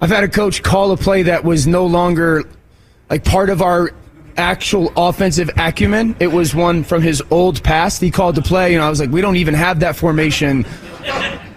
I've 0.00 0.08
had 0.08 0.24
a 0.24 0.28
coach 0.28 0.62
call 0.62 0.92
a 0.92 0.96
play 0.96 1.24
that 1.24 1.44
was 1.44 1.66
no 1.66 1.84
longer 1.84 2.44
like 3.10 3.22
part 3.22 3.50
of 3.50 3.60
our 3.60 3.92
actual 4.38 4.90
offensive 4.96 5.50
acumen. 5.58 6.16
It 6.20 6.28
was 6.28 6.54
one 6.54 6.82
from 6.84 7.02
his 7.02 7.22
old 7.30 7.62
past. 7.62 8.00
He 8.00 8.10
called 8.10 8.34
the 8.34 8.42
play, 8.42 8.74
and 8.74 8.82
I 8.82 8.88
was 8.88 8.98
like, 8.98 9.10
we 9.10 9.20
don't 9.20 9.36
even 9.36 9.52
have 9.52 9.80
that 9.80 9.94
formation 9.94 10.64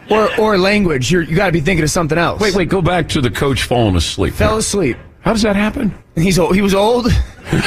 or 0.09 0.29
or 0.37 0.57
language. 0.57 1.09
You're, 1.09 1.21
you 1.21 1.37
got 1.37 1.45
to 1.45 1.51
be 1.53 1.61
thinking 1.61 1.83
of 1.83 1.89
something 1.89 2.17
else. 2.17 2.41
Wait, 2.41 2.53
wait, 2.53 2.67
go 2.67 2.81
back 2.81 3.07
to 3.09 3.21
the 3.21 3.31
coach 3.31 3.63
falling 3.63 3.95
asleep. 3.95 4.33
Fell 4.33 4.57
asleep. 4.57 4.97
How 5.23 5.31
does 5.31 5.41
that 5.43 5.55
happen? 5.55 5.95
He's 6.15 6.37
old. 6.37 6.53
He 6.53 6.61
was 6.61 6.75
old. 6.75 7.07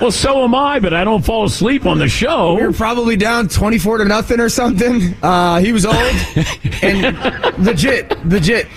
Well, 0.00 0.10
so 0.10 0.44
am 0.44 0.54
I, 0.54 0.78
but 0.78 0.92
I 0.92 1.04
don't 1.04 1.24
fall 1.24 1.44
asleep 1.44 1.86
on 1.86 1.98
the 1.98 2.08
show. 2.08 2.54
We 2.54 2.66
were 2.66 2.72
probably 2.72 3.16
down 3.16 3.48
24 3.48 3.98
to 3.98 4.04
nothing 4.04 4.38
or 4.38 4.50
something. 4.50 5.14
Uh, 5.22 5.58
he 5.58 5.72
was 5.72 5.86
old. 5.86 5.96
and 6.82 7.16
legit, 7.64 8.26
legit, 8.26 8.68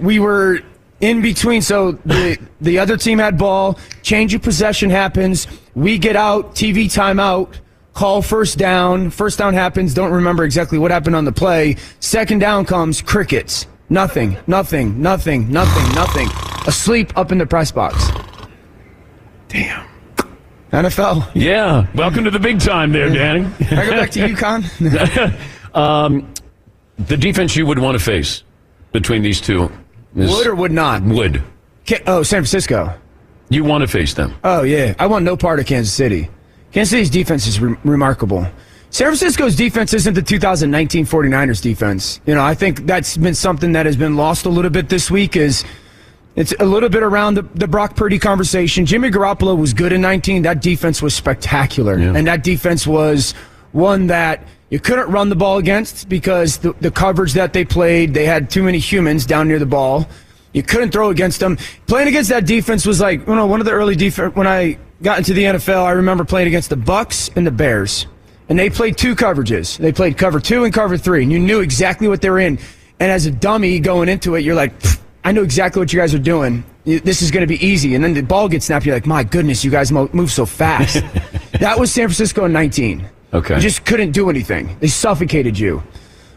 we 0.00 0.18
were 0.18 0.60
in 1.00 1.20
between. 1.20 1.60
So 1.60 1.92
the, 2.06 2.38
the 2.62 2.78
other 2.78 2.96
team 2.96 3.18
had 3.18 3.36
ball, 3.36 3.78
change 4.02 4.32
of 4.32 4.42
possession 4.42 4.88
happens. 4.88 5.46
We 5.74 5.98
get 5.98 6.16
out, 6.16 6.54
TV 6.54 6.86
timeout, 6.86 7.56
call 7.92 8.22
first 8.22 8.56
down. 8.56 9.10
First 9.10 9.38
down 9.38 9.52
happens. 9.52 9.92
Don't 9.92 10.12
remember 10.12 10.44
exactly 10.44 10.78
what 10.78 10.90
happened 10.90 11.16
on 11.16 11.26
the 11.26 11.32
play. 11.32 11.76
Second 12.00 12.38
down 12.38 12.64
comes, 12.64 13.02
crickets. 13.02 13.66
Nothing, 13.90 14.36
nothing, 14.46 15.00
nothing, 15.00 15.50
nothing, 15.50 15.94
nothing. 15.94 16.28
Asleep 16.66 17.12
up 17.16 17.30
in 17.32 17.38
the 17.38 17.46
press 17.46 17.70
box. 17.70 18.08
Damn. 19.48 19.86
NFL. 20.72 21.30
Yeah. 21.34 21.86
Welcome 21.94 22.24
to 22.24 22.30
the 22.30 22.38
big 22.40 22.58
time 22.60 22.92
there, 22.92 23.08
Danny. 23.10 23.48
Can 23.66 23.78
I 23.78 23.84
go 23.84 23.90
back 23.92 24.10
to 24.12 24.20
UConn? 24.20 25.74
um, 25.76 26.32
the 26.98 27.16
defense 27.16 27.54
you 27.54 27.66
would 27.66 27.78
want 27.78 27.96
to 27.96 28.02
face 28.02 28.42
between 28.92 29.22
these 29.22 29.40
two 29.40 29.70
is 30.16 30.30
Would 30.30 30.46
or 30.46 30.54
would 30.54 30.72
not? 30.72 31.02
Would. 31.02 31.42
Ca- 31.86 32.02
Oh, 32.06 32.22
San 32.22 32.38
Francisco. 32.40 32.92
You 33.50 33.62
want 33.62 33.82
to 33.82 33.88
face 33.88 34.14
them? 34.14 34.34
Oh 34.42 34.62
yeah, 34.62 34.94
I 34.98 35.06
want 35.06 35.24
no 35.24 35.36
part 35.36 35.60
of 35.60 35.66
Kansas 35.66 35.92
City. 35.92 36.30
Kansas 36.72 36.90
City's 36.90 37.10
defense 37.10 37.46
is 37.46 37.60
re- 37.60 37.76
remarkable. 37.84 38.46
San 38.94 39.08
Francisco's 39.08 39.56
defense 39.56 39.92
isn't 39.92 40.14
the 40.14 40.22
2019 40.22 41.04
49ers 41.04 41.60
defense. 41.60 42.20
You 42.26 42.34
know, 42.36 42.44
I 42.44 42.54
think 42.54 42.86
that's 42.86 43.16
been 43.16 43.34
something 43.34 43.72
that 43.72 43.86
has 43.86 43.96
been 43.96 44.14
lost 44.14 44.46
a 44.46 44.48
little 44.48 44.70
bit 44.70 44.88
this 44.88 45.10
week. 45.10 45.34
Is 45.34 45.64
it's 46.36 46.54
a 46.60 46.64
little 46.64 46.88
bit 46.88 47.02
around 47.02 47.34
the, 47.34 47.42
the 47.56 47.66
Brock 47.66 47.96
Purdy 47.96 48.20
conversation. 48.20 48.86
Jimmy 48.86 49.10
Garoppolo 49.10 49.58
was 49.58 49.74
good 49.74 49.92
in 49.92 50.00
19. 50.00 50.42
That 50.42 50.62
defense 50.62 51.02
was 51.02 51.12
spectacular, 51.12 51.94
and 51.94 52.24
that 52.28 52.44
defense 52.44 52.86
was 52.86 53.32
one 53.72 54.06
that 54.06 54.44
you 54.70 54.78
couldn't 54.78 55.10
run 55.10 55.28
the 55.28 55.34
ball 55.34 55.58
against 55.58 56.08
because 56.08 56.58
the, 56.58 56.72
the 56.74 56.92
coverage 56.92 57.32
that 57.32 57.52
they 57.52 57.64
played, 57.64 58.14
they 58.14 58.26
had 58.26 58.48
too 58.48 58.62
many 58.62 58.78
humans 58.78 59.26
down 59.26 59.48
near 59.48 59.58
the 59.58 59.66
ball. 59.66 60.08
You 60.52 60.62
couldn't 60.62 60.92
throw 60.92 61.10
against 61.10 61.40
them. 61.40 61.58
Playing 61.88 62.06
against 62.06 62.30
that 62.30 62.46
defense 62.46 62.86
was 62.86 63.00
like, 63.00 63.26
you 63.26 63.34
know, 63.34 63.46
one 63.46 63.58
of 63.58 63.66
the 63.66 63.72
early 63.72 63.96
defense. 63.96 64.36
When 64.36 64.46
I 64.46 64.78
got 65.02 65.18
into 65.18 65.34
the 65.34 65.42
NFL, 65.42 65.82
I 65.82 65.90
remember 65.90 66.24
playing 66.24 66.46
against 66.46 66.70
the 66.70 66.76
Bucs 66.76 67.36
and 67.36 67.44
the 67.44 67.50
Bears, 67.50 68.06
and 68.48 68.58
they 68.58 68.70
played 68.70 68.96
two 68.96 69.14
coverages. 69.14 69.78
They 69.78 69.92
played 69.92 70.18
cover 70.18 70.40
two 70.40 70.64
and 70.64 70.72
cover 70.72 70.96
three, 70.96 71.22
and 71.22 71.32
you 71.32 71.38
knew 71.38 71.60
exactly 71.60 72.08
what 72.08 72.20
they 72.20 72.30
were 72.30 72.40
in. 72.40 72.58
And 73.00 73.10
as 73.10 73.26
a 73.26 73.30
dummy 73.30 73.80
going 73.80 74.08
into 74.08 74.34
it, 74.34 74.44
you're 74.44 74.54
like, 74.54 74.72
I 75.24 75.32
know 75.32 75.42
exactly 75.42 75.80
what 75.80 75.92
you 75.92 75.98
guys 75.98 76.14
are 76.14 76.18
doing. 76.18 76.64
This 76.84 77.22
is 77.22 77.30
going 77.30 77.40
to 77.40 77.46
be 77.46 77.64
easy. 77.64 77.94
And 77.94 78.04
then 78.04 78.12
the 78.12 78.22
ball 78.22 78.48
gets 78.48 78.66
snapped. 78.66 78.84
You're 78.84 78.94
like, 78.94 79.06
my 79.06 79.24
goodness, 79.24 79.64
you 79.64 79.70
guys 79.70 79.90
move 79.90 80.30
so 80.30 80.44
fast. 80.44 81.02
that 81.52 81.78
was 81.78 81.90
San 81.92 82.08
Francisco 82.08 82.44
in 82.44 82.52
19. 82.52 83.08
Okay. 83.32 83.54
You 83.54 83.60
just 83.60 83.84
couldn't 83.84 84.12
do 84.12 84.28
anything. 84.28 84.76
They 84.80 84.86
suffocated 84.86 85.58
you. 85.58 85.82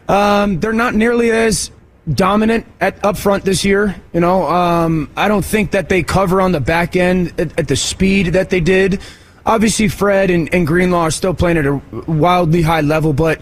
Um, 0.08 0.58
they're 0.58 0.72
not 0.72 0.94
nearly 0.94 1.30
as 1.30 1.70
dominant 2.12 2.66
at 2.80 3.04
up 3.04 3.18
front 3.18 3.44
this 3.44 3.64
year. 3.64 3.94
You 4.14 4.20
know, 4.20 4.48
um, 4.48 5.10
I 5.16 5.28
don't 5.28 5.44
think 5.44 5.72
that 5.72 5.90
they 5.90 6.02
cover 6.02 6.40
on 6.40 6.52
the 6.52 6.60
back 6.60 6.96
end 6.96 7.38
at, 7.38 7.58
at 7.58 7.68
the 7.68 7.76
speed 7.76 8.28
that 8.28 8.48
they 8.48 8.60
did. 8.60 9.02
Obviously, 9.48 9.88
Fred 9.88 10.28
and, 10.30 10.52
and 10.52 10.66
Greenlaw 10.66 11.04
are 11.04 11.10
still 11.10 11.32
playing 11.32 11.56
at 11.56 11.64
a 11.64 11.80
wildly 12.06 12.60
high 12.60 12.82
level, 12.82 13.14
but 13.14 13.40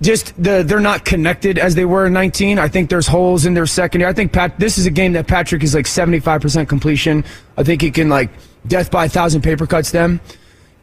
just 0.00 0.34
the 0.42 0.64
they're 0.64 0.80
not 0.80 1.04
connected 1.04 1.58
as 1.58 1.76
they 1.76 1.84
were 1.84 2.06
in 2.06 2.12
19. 2.12 2.58
I 2.58 2.66
think 2.66 2.90
there's 2.90 3.06
holes 3.06 3.46
in 3.46 3.54
their 3.54 3.64
secondary. 3.64 4.10
I 4.10 4.12
think 4.12 4.32
Pat, 4.32 4.58
this 4.58 4.78
is 4.78 4.86
a 4.86 4.90
game 4.90 5.12
that 5.12 5.28
Patrick 5.28 5.62
is 5.62 5.76
like 5.76 5.86
75% 5.86 6.68
completion. 6.68 7.24
I 7.56 7.62
think 7.62 7.82
he 7.82 7.92
can 7.92 8.08
like 8.08 8.30
death 8.66 8.90
by 8.90 9.04
a 9.04 9.08
thousand 9.08 9.42
paper 9.42 9.64
cuts 9.64 9.92
them. 9.92 10.20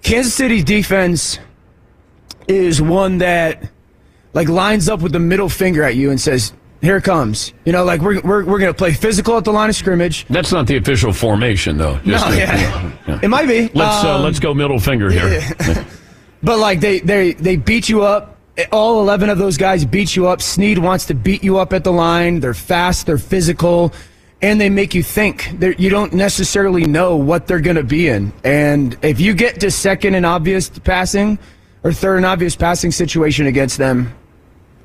Kansas 0.03 0.34
City's 0.34 0.64
defense 0.64 1.38
is 2.47 2.82
one 2.82 3.18
that 3.18 3.70
like 4.32 4.47
lines 4.47 4.88
up 4.88 5.01
with 5.01 5.12
the 5.12 5.20
middle 5.20 5.49
finger 5.49 5.84
at 5.84 5.95
you 5.95 6.12
and 6.12 6.22
says, 6.22 6.53
"Here 6.86 6.98
it 6.98 7.04
comes." 7.04 7.52
You 7.66 7.74
know, 7.74 7.84
like 7.84 8.02
we're 8.02 8.22
we're, 8.22 8.46
we're 8.46 8.60
going 8.60 8.72
to 8.74 8.78
play 8.78 8.94
physical 8.94 9.36
at 9.38 9.44
the 9.44 9.52
line 9.52 9.70
of 9.70 9.76
scrimmage. 9.76 10.26
That's 10.30 10.52
not 10.52 10.68
the 10.68 10.78
official 10.78 11.12
formation, 11.12 11.78
though. 11.78 11.96
No, 12.06 12.18
Just 12.18 12.28
a- 12.30 12.38
yeah. 12.38 13.20
It 13.22 13.28
might 13.30 13.48
be. 13.48 13.70
Let's 13.74 14.04
uh, 14.04 14.16
Um, 14.16 14.24
let's 14.24 14.40
go 14.40 14.54
middle 14.54 14.80
finger 14.80 15.10
here. 15.12 15.42
But 16.44 16.60
like 16.60 16.80
they 16.80 17.00
they 17.00 17.34
they 17.34 17.56
beat 17.56 17.90
you 17.90 18.04
up. 18.04 18.38
All 18.72 19.02
eleven 19.02 19.30
of 19.30 19.38
those 19.40 19.58
guys 19.58 19.84
beat 19.84 20.16
you 20.16 20.28
up. 20.28 20.42
Sneed 20.44 20.78
wants 20.78 21.06
to 21.08 21.16
beat 21.16 21.44
you 21.44 21.58
up 21.58 21.74
at 21.74 21.84
the 21.84 21.92
line. 21.92 22.40
They're 22.40 22.54
fast. 22.54 23.08
They're 23.08 23.18
physical, 23.18 23.92
and 24.44 24.62
they 24.62 24.70
make 24.70 24.94
you 24.94 25.02
think. 25.02 25.50
They're, 25.56 25.74
you 25.74 25.90
don't 25.90 26.14
necessarily 26.14 26.86
know 26.86 27.16
what 27.16 27.48
they're 27.48 27.60
going 27.62 27.78
to 27.78 27.84
be 27.84 28.08
in. 28.10 28.32
And 28.44 28.96
if 29.02 29.20
you 29.20 29.34
get 29.34 29.60
to 29.62 29.72
second 29.72 30.14
and 30.14 30.24
obvious 30.26 30.70
passing, 30.70 31.40
or 31.84 31.92
third 31.92 32.18
and 32.18 32.26
obvious 32.28 32.56
passing 32.56 32.92
situation 32.92 33.48
against 33.48 33.80
them, 33.80 34.14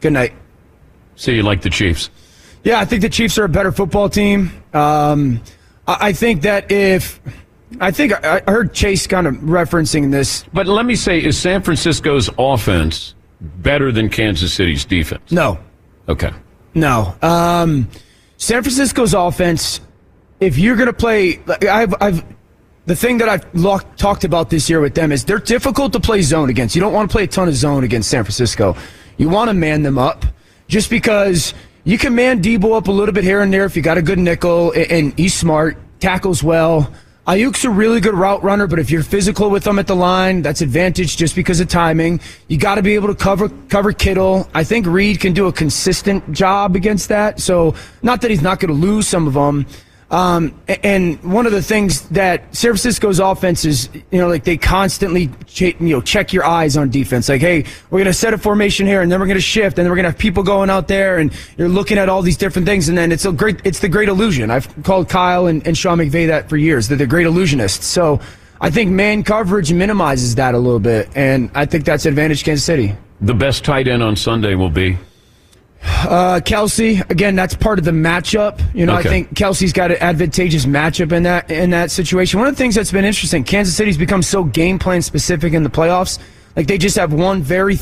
good 0.00 0.14
night. 0.14 0.32
So 1.20 1.30
you 1.32 1.42
like 1.42 1.60
the 1.60 1.68
Chiefs? 1.68 2.08
Yeah, 2.64 2.80
I 2.80 2.86
think 2.86 3.02
the 3.02 3.10
Chiefs 3.10 3.36
are 3.36 3.44
a 3.44 3.48
better 3.48 3.72
football 3.72 4.08
team. 4.08 4.50
Um, 4.72 5.42
I, 5.86 6.14
think 6.14 6.42
that 6.42 6.72
if 6.72 7.20
I 7.78 7.90
think 7.90 8.12
I, 8.24 8.40
heard 8.48 8.72
Chase 8.72 9.06
kind 9.06 9.26
of 9.26 9.34
referencing 9.34 10.10
this. 10.10 10.44
But 10.54 10.66
let 10.66 10.86
me 10.86 10.96
say, 10.96 11.22
is 11.22 11.38
San 11.38 11.60
Francisco's 11.60 12.30
offense 12.38 13.14
better 13.38 13.92
than 13.92 14.08
Kansas 14.08 14.54
City's 14.54 14.86
defense? 14.86 15.30
No. 15.30 15.58
Okay. 16.08 16.32
No. 16.72 17.14
Um, 17.20 17.90
San 18.38 18.62
Francisco's 18.62 19.12
offense, 19.12 19.82
if 20.40 20.56
you're 20.56 20.76
going 20.76 20.86
to 20.86 20.94
play, 20.94 21.38
I've, 21.70 21.94
I've, 22.00 22.24
the 22.86 22.96
thing 22.96 23.18
that 23.18 23.28
I've 23.28 23.44
lo- 23.54 23.80
talked 23.98 24.24
about 24.24 24.48
this 24.48 24.70
year 24.70 24.80
with 24.80 24.94
them 24.94 25.12
is 25.12 25.26
they're 25.26 25.38
difficult 25.38 25.92
to 25.92 26.00
play 26.00 26.22
zone 26.22 26.48
against. 26.48 26.74
You 26.74 26.80
don't 26.80 26.94
want 26.94 27.10
to 27.10 27.12
play 27.12 27.24
a 27.24 27.28
ton 27.28 27.46
of 27.46 27.54
zone 27.54 27.84
against 27.84 28.08
San 28.08 28.24
Francisco. 28.24 28.74
You 29.18 29.28
want 29.28 29.50
to 29.50 29.54
man 29.54 29.82
them 29.82 29.98
up 29.98 30.24
just 30.70 30.88
because 30.88 31.52
you 31.82 31.98
can 31.98 32.14
man 32.14 32.40
Deebo 32.40 32.76
up 32.76 32.86
a 32.86 32.92
little 32.92 33.12
bit 33.12 33.24
here 33.24 33.42
and 33.42 33.52
there 33.52 33.64
if 33.64 33.74
you 33.74 33.82
got 33.82 33.98
a 33.98 34.02
good 34.02 34.20
nickel 34.20 34.72
and, 34.72 35.12
he's 35.18 35.34
smart, 35.34 35.76
tackles 35.98 36.42
well. 36.42 36.90
Aiyuk's 37.26 37.64
a 37.64 37.70
really 37.70 38.00
good 38.00 38.14
route 38.14 38.42
runner, 38.42 38.66
but 38.66 38.78
if 38.78 38.90
you're 38.90 39.02
physical 39.02 39.50
with 39.50 39.66
him 39.66 39.78
at 39.78 39.86
the 39.86 39.96
line, 39.96 40.42
that's 40.42 40.62
advantage 40.62 41.16
just 41.16 41.34
because 41.34 41.60
of 41.60 41.68
timing. 41.68 42.20
You 42.48 42.56
got 42.56 42.76
to 42.76 42.82
be 42.82 42.94
able 42.94 43.08
to 43.08 43.14
cover 43.14 43.48
cover 43.68 43.92
Kittle. 43.92 44.48
I 44.54 44.64
think 44.64 44.86
Reid 44.86 45.20
can 45.20 45.32
do 45.32 45.46
a 45.48 45.52
consistent 45.52 46.32
job 46.32 46.76
against 46.76 47.08
that. 47.08 47.40
So, 47.40 47.74
not 48.02 48.20
that 48.22 48.30
he's 48.30 48.42
not 48.42 48.58
going 48.58 48.72
to 48.72 48.80
lose 48.80 49.06
some 49.06 49.26
of 49.26 49.34
them. 49.34 49.66
Um, 50.10 50.60
and 50.82 51.22
one 51.22 51.46
of 51.46 51.52
the 51.52 51.62
things 51.62 52.08
that 52.08 52.54
San 52.54 52.70
Francisco's 52.70 53.20
offense 53.20 53.64
is, 53.64 53.88
you 54.10 54.18
know, 54.18 54.26
like 54.26 54.42
they 54.42 54.56
constantly, 54.56 55.30
you 55.54 55.74
know, 55.78 56.00
check 56.00 56.32
your 56.32 56.44
eyes 56.44 56.76
on 56.76 56.90
defense. 56.90 57.28
Like, 57.28 57.40
hey, 57.40 57.64
we're 57.90 58.00
going 58.00 58.06
to 58.06 58.12
set 58.12 58.34
a 58.34 58.38
formation 58.38 58.88
here, 58.88 59.02
and 59.02 59.12
then 59.12 59.20
we're 59.20 59.26
going 59.26 59.36
to 59.36 59.40
shift, 59.40 59.78
and 59.78 59.84
then 59.84 59.90
we're 59.90 59.96
going 59.96 60.04
to 60.04 60.10
have 60.10 60.18
people 60.18 60.42
going 60.42 60.68
out 60.68 60.88
there, 60.88 61.18
and 61.18 61.32
you're 61.56 61.68
looking 61.68 61.96
at 61.96 62.08
all 62.08 62.22
these 62.22 62.36
different 62.36 62.66
things, 62.66 62.88
and 62.88 62.98
then 62.98 63.12
it's 63.12 63.24
a 63.24 63.30
great, 63.30 63.60
it's 63.62 63.78
the 63.78 63.88
great 63.88 64.08
illusion. 64.08 64.50
I've 64.50 64.82
called 64.82 65.08
Kyle 65.08 65.46
and, 65.46 65.64
and 65.64 65.78
Sean 65.78 65.98
McVay 65.98 66.26
that 66.26 66.48
for 66.48 66.56
years. 66.56 66.88
They're 66.88 66.98
the 66.98 67.06
great 67.06 67.28
illusionists. 67.28 67.82
So 67.82 68.20
I 68.60 68.68
think 68.68 68.90
man 68.90 69.22
coverage 69.22 69.72
minimizes 69.72 70.34
that 70.34 70.56
a 70.56 70.58
little 70.58 70.80
bit, 70.80 71.08
and 71.14 71.52
I 71.54 71.66
think 71.66 71.84
that's 71.84 72.04
advantage 72.04 72.42
Kansas 72.42 72.64
City. 72.64 72.96
The 73.20 73.34
best 73.34 73.64
tight 73.64 73.86
end 73.86 74.02
on 74.02 74.16
Sunday 74.16 74.56
will 74.56 74.70
be 74.70 74.98
Uh, 75.82 76.40
Kelce, 76.44 77.08
again, 77.10 77.34
that's 77.34 77.54
part 77.54 77.78
of 77.78 77.84
the 77.84 77.90
matchup. 77.90 78.60
You 78.74 78.86
know, 78.86 78.98
Okay. 78.98 79.08
I 79.08 79.12
think 79.12 79.34
Kelce's 79.34 79.72
got 79.72 79.90
an 79.90 79.96
advantageous 80.00 80.66
matchup 80.66 81.12
in 81.12 81.22
that 81.22 81.50
in 81.50 81.70
that 81.70 81.90
situation. 81.90 82.38
One 82.38 82.48
of 82.48 82.54
the 82.54 82.58
things 82.58 82.74
that's 82.74 82.92
been 82.92 83.04
interesting, 83.04 83.44
Kansas 83.44 83.74
City's 83.74 83.96
become 83.96 84.22
so 84.22 84.44
game 84.44 84.78
plan 84.78 85.00
specific 85.02 85.52
in 85.52 85.62
the 85.62 85.70
playoffs. 85.70 86.18
Like 86.56 86.66
they 86.66 86.76
just 86.78 86.96
have 86.96 87.12
one 87.12 87.42
very 87.42 87.78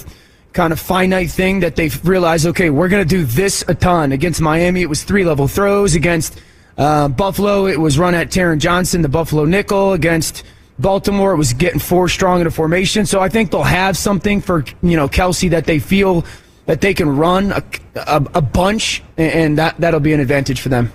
kind 0.53 0.72
of 0.72 0.78
finite 0.80 1.30
thing 1.30 1.61
that 1.61 1.74
they've 1.76 2.07
realized. 2.07 2.46
Okay, 2.46 2.70
we're 2.70 2.88
going 2.88 3.03
to 3.03 3.09
do 3.09 3.24
this 3.24 3.64
a 3.68 3.74
ton. 3.74 4.12
Against 4.12 4.40
Miami, 4.40 4.82
it 4.82 4.88
was 4.88 5.03
three 5.03 5.24
level 5.24 5.49
throws. 5.49 5.94
Against 5.94 6.40
uh, 6.76 7.09
Buffalo, 7.09 7.66
it 7.66 7.80
was 7.80 7.99
run 7.99 8.14
at 8.14 8.28
Taron 8.30 8.59
Johnson, 8.59 9.03
the 9.03 9.09
Buffalo 9.09 9.44
nickel. 9.44 9.92
Against 9.92 10.44
Baltimore, 10.78 11.32
it 11.32 11.36
was 11.36 11.53
getting 11.53 11.80
four 11.80 12.09
strong 12.09 12.40
in 12.40 12.46
a 12.46 12.51
formation. 12.51 13.07
So 13.07 13.18
I 13.20 13.28
think 13.28 13.51
they'll 13.51 13.62
have 13.64 13.96
something 13.96 14.40
for 14.40 14.64
you 14.82 14.96
know 14.96 15.09
Kelce 15.09 15.51
that 15.51 15.64
they 15.64 15.80
feel 15.80 16.24
that 16.69 16.83
they 16.83 16.93
can 16.93 17.16
run 17.16 17.51
a, 17.51 17.62
a, 17.97 18.27
a 18.35 18.43
bunch, 18.43 19.03
and 19.16 19.57
that 19.57 19.81
that'll 19.81 20.01
be 20.01 20.12
an 20.12 20.21
advantage 20.21 20.61
for 20.61 20.69
them. 20.69 20.93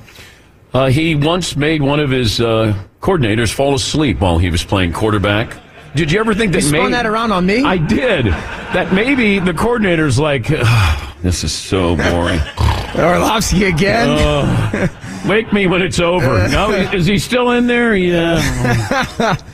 Uh, 0.72 0.88
he 0.90 1.16
once 1.16 1.56
made 1.56 1.82
one 1.82 2.00
of 2.00 2.12
his 2.12 2.40
uh, 2.40 2.74
coordinators 3.02 3.52
fall 3.52 3.74
asleep 3.74 4.20
while 4.20 4.38
he 4.38 4.50
was 4.52 4.64
playing 4.64 4.94
quarterback. 4.94 5.58
Did 5.96 6.12
you 6.12 6.20
ever 6.20 6.34
think 6.36 6.54
that 6.54 6.62
You 6.62 6.70
spun 6.70 6.92
that 6.92 7.06
around 7.08 7.32
on 7.32 7.46
me? 7.46 7.64
I 7.64 7.78
did. 7.78 8.28
That 8.28 8.94
maybe 8.94 9.40
the 9.40 9.54
coordinator's 9.54 10.20
like, 10.20 10.46
"Ugh, 10.50 11.14
this 11.24 11.44
is 11.44 11.52
so 11.52 11.96
boring. 11.96 12.40
Orlovsky 12.96 13.66
again. 13.66 14.10
Ugh. 14.10 14.90
wake 15.28 15.52
me 15.54 15.66
when 15.66 15.82
it's 15.82 16.00
over. 16.00 16.48
No, 16.50 16.70
is 16.94 17.08
he 17.08 17.18
still 17.18 17.50
in 17.52 17.66
there? 17.66 17.96
Yeah. 17.96 19.38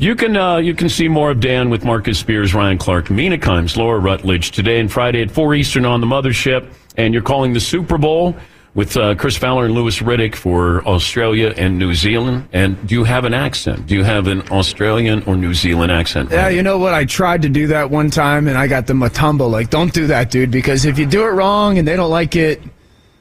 You 0.00 0.14
can 0.16 0.34
uh, 0.34 0.56
you 0.56 0.72
can 0.74 0.88
see 0.88 1.08
more 1.08 1.30
of 1.30 1.40
Dan 1.40 1.68
with 1.68 1.84
Marcus 1.84 2.18
Spears, 2.18 2.54
Ryan 2.54 2.78
Clark, 2.78 3.10
Mina 3.10 3.36
Kimes, 3.36 3.76
Laura 3.76 3.98
Rutledge 3.98 4.50
today 4.50 4.80
and 4.80 4.90
Friday 4.90 5.20
at 5.20 5.30
four 5.30 5.54
Eastern 5.54 5.84
on 5.84 6.00
the 6.00 6.06
Mothership, 6.06 6.72
and 6.96 7.12
you're 7.12 7.22
calling 7.22 7.52
the 7.52 7.60
Super 7.60 7.98
Bowl 7.98 8.34
with 8.72 8.96
uh, 8.96 9.14
Chris 9.16 9.36
Fowler 9.36 9.66
and 9.66 9.74
Louis 9.74 9.98
Riddick 10.00 10.34
for 10.36 10.82
Australia 10.86 11.52
and 11.54 11.78
New 11.78 11.92
Zealand. 11.92 12.48
And 12.54 12.88
do 12.88 12.94
you 12.94 13.04
have 13.04 13.26
an 13.26 13.34
accent? 13.34 13.88
Do 13.88 13.94
you 13.94 14.02
have 14.02 14.26
an 14.26 14.40
Australian 14.50 15.22
or 15.24 15.36
New 15.36 15.52
Zealand 15.52 15.92
accent? 15.92 16.30
Yeah, 16.30 16.48
you 16.48 16.62
know 16.62 16.78
what? 16.78 16.94
I 16.94 17.04
tried 17.04 17.42
to 17.42 17.50
do 17.50 17.66
that 17.66 17.90
one 17.90 18.08
time, 18.08 18.48
and 18.48 18.56
I 18.56 18.68
got 18.68 18.86
the 18.86 18.94
Mutombo. 18.94 19.50
Like, 19.50 19.68
don't 19.68 19.92
do 19.92 20.06
that, 20.06 20.30
dude, 20.30 20.50
because 20.50 20.86
if 20.86 20.98
you 20.98 21.04
do 21.04 21.24
it 21.24 21.32
wrong 21.32 21.76
and 21.76 21.86
they 21.86 21.96
don't 21.96 22.10
like 22.10 22.36
it, 22.36 22.62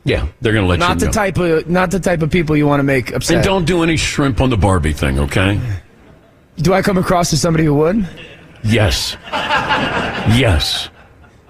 Yeah, 0.06 0.28
they're 0.40 0.54
going 0.54 0.64
to 0.64 0.70
let 0.70 0.80
not 0.80 0.92
you 0.94 1.00
the 1.02 1.06
know. 1.08 1.12
type 1.12 1.38
of 1.40 1.70
not 1.70 1.92
the 1.92 2.00
type 2.00 2.22
of 2.22 2.32
people 2.32 2.56
you 2.56 2.68
want 2.68 2.80
to 2.80 2.84
make 2.86 3.12
upset. 3.14 3.36
and 3.38 3.44
don't 3.44 3.66
do 3.66 3.84
any 3.84 3.98
shrimp 3.98 4.40
on 4.40 4.50
the 4.50 4.56
Barbie 4.58 4.94
thing, 4.94 5.20
okay? 5.20 5.60
Do 6.62 6.74
I 6.74 6.82
come 6.82 6.98
across 6.98 7.32
as 7.32 7.42
somebody 7.42 7.64
who 7.66 7.74
would? 7.76 8.08
Yes. 8.64 9.16
yes. 9.32 10.90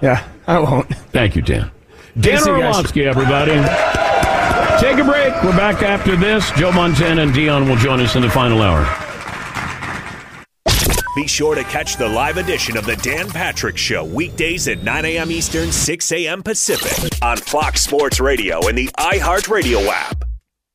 Yeah, 0.01 0.23
I 0.47 0.59
won't. 0.59 0.87
Thank 1.11 1.35
you, 1.35 1.41
Dan. 1.41 1.71
Dan 2.19 2.39
See. 2.39 2.49
Orlovsky, 2.49 3.05
everybody. 3.05 3.53
Take 4.79 4.97
a 4.97 5.03
break. 5.03 5.33
We're 5.43 5.57
back 5.57 5.81
after 5.81 6.15
this. 6.15 6.51
Joe 6.51 6.71
Montana 6.71 7.23
and 7.23 7.31
Deion 7.31 7.67
will 7.67 7.75
join 7.75 7.99
us 7.99 8.15
in 8.15 8.21
the 8.21 8.29
final 8.29 8.61
hour. 8.61 8.85
Be 11.15 11.27
sure 11.27 11.55
to 11.55 11.63
catch 11.63 11.97
the 11.97 12.07
live 12.07 12.37
edition 12.37 12.77
of 12.77 12.85
the 12.85 12.95
Dan 12.97 13.29
Patrick 13.29 13.77
Show 13.77 14.05
weekdays 14.05 14.67
at 14.67 14.83
9 14.83 15.05
a.m. 15.05 15.31
Eastern, 15.31 15.71
6 15.71 16.11
a.m. 16.13 16.43
Pacific 16.43 17.11
on 17.21 17.37
Fox 17.37 17.81
Sports 17.81 18.19
Radio 18.19 18.65
and 18.67 18.77
the 18.77 18.87
iHeartRadio 18.97 19.85
app. 19.87 20.28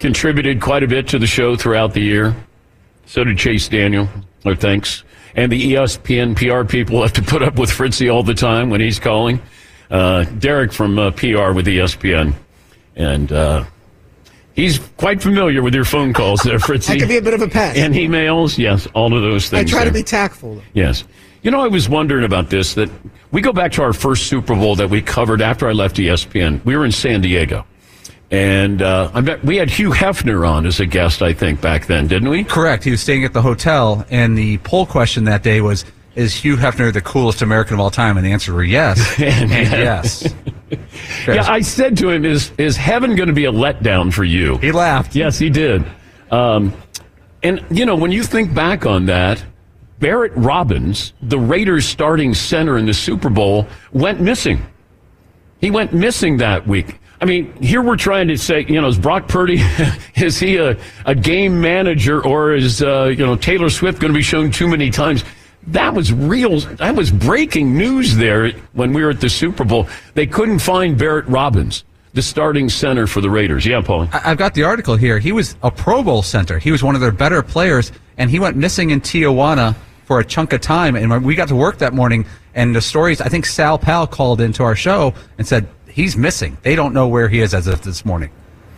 Contributed 0.00 0.60
quite 0.62 0.82
a 0.82 0.88
bit 0.88 1.06
to 1.08 1.18
the 1.18 1.26
show 1.26 1.56
throughout 1.56 1.92
the 1.92 2.00
year. 2.00 2.34
So 3.06 3.22
did 3.22 3.36
Chase 3.38 3.68
Daniel. 3.68 4.08
Our 4.46 4.54
thanks. 4.56 5.04
and 5.36 5.52
the 5.52 5.74
ESPN 5.74 6.34
PR 6.34 6.66
people 6.66 7.02
have 7.02 7.12
to 7.12 7.22
put 7.22 7.42
up 7.42 7.56
with 7.58 7.70
Fritzy 7.70 8.08
all 8.12 8.22
the 8.22 8.34
time 8.34 8.70
when 8.70 8.80
he's 8.80 8.98
calling. 8.98 9.40
Uh, 9.90 10.24
Derek 10.24 10.72
from 10.72 10.98
uh, 10.98 11.10
PR 11.10 11.52
with 11.52 11.66
ESPN, 11.66 12.32
and 12.96 13.30
uh, 13.32 13.64
he's 14.54 14.78
quite 14.96 15.20
familiar 15.20 15.62
with 15.62 15.74
your 15.74 15.84
phone 15.84 16.12
calls 16.14 16.40
there, 16.42 16.58
Fritzy. 16.60 16.94
I 16.94 16.98
can 16.98 17.08
be 17.08 17.16
a 17.18 17.22
bit 17.22 17.34
of 17.34 17.42
a 17.42 17.48
pest. 17.48 17.76
and 17.76 17.94
emails, 17.94 18.56
yes, 18.56 18.86
all 18.94 19.14
of 19.14 19.20
those 19.22 19.50
things. 19.50 19.70
I 19.70 19.76
try 19.76 19.84
to 19.84 19.92
be 19.92 20.02
tactful. 20.02 20.62
Yes. 20.72 21.04
You 21.42 21.50
know, 21.50 21.60
I 21.60 21.66
was 21.68 21.88
wondering 21.88 22.24
about 22.24 22.48
this 22.50 22.74
that 22.74 22.88
we 23.32 23.40
go 23.42 23.52
back 23.52 23.72
to 23.72 23.82
our 23.82 23.92
first 23.92 24.26
Super 24.28 24.54
Bowl 24.54 24.76
that 24.76 24.88
we 24.88 25.02
covered 25.02 25.42
after 25.42 25.68
I 25.68 25.72
left 25.72 25.96
ESPN. 25.96 26.64
We 26.64 26.76
were 26.76 26.84
in 26.86 26.92
San 26.92 27.20
Diego. 27.20 27.66
And 28.30 28.80
uh, 28.80 29.10
I 29.12 29.20
bet 29.22 29.44
we 29.44 29.56
had 29.56 29.70
Hugh 29.70 29.90
Hefner 29.90 30.48
on 30.48 30.64
as 30.64 30.78
a 30.78 30.86
guest, 30.86 31.20
I 31.20 31.32
think, 31.32 31.60
back 31.60 31.86
then, 31.86 32.06
didn't 32.06 32.28
we? 32.28 32.44
Correct. 32.44 32.84
He 32.84 32.92
was 32.92 33.00
staying 33.00 33.24
at 33.24 33.32
the 33.32 33.42
hotel, 33.42 34.06
and 34.08 34.38
the 34.38 34.58
poll 34.58 34.86
question 34.86 35.24
that 35.24 35.42
day 35.42 35.60
was, 35.60 35.84
"Is 36.14 36.32
Hugh 36.34 36.56
Hefner 36.56 36.92
the 36.92 37.00
coolest 37.00 37.42
American 37.42 37.74
of 37.74 37.80
all 37.80 37.90
time?" 37.90 38.16
And 38.16 38.24
the 38.24 38.30
answer 38.30 38.54
were 38.54 38.62
yes, 38.62 38.98
and 39.20 39.50
yes. 39.50 40.32
Yeah, 41.26 41.50
I 41.50 41.60
said 41.62 41.96
to 41.98 42.10
him, 42.10 42.24
"Is 42.24 42.52
is 42.56 42.76
heaven 42.76 43.16
going 43.16 43.26
to 43.26 43.32
be 43.34 43.46
a 43.46 43.52
letdown 43.52 44.12
for 44.12 44.22
you?" 44.22 44.58
He 44.58 44.70
laughed. 44.70 45.16
Yes, 45.16 45.36
he 45.36 45.50
did. 45.50 45.84
Um, 46.30 46.72
and 47.42 47.64
you 47.72 47.84
know, 47.84 47.96
when 47.96 48.12
you 48.12 48.22
think 48.22 48.54
back 48.54 48.86
on 48.86 49.06
that, 49.06 49.44
Barrett 49.98 50.32
Robbins, 50.36 51.12
the 51.20 51.38
Raiders' 51.40 51.86
starting 51.86 52.34
center 52.34 52.78
in 52.78 52.86
the 52.86 52.94
Super 52.94 53.28
Bowl, 53.28 53.66
went 53.92 54.20
missing. 54.20 54.64
He 55.60 55.72
went 55.72 55.92
missing 55.92 56.36
that 56.36 56.68
week. 56.68 56.99
I 57.20 57.26
mean, 57.26 57.52
here 57.62 57.82
we're 57.82 57.96
trying 57.96 58.28
to 58.28 58.38
say, 58.38 58.64
you 58.66 58.80
know, 58.80 58.88
is 58.88 58.98
Brock 58.98 59.28
Purdy, 59.28 59.60
is 60.16 60.38
he 60.38 60.56
a, 60.56 60.78
a 61.04 61.14
game 61.14 61.60
manager 61.60 62.24
or 62.24 62.54
is, 62.54 62.82
uh, 62.82 63.04
you 63.04 63.24
know, 63.24 63.36
Taylor 63.36 63.68
Swift 63.68 64.00
going 64.00 64.12
to 64.12 64.16
be 64.16 64.22
shown 64.22 64.50
too 64.50 64.66
many 64.66 64.90
times? 64.90 65.22
That 65.66 65.92
was 65.92 66.12
real. 66.12 66.60
That 66.60 66.96
was 66.96 67.10
breaking 67.10 67.76
news 67.76 68.16
there 68.16 68.52
when 68.72 68.94
we 68.94 69.04
were 69.04 69.10
at 69.10 69.20
the 69.20 69.28
Super 69.28 69.64
Bowl. 69.64 69.86
They 70.14 70.26
couldn't 70.26 70.60
find 70.60 70.96
Barrett 70.96 71.26
Robbins, 71.26 71.84
the 72.14 72.22
starting 72.22 72.70
center 72.70 73.06
for 73.06 73.20
the 73.20 73.28
Raiders. 73.28 73.66
Yeah, 73.66 73.82
Paul. 73.82 74.08
I've 74.12 74.38
got 74.38 74.54
the 74.54 74.62
article 74.62 74.96
here. 74.96 75.18
He 75.18 75.32
was 75.32 75.56
a 75.62 75.70
Pro 75.70 76.02
Bowl 76.02 76.22
center. 76.22 76.58
He 76.58 76.70
was 76.70 76.82
one 76.82 76.94
of 76.94 77.02
their 77.02 77.12
better 77.12 77.42
players, 77.42 77.92
and 78.16 78.30
he 78.30 78.40
went 78.40 78.56
missing 78.56 78.88
in 78.88 79.02
Tijuana 79.02 79.76
for 80.06 80.18
a 80.18 80.24
chunk 80.24 80.54
of 80.54 80.62
time. 80.62 80.96
And 80.96 81.22
we 81.22 81.34
got 81.34 81.48
to 81.48 81.56
work 81.56 81.78
that 81.78 81.92
morning, 81.92 82.24
and 82.54 82.74
the 82.74 82.80
stories, 82.80 83.20
I 83.20 83.28
think 83.28 83.44
Sal 83.44 83.78
Pal 83.78 84.06
called 84.06 84.40
into 84.40 84.62
our 84.62 84.74
show 84.74 85.12
and 85.36 85.46
said 85.46 85.68
he's 85.90 86.16
missing. 86.16 86.56
They 86.62 86.74
don't 86.74 86.94
know 86.94 87.08
where 87.08 87.28
he 87.28 87.40
is 87.40 87.54
as 87.54 87.66
of 87.66 87.82
this 87.82 88.04
morning. 88.04 88.30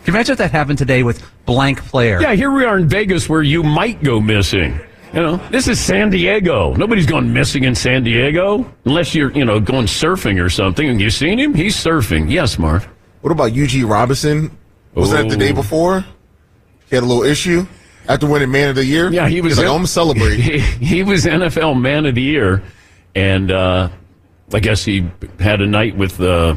Can 0.05 0.13
you 0.15 0.19
imagine 0.19 0.33
if 0.33 0.39
that 0.39 0.51
happened 0.51 0.79
today 0.79 1.03
with 1.03 1.23
blank 1.47 1.85
player? 1.85 2.21
Yeah, 2.21 2.35
here 2.35 2.51
we 2.51 2.65
are 2.65 2.77
in 2.77 2.89
Vegas 2.89 3.29
where 3.29 3.43
you 3.43 3.63
might 3.63 4.03
go 4.03 4.21
missing. 4.21 4.79
You 5.13 5.21
know, 5.21 5.37
this 5.51 5.69
is 5.69 5.79
San 5.79 6.11
Diego. 6.11 6.75
Nobody's 6.75 7.07
gone 7.07 7.33
missing 7.33 7.65
in 7.65 7.75
San 7.75 8.03
Diego 8.03 8.65
unless 8.87 9.15
you're, 9.15 9.31
you 9.33 9.45
know, 9.45 9.61
going 9.61 9.87
surfing 9.87 10.43
or 10.43 10.49
something. 10.49 10.89
And 10.89 11.01
you 11.01 11.11
seen 11.11 11.39
him? 11.39 11.55
He's 11.55 11.77
surfing. 11.77 12.31
Yes, 12.31 12.59
Marv. 12.59 12.89
What 13.21 13.31
about 13.31 13.53
Eugene 13.55 13.85
Robinson? 13.87 14.57
Was 14.95 15.11
that 15.13 15.29
the 15.29 15.37
day 15.37 15.51
Oh. 15.53 15.55
before? 15.55 16.05
He 16.89 16.97
had 16.97 17.05
a 17.05 17.07
little 17.07 17.23
issue 17.25 17.67
after 18.09 18.27
winning 18.27 18.51
Man 18.51 18.71
of 18.71 18.77
the 18.77 18.85
Year. 18.85 19.11
Yeah, 19.13 19.29
he 19.29 19.41
was. 19.41 19.53
He's 19.53 19.59
like, 19.59 19.67
in- 19.73 19.81
I'm 19.81 19.87
celebrating. 19.87 20.41
He, 20.41 20.59
he 20.85 21.03
was 21.03 21.25
NFL 21.27 21.81
Man 21.81 22.07
of 22.07 22.15
the 22.15 22.23
Year, 22.23 22.63
and 23.15 23.51
uh, 23.51 23.91
I 24.53 24.61
guess 24.61 24.85
he 24.85 25.07
had 25.39 25.61
a 25.61 25.67
night 25.67 25.97
with 25.97 26.21
uh, 26.21 26.57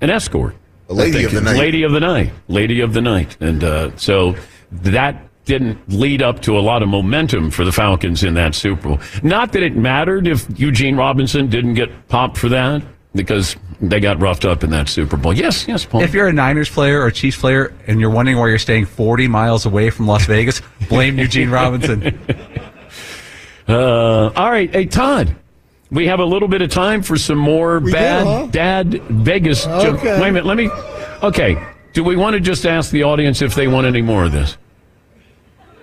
an 0.00 0.10
escort. 0.10 0.54
A 0.88 0.94
lady 0.94 1.24
of 1.24 1.32
the 1.32 1.40
night. 1.40 1.56
Lady 1.56 1.82
of 1.82 1.92
the 1.92 2.00
night. 2.00 2.32
Lady 2.48 2.80
of 2.80 2.92
the 2.92 3.00
night. 3.00 3.36
And 3.40 3.64
uh, 3.64 3.96
so 3.96 4.36
that 4.70 5.22
didn't 5.44 5.78
lead 5.88 6.22
up 6.22 6.40
to 6.42 6.58
a 6.58 6.60
lot 6.60 6.82
of 6.82 6.88
momentum 6.88 7.50
for 7.50 7.64
the 7.64 7.72
Falcons 7.72 8.22
in 8.22 8.34
that 8.34 8.54
Super 8.54 8.88
Bowl. 8.88 9.00
Not 9.22 9.52
that 9.52 9.62
it 9.62 9.76
mattered 9.76 10.26
if 10.26 10.46
Eugene 10.58 10.96
Robinson 10.96 11.48
didn't 11.48 11.74
get 11.74 12.08
popped 12.08 12.36
for 12.38 12.48
that, 12.50 12.82
because 13.14 13.56
they 13.80 14.00
got 14.00 14.20
roughed 14.20 14.44
up 14.44 14.64
in 14.64 14.70
that 14.70 14.88
Super 14.88 15.16
Bowl. 15.16 15.32
Yes, 15.32 15.66
yes, 15.68 15.84
Paul. 15.84 16.02
If 16.02 16.12
you're 16.12 16.28
a 16.28 16.32
Niners 16.32 16.68
player 16.68 17.00
or 17.00 17.06
a 17.06 17.12
Chiefs 17.12 17.38
player 17.38 17.72
and 17.86 18.00
you're 18.00 18.10
wondering 18.10 18.38
why 18.38 18.48
you're 18.48 18.58
staying 18.58 18.86
40 18.86 19.28
miles 19.28 19.66
away 19.66 19.90
from 19.90 20.06
Las 20.06 20.26
Vegas, 20.26 20.60
blame 20.88 21.18
Eugene 21.18 21.50
Robinson. 21.50 22.18
Uh, 23.66 24.30
all 24.36 24.50
right, 24.50 24.70
hey 24.74 24.84
Todd, 24.84 25.34
we 25.94 26.06
have 26.08 26.18
a 26.20 26.24
little 26.24 26.48
bit 26.48 26.60
of 26.60 26.70
time 26.70 27.02
for 27.02 27.16
some 27.16 27.38
more 27.38 27.78
We 27.78 27.86
do, 27.90 27.92
bad 27.92 28.26
huh? 28.26 28.46
dad 28.50 29.02
Vegas. 29.04 29.64
jo- 29.64 29.94
Okay. 29.94 30.20
Wait 30.20 30.28
a 30.28 30.32
minute, 30.32 30.44
let 30.46 30.56
me. 30.56 30.68
Okay, 31.22 31.56
do 31.92 32.02
we 32.04 32.16
want 32.16 32.34
to 32.34 32.40
just 32.40 32.66
ask 32.66 32.90
the 32.90 33.04
audience 33.04 33.40
if 33.40 33.54
they 33.54 33.68
want 33.68 33.86
any 33.86 34.02
more 34.02 34.24
of 34.24 34.32
this? 34.32 34.56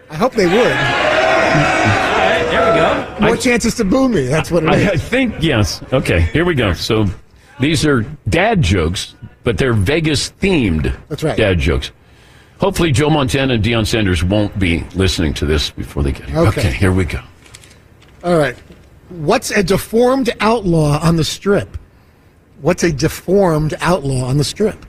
I 0.09 0.15
hope 0.15 0.33
they 0.33 0.45
would. 0.45 0.55
All 0.55 0.61
right, 0.67 2.47
there 2.51 2.73
we 2.73 2.79
go. 3.19 3.25
More 3.27 3.37
chances 3.37 3.75
to 3.75 3.85
boo 3.85 4.09
me. 4.09 4.27
That's 4.27 4.51
what 4.51 4.63
it 4.63 4.69
I, 4.69 4.75
is. 4.75 4.87
I 4.89 4.97
think 4.97 5.35
yes. 5.41 5.81
Okay, 5.93 6.19
here 6.21 6.43
we 6.43 6.53
go. 6.53 6.73
So 6.73 7.05
these 7.59 7.85
are 7.85 8.01
dad 8.27 8.61
jokes, 8.61 9.15
but 9.43 9.57
they're 9.57 9.73
Vegas 9.73 10.31
themed. 10.41 10.93
That's 11.07 11.23
right. 11.23 11.37
Dad 11.37 11.59
jokes. 11.59 11.91
Hopefully, 12.59 12.91
Joe 12.91 13.09
Montana 13.09 13.53
and 13.55 13.63
Deion 13.63 13.87
Sanders 13.87 14.23
won't 14.23 14.59
be 14.59 14.83
listening 14.93 15.33
to 15.35 15.45
this 15.45 15.71
before 15.71 16.03
they 16.03 16.11
get 16.11 16.29
here. 16.29 16.39
Okay. 16.39 16.59
okay 16.61 16.71
here 16.71 16.91
we 16.91 17.05
go. 17.05 17.21
All 18.23 18.37
right. 18.37 18.55
What's 19.11 19.51
a 19.51 19.61
deformed 19.63 20.29
outlaw 20.39 20.99
on 21.01 21.15
the 21.17 21.23
strip? 21.23 21.77
What's 22.61 22.83
a 22.83 22.91
deformed 22.91 23.73
outlaw 23.81 24.25
on 24.25 24.37
the 24.37 24.43
strip? 24.43 24.85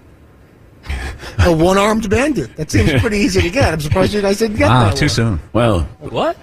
A 1.44 1.52
one-armed 1.56 2.08
bandit. 2.10 2.54
That 2.56 2.70
seems 2.70 2.92
pretty 3.00 3.18
easy 3.18 3.40
to 3.42 3.50
get. 3.50 3.72
I'm 3.72 3.80
surprised 3.80 4.12
you 4.14 4.20
guys 4.22 4.38
didn't 4.38 4.56
get 4.56 4.70
Ah, 4.70 4.88
that. 4.90 4.96
too 4.96 5.04
one. 5.04 5.08
soon. 5.10 5.40
Well, 5.52 5.80
What? 6.00 6.36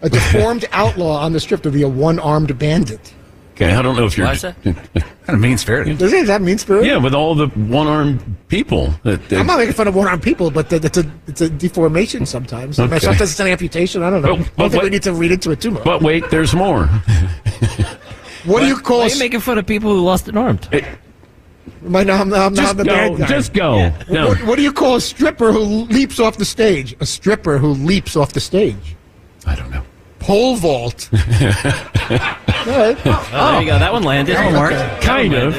A 0.00 0.08
deformed 0.08 0.64
outlaw 0.72 1.18
on 1.24 1.32
the 1.32 1.40
strip 1.40 1.62
to 1.62 1.70
be 1.72 1.82
a 1.82 1.88
one-armed 1.88 2.56
bandit. 2.58 3.12
Okay. 3.60 3.74
I 3.74 3.82
don't 3.82 3.96
know 3.96 4.06
if 4.06 4.16
you're 4.16 4.26
Why 4.26 4.32
is 4.34 4.42
that? 4.42 4.56
kind 4.62 4.76
of 5.28 5.40
mean 5.40 5.58
spirited. 5.58 5.98
Does 5.98 6.12
it 6.12 6.26
that 6.26 6.40
mean 6.42 6.58
spirit? 6.58 6.84
Yeah, 6.86 6.96
with 6.96 7.14
all 7.14 7.34
the 7.34 7.48
one-armed 7.48 8.22
people. 8.48 8.94
That, 9.02 9.28
that- 9.28 9.38
I'm 9.40 9.46
not 9.46 9.58
making 9.58 9.74
fun 9.74 9.88
of 9.88 9.94
one-armed 9.94 10.22
people, 10.22 10.50
but 10.50 10.70
th- 10.70 10.84
it's 10.84 10.98
a 10.98 11.10
it's 11.26 11.40
a 11.40 11.48
deformation 11.50 12.24
sometimes. 12.26 12.78
I 12.78 12.84
Okay. 12.84 12.98
Sometimes 13.00 13.30
it's 13.32 13.40
an 13.40 13.48
amputation. 13.48 14.02
I 14.02 14.10
don't 14.10 14.22
know. 14.22 14.36
But- 14.36 14.46
I 14.46 14.62
don't 14.62 14.70
think 14.70 14.82
we 14.84 14.90
need 14.90 15.02
to 15.02 15.12
read 15.12 15.32
into 15.32 15.50
it 15.50 15.60
too 15.60 15.72
much. 15.72 15.84
but 15.84 16.02
wait, 16.02 16.30
there's 16.30 16.54
more. 16.54 16.86
what 18.44 18.60
do 18.60 18.66
you 18.66 18.76
call? 18.78 18.98
Why 19.00 19.06
are 19.06 19.08
you 19.10 19.18
making 19.18 19.40
fun 19.40 19.58
of 19.58 19.66
people 19.66 19.92
who 19.92 20.00
lost 20.02 20.28
an 20.28 20.36
arm? 20.36 20.58
Might 21.82 22.06
not, 22.08 22.20
I'm, 22.20 22.34
I'm 22.34 22.54
Just 22.54 22.76
the 22.76 22.84
go. 22.84 22.90
bad 22.90 23.18
guy. 23.18 23.26
Just 23.26 23.52
go. 23.52 23.92
No. 24.10 24.28
What, 24.28 24.42
what 24.44 24.56
do 24.56 24.62
you 24.62 24.72
call 24.72 24.96
a 24.96 25.00
stripper 25.00 25.52
who 25.52 25.60
leaps 25.84 26.18
off 26.18 26.36
the 26.36 26.44
stage? 26.44 26.96
A 27.00 27.06
stripper 27.06 27.58
who 27.58 27.68
leaps 27.68 28.16
off 28.16 28.32
the 28.32 28.40
stage. 28.40 28.96
I 29.46 29.54
don't 29.54 29.70
know. 29.70 29.84
Pole 30.18 30.56
vault. 30.56 31.08
All 31.12 31.18
right. 31.18 32.98
Oh, 33.30 33.52
there 33.52 33.62
you 33.62 33.66
go. 33.68 33.78
That 33.78 33.92
one 33.92 34.02
landed. 34.02 34.34
That 34.36 34.52
one 34.52 34.72
That 34.72 35.02
Kind 35.02 35.34
of. 35.34 35.54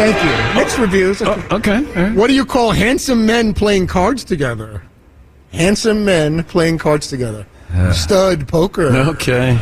Thank 0.00 0.22
you. 0.24 0.60
Mixed 0.60 0.78
reviews. 0.78 1.22
Oh, 1.22 1.46
okay. 1.50 1.76
all 1.76 1.82
right. 1.82 2.14
What 2.14 2.26
do 2.28 2.34
you 2.34 2.44
call 2.44 2.72
handsome 2.72 3.26
men 3.26 3.54
playing 3.54 3.86
cards 3.86 4.24
together? 4.24 4.82
Handsome 5.52 6.04
men 6.04 6.44
playing 6.44 6.78
cards 6.78 7.08
together. 7.08 7.46
Uh. 7.72 7.92
Stud 7.92 8.46
poker. 8.48 8.86
Okay. 8.88 9.56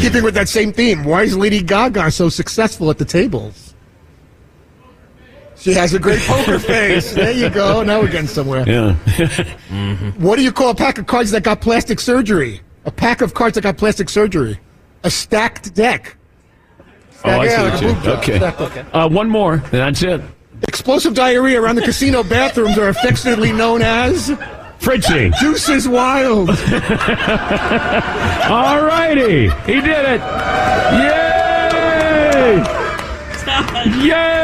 Keeping 0.00 0.24
with 0.24 0.34
that 0.34 0.48
same 0.48 0.72
theme, 0.72 1.04
why 1.04 1.22
is 1.22 1.36
Lady 1.36 1.62
Gaga 1.62 2.10
so 2.10 2.28
successful 2.28 2.90
at 2.90 2.98
the 2.98 3.04
tables? 3.04 3.63
She 5.64 5.72
has 5.72 5.94
a 5.94 5.98
great 5.98 6.20
poker 6.20 6.58
face. 6.72 7.12
There 7.14 7.32
you 7.32 7.48
go. 7.48 7.82
Now 7.82 8.02
we're 8.02 8.10
getting 8.10 8.26
somewhere. 8.28 8.68
Yeah. 8.68 8.94
What 10.18 10.36
do 10.36 10.42
you 10.42 10.52
call 10.52 10.68
a 10.68 10.74
pack 10.74 10.98
of 10.98 11.06
cards 11.06 11.30
that 11.30 11.42
got 11.42 11.62
plastic 11.62 12.00
surgery? 12.00 12.60
A 12.84 12.90
pack 12.90 13.22
of 13.22 13.32
cards 13.32 13.54
that 13.54 13.62
got 13.62 13.78
plastic 13.78 14.10
surgery. 14.10 14.60
A 15.04 15.10
stacked 15.10 15.72
deck. 15.74 16.18
Oh, 17.24 17.30
I 17.30 17.46
Yeah, 17.46 17.56
see 17.56 17.62
like 17.62 17.72
what 17.72 17.82
you. 17.82 17.94
boob. 18.10 18.18
Okay. 18.18 18.36
Stacked 18.36 18.74
deck. 18.74 18.86
Uh, 18.92 19.08
one 19.08 19.30
more. 19.30 19.56
That's 19.70 20.02
it. 20.02 20.20
Explosive 20.68 21.14
diarrhea 21.14 21.62
around 21.62 21.76
the 21.76 21.82
casino 21.82 22.22
bathrooms 22.22 22.76
are 22.76 22.88
affectionately 22.88 23.50
known 23.52 23.80
as 23.80 24.32
Fritzy. 24.80 25.30
Juice 25.40 25.70
is 25.70 25.88
Wild. 25.88 26.50
All 28.50 28.82
righty. 28.84 29.48
He 29.64 29.80
did 29.80 30.04
it. 30.14 30.20
Yay! 31.00 32.62
Yay! 34.06 34.43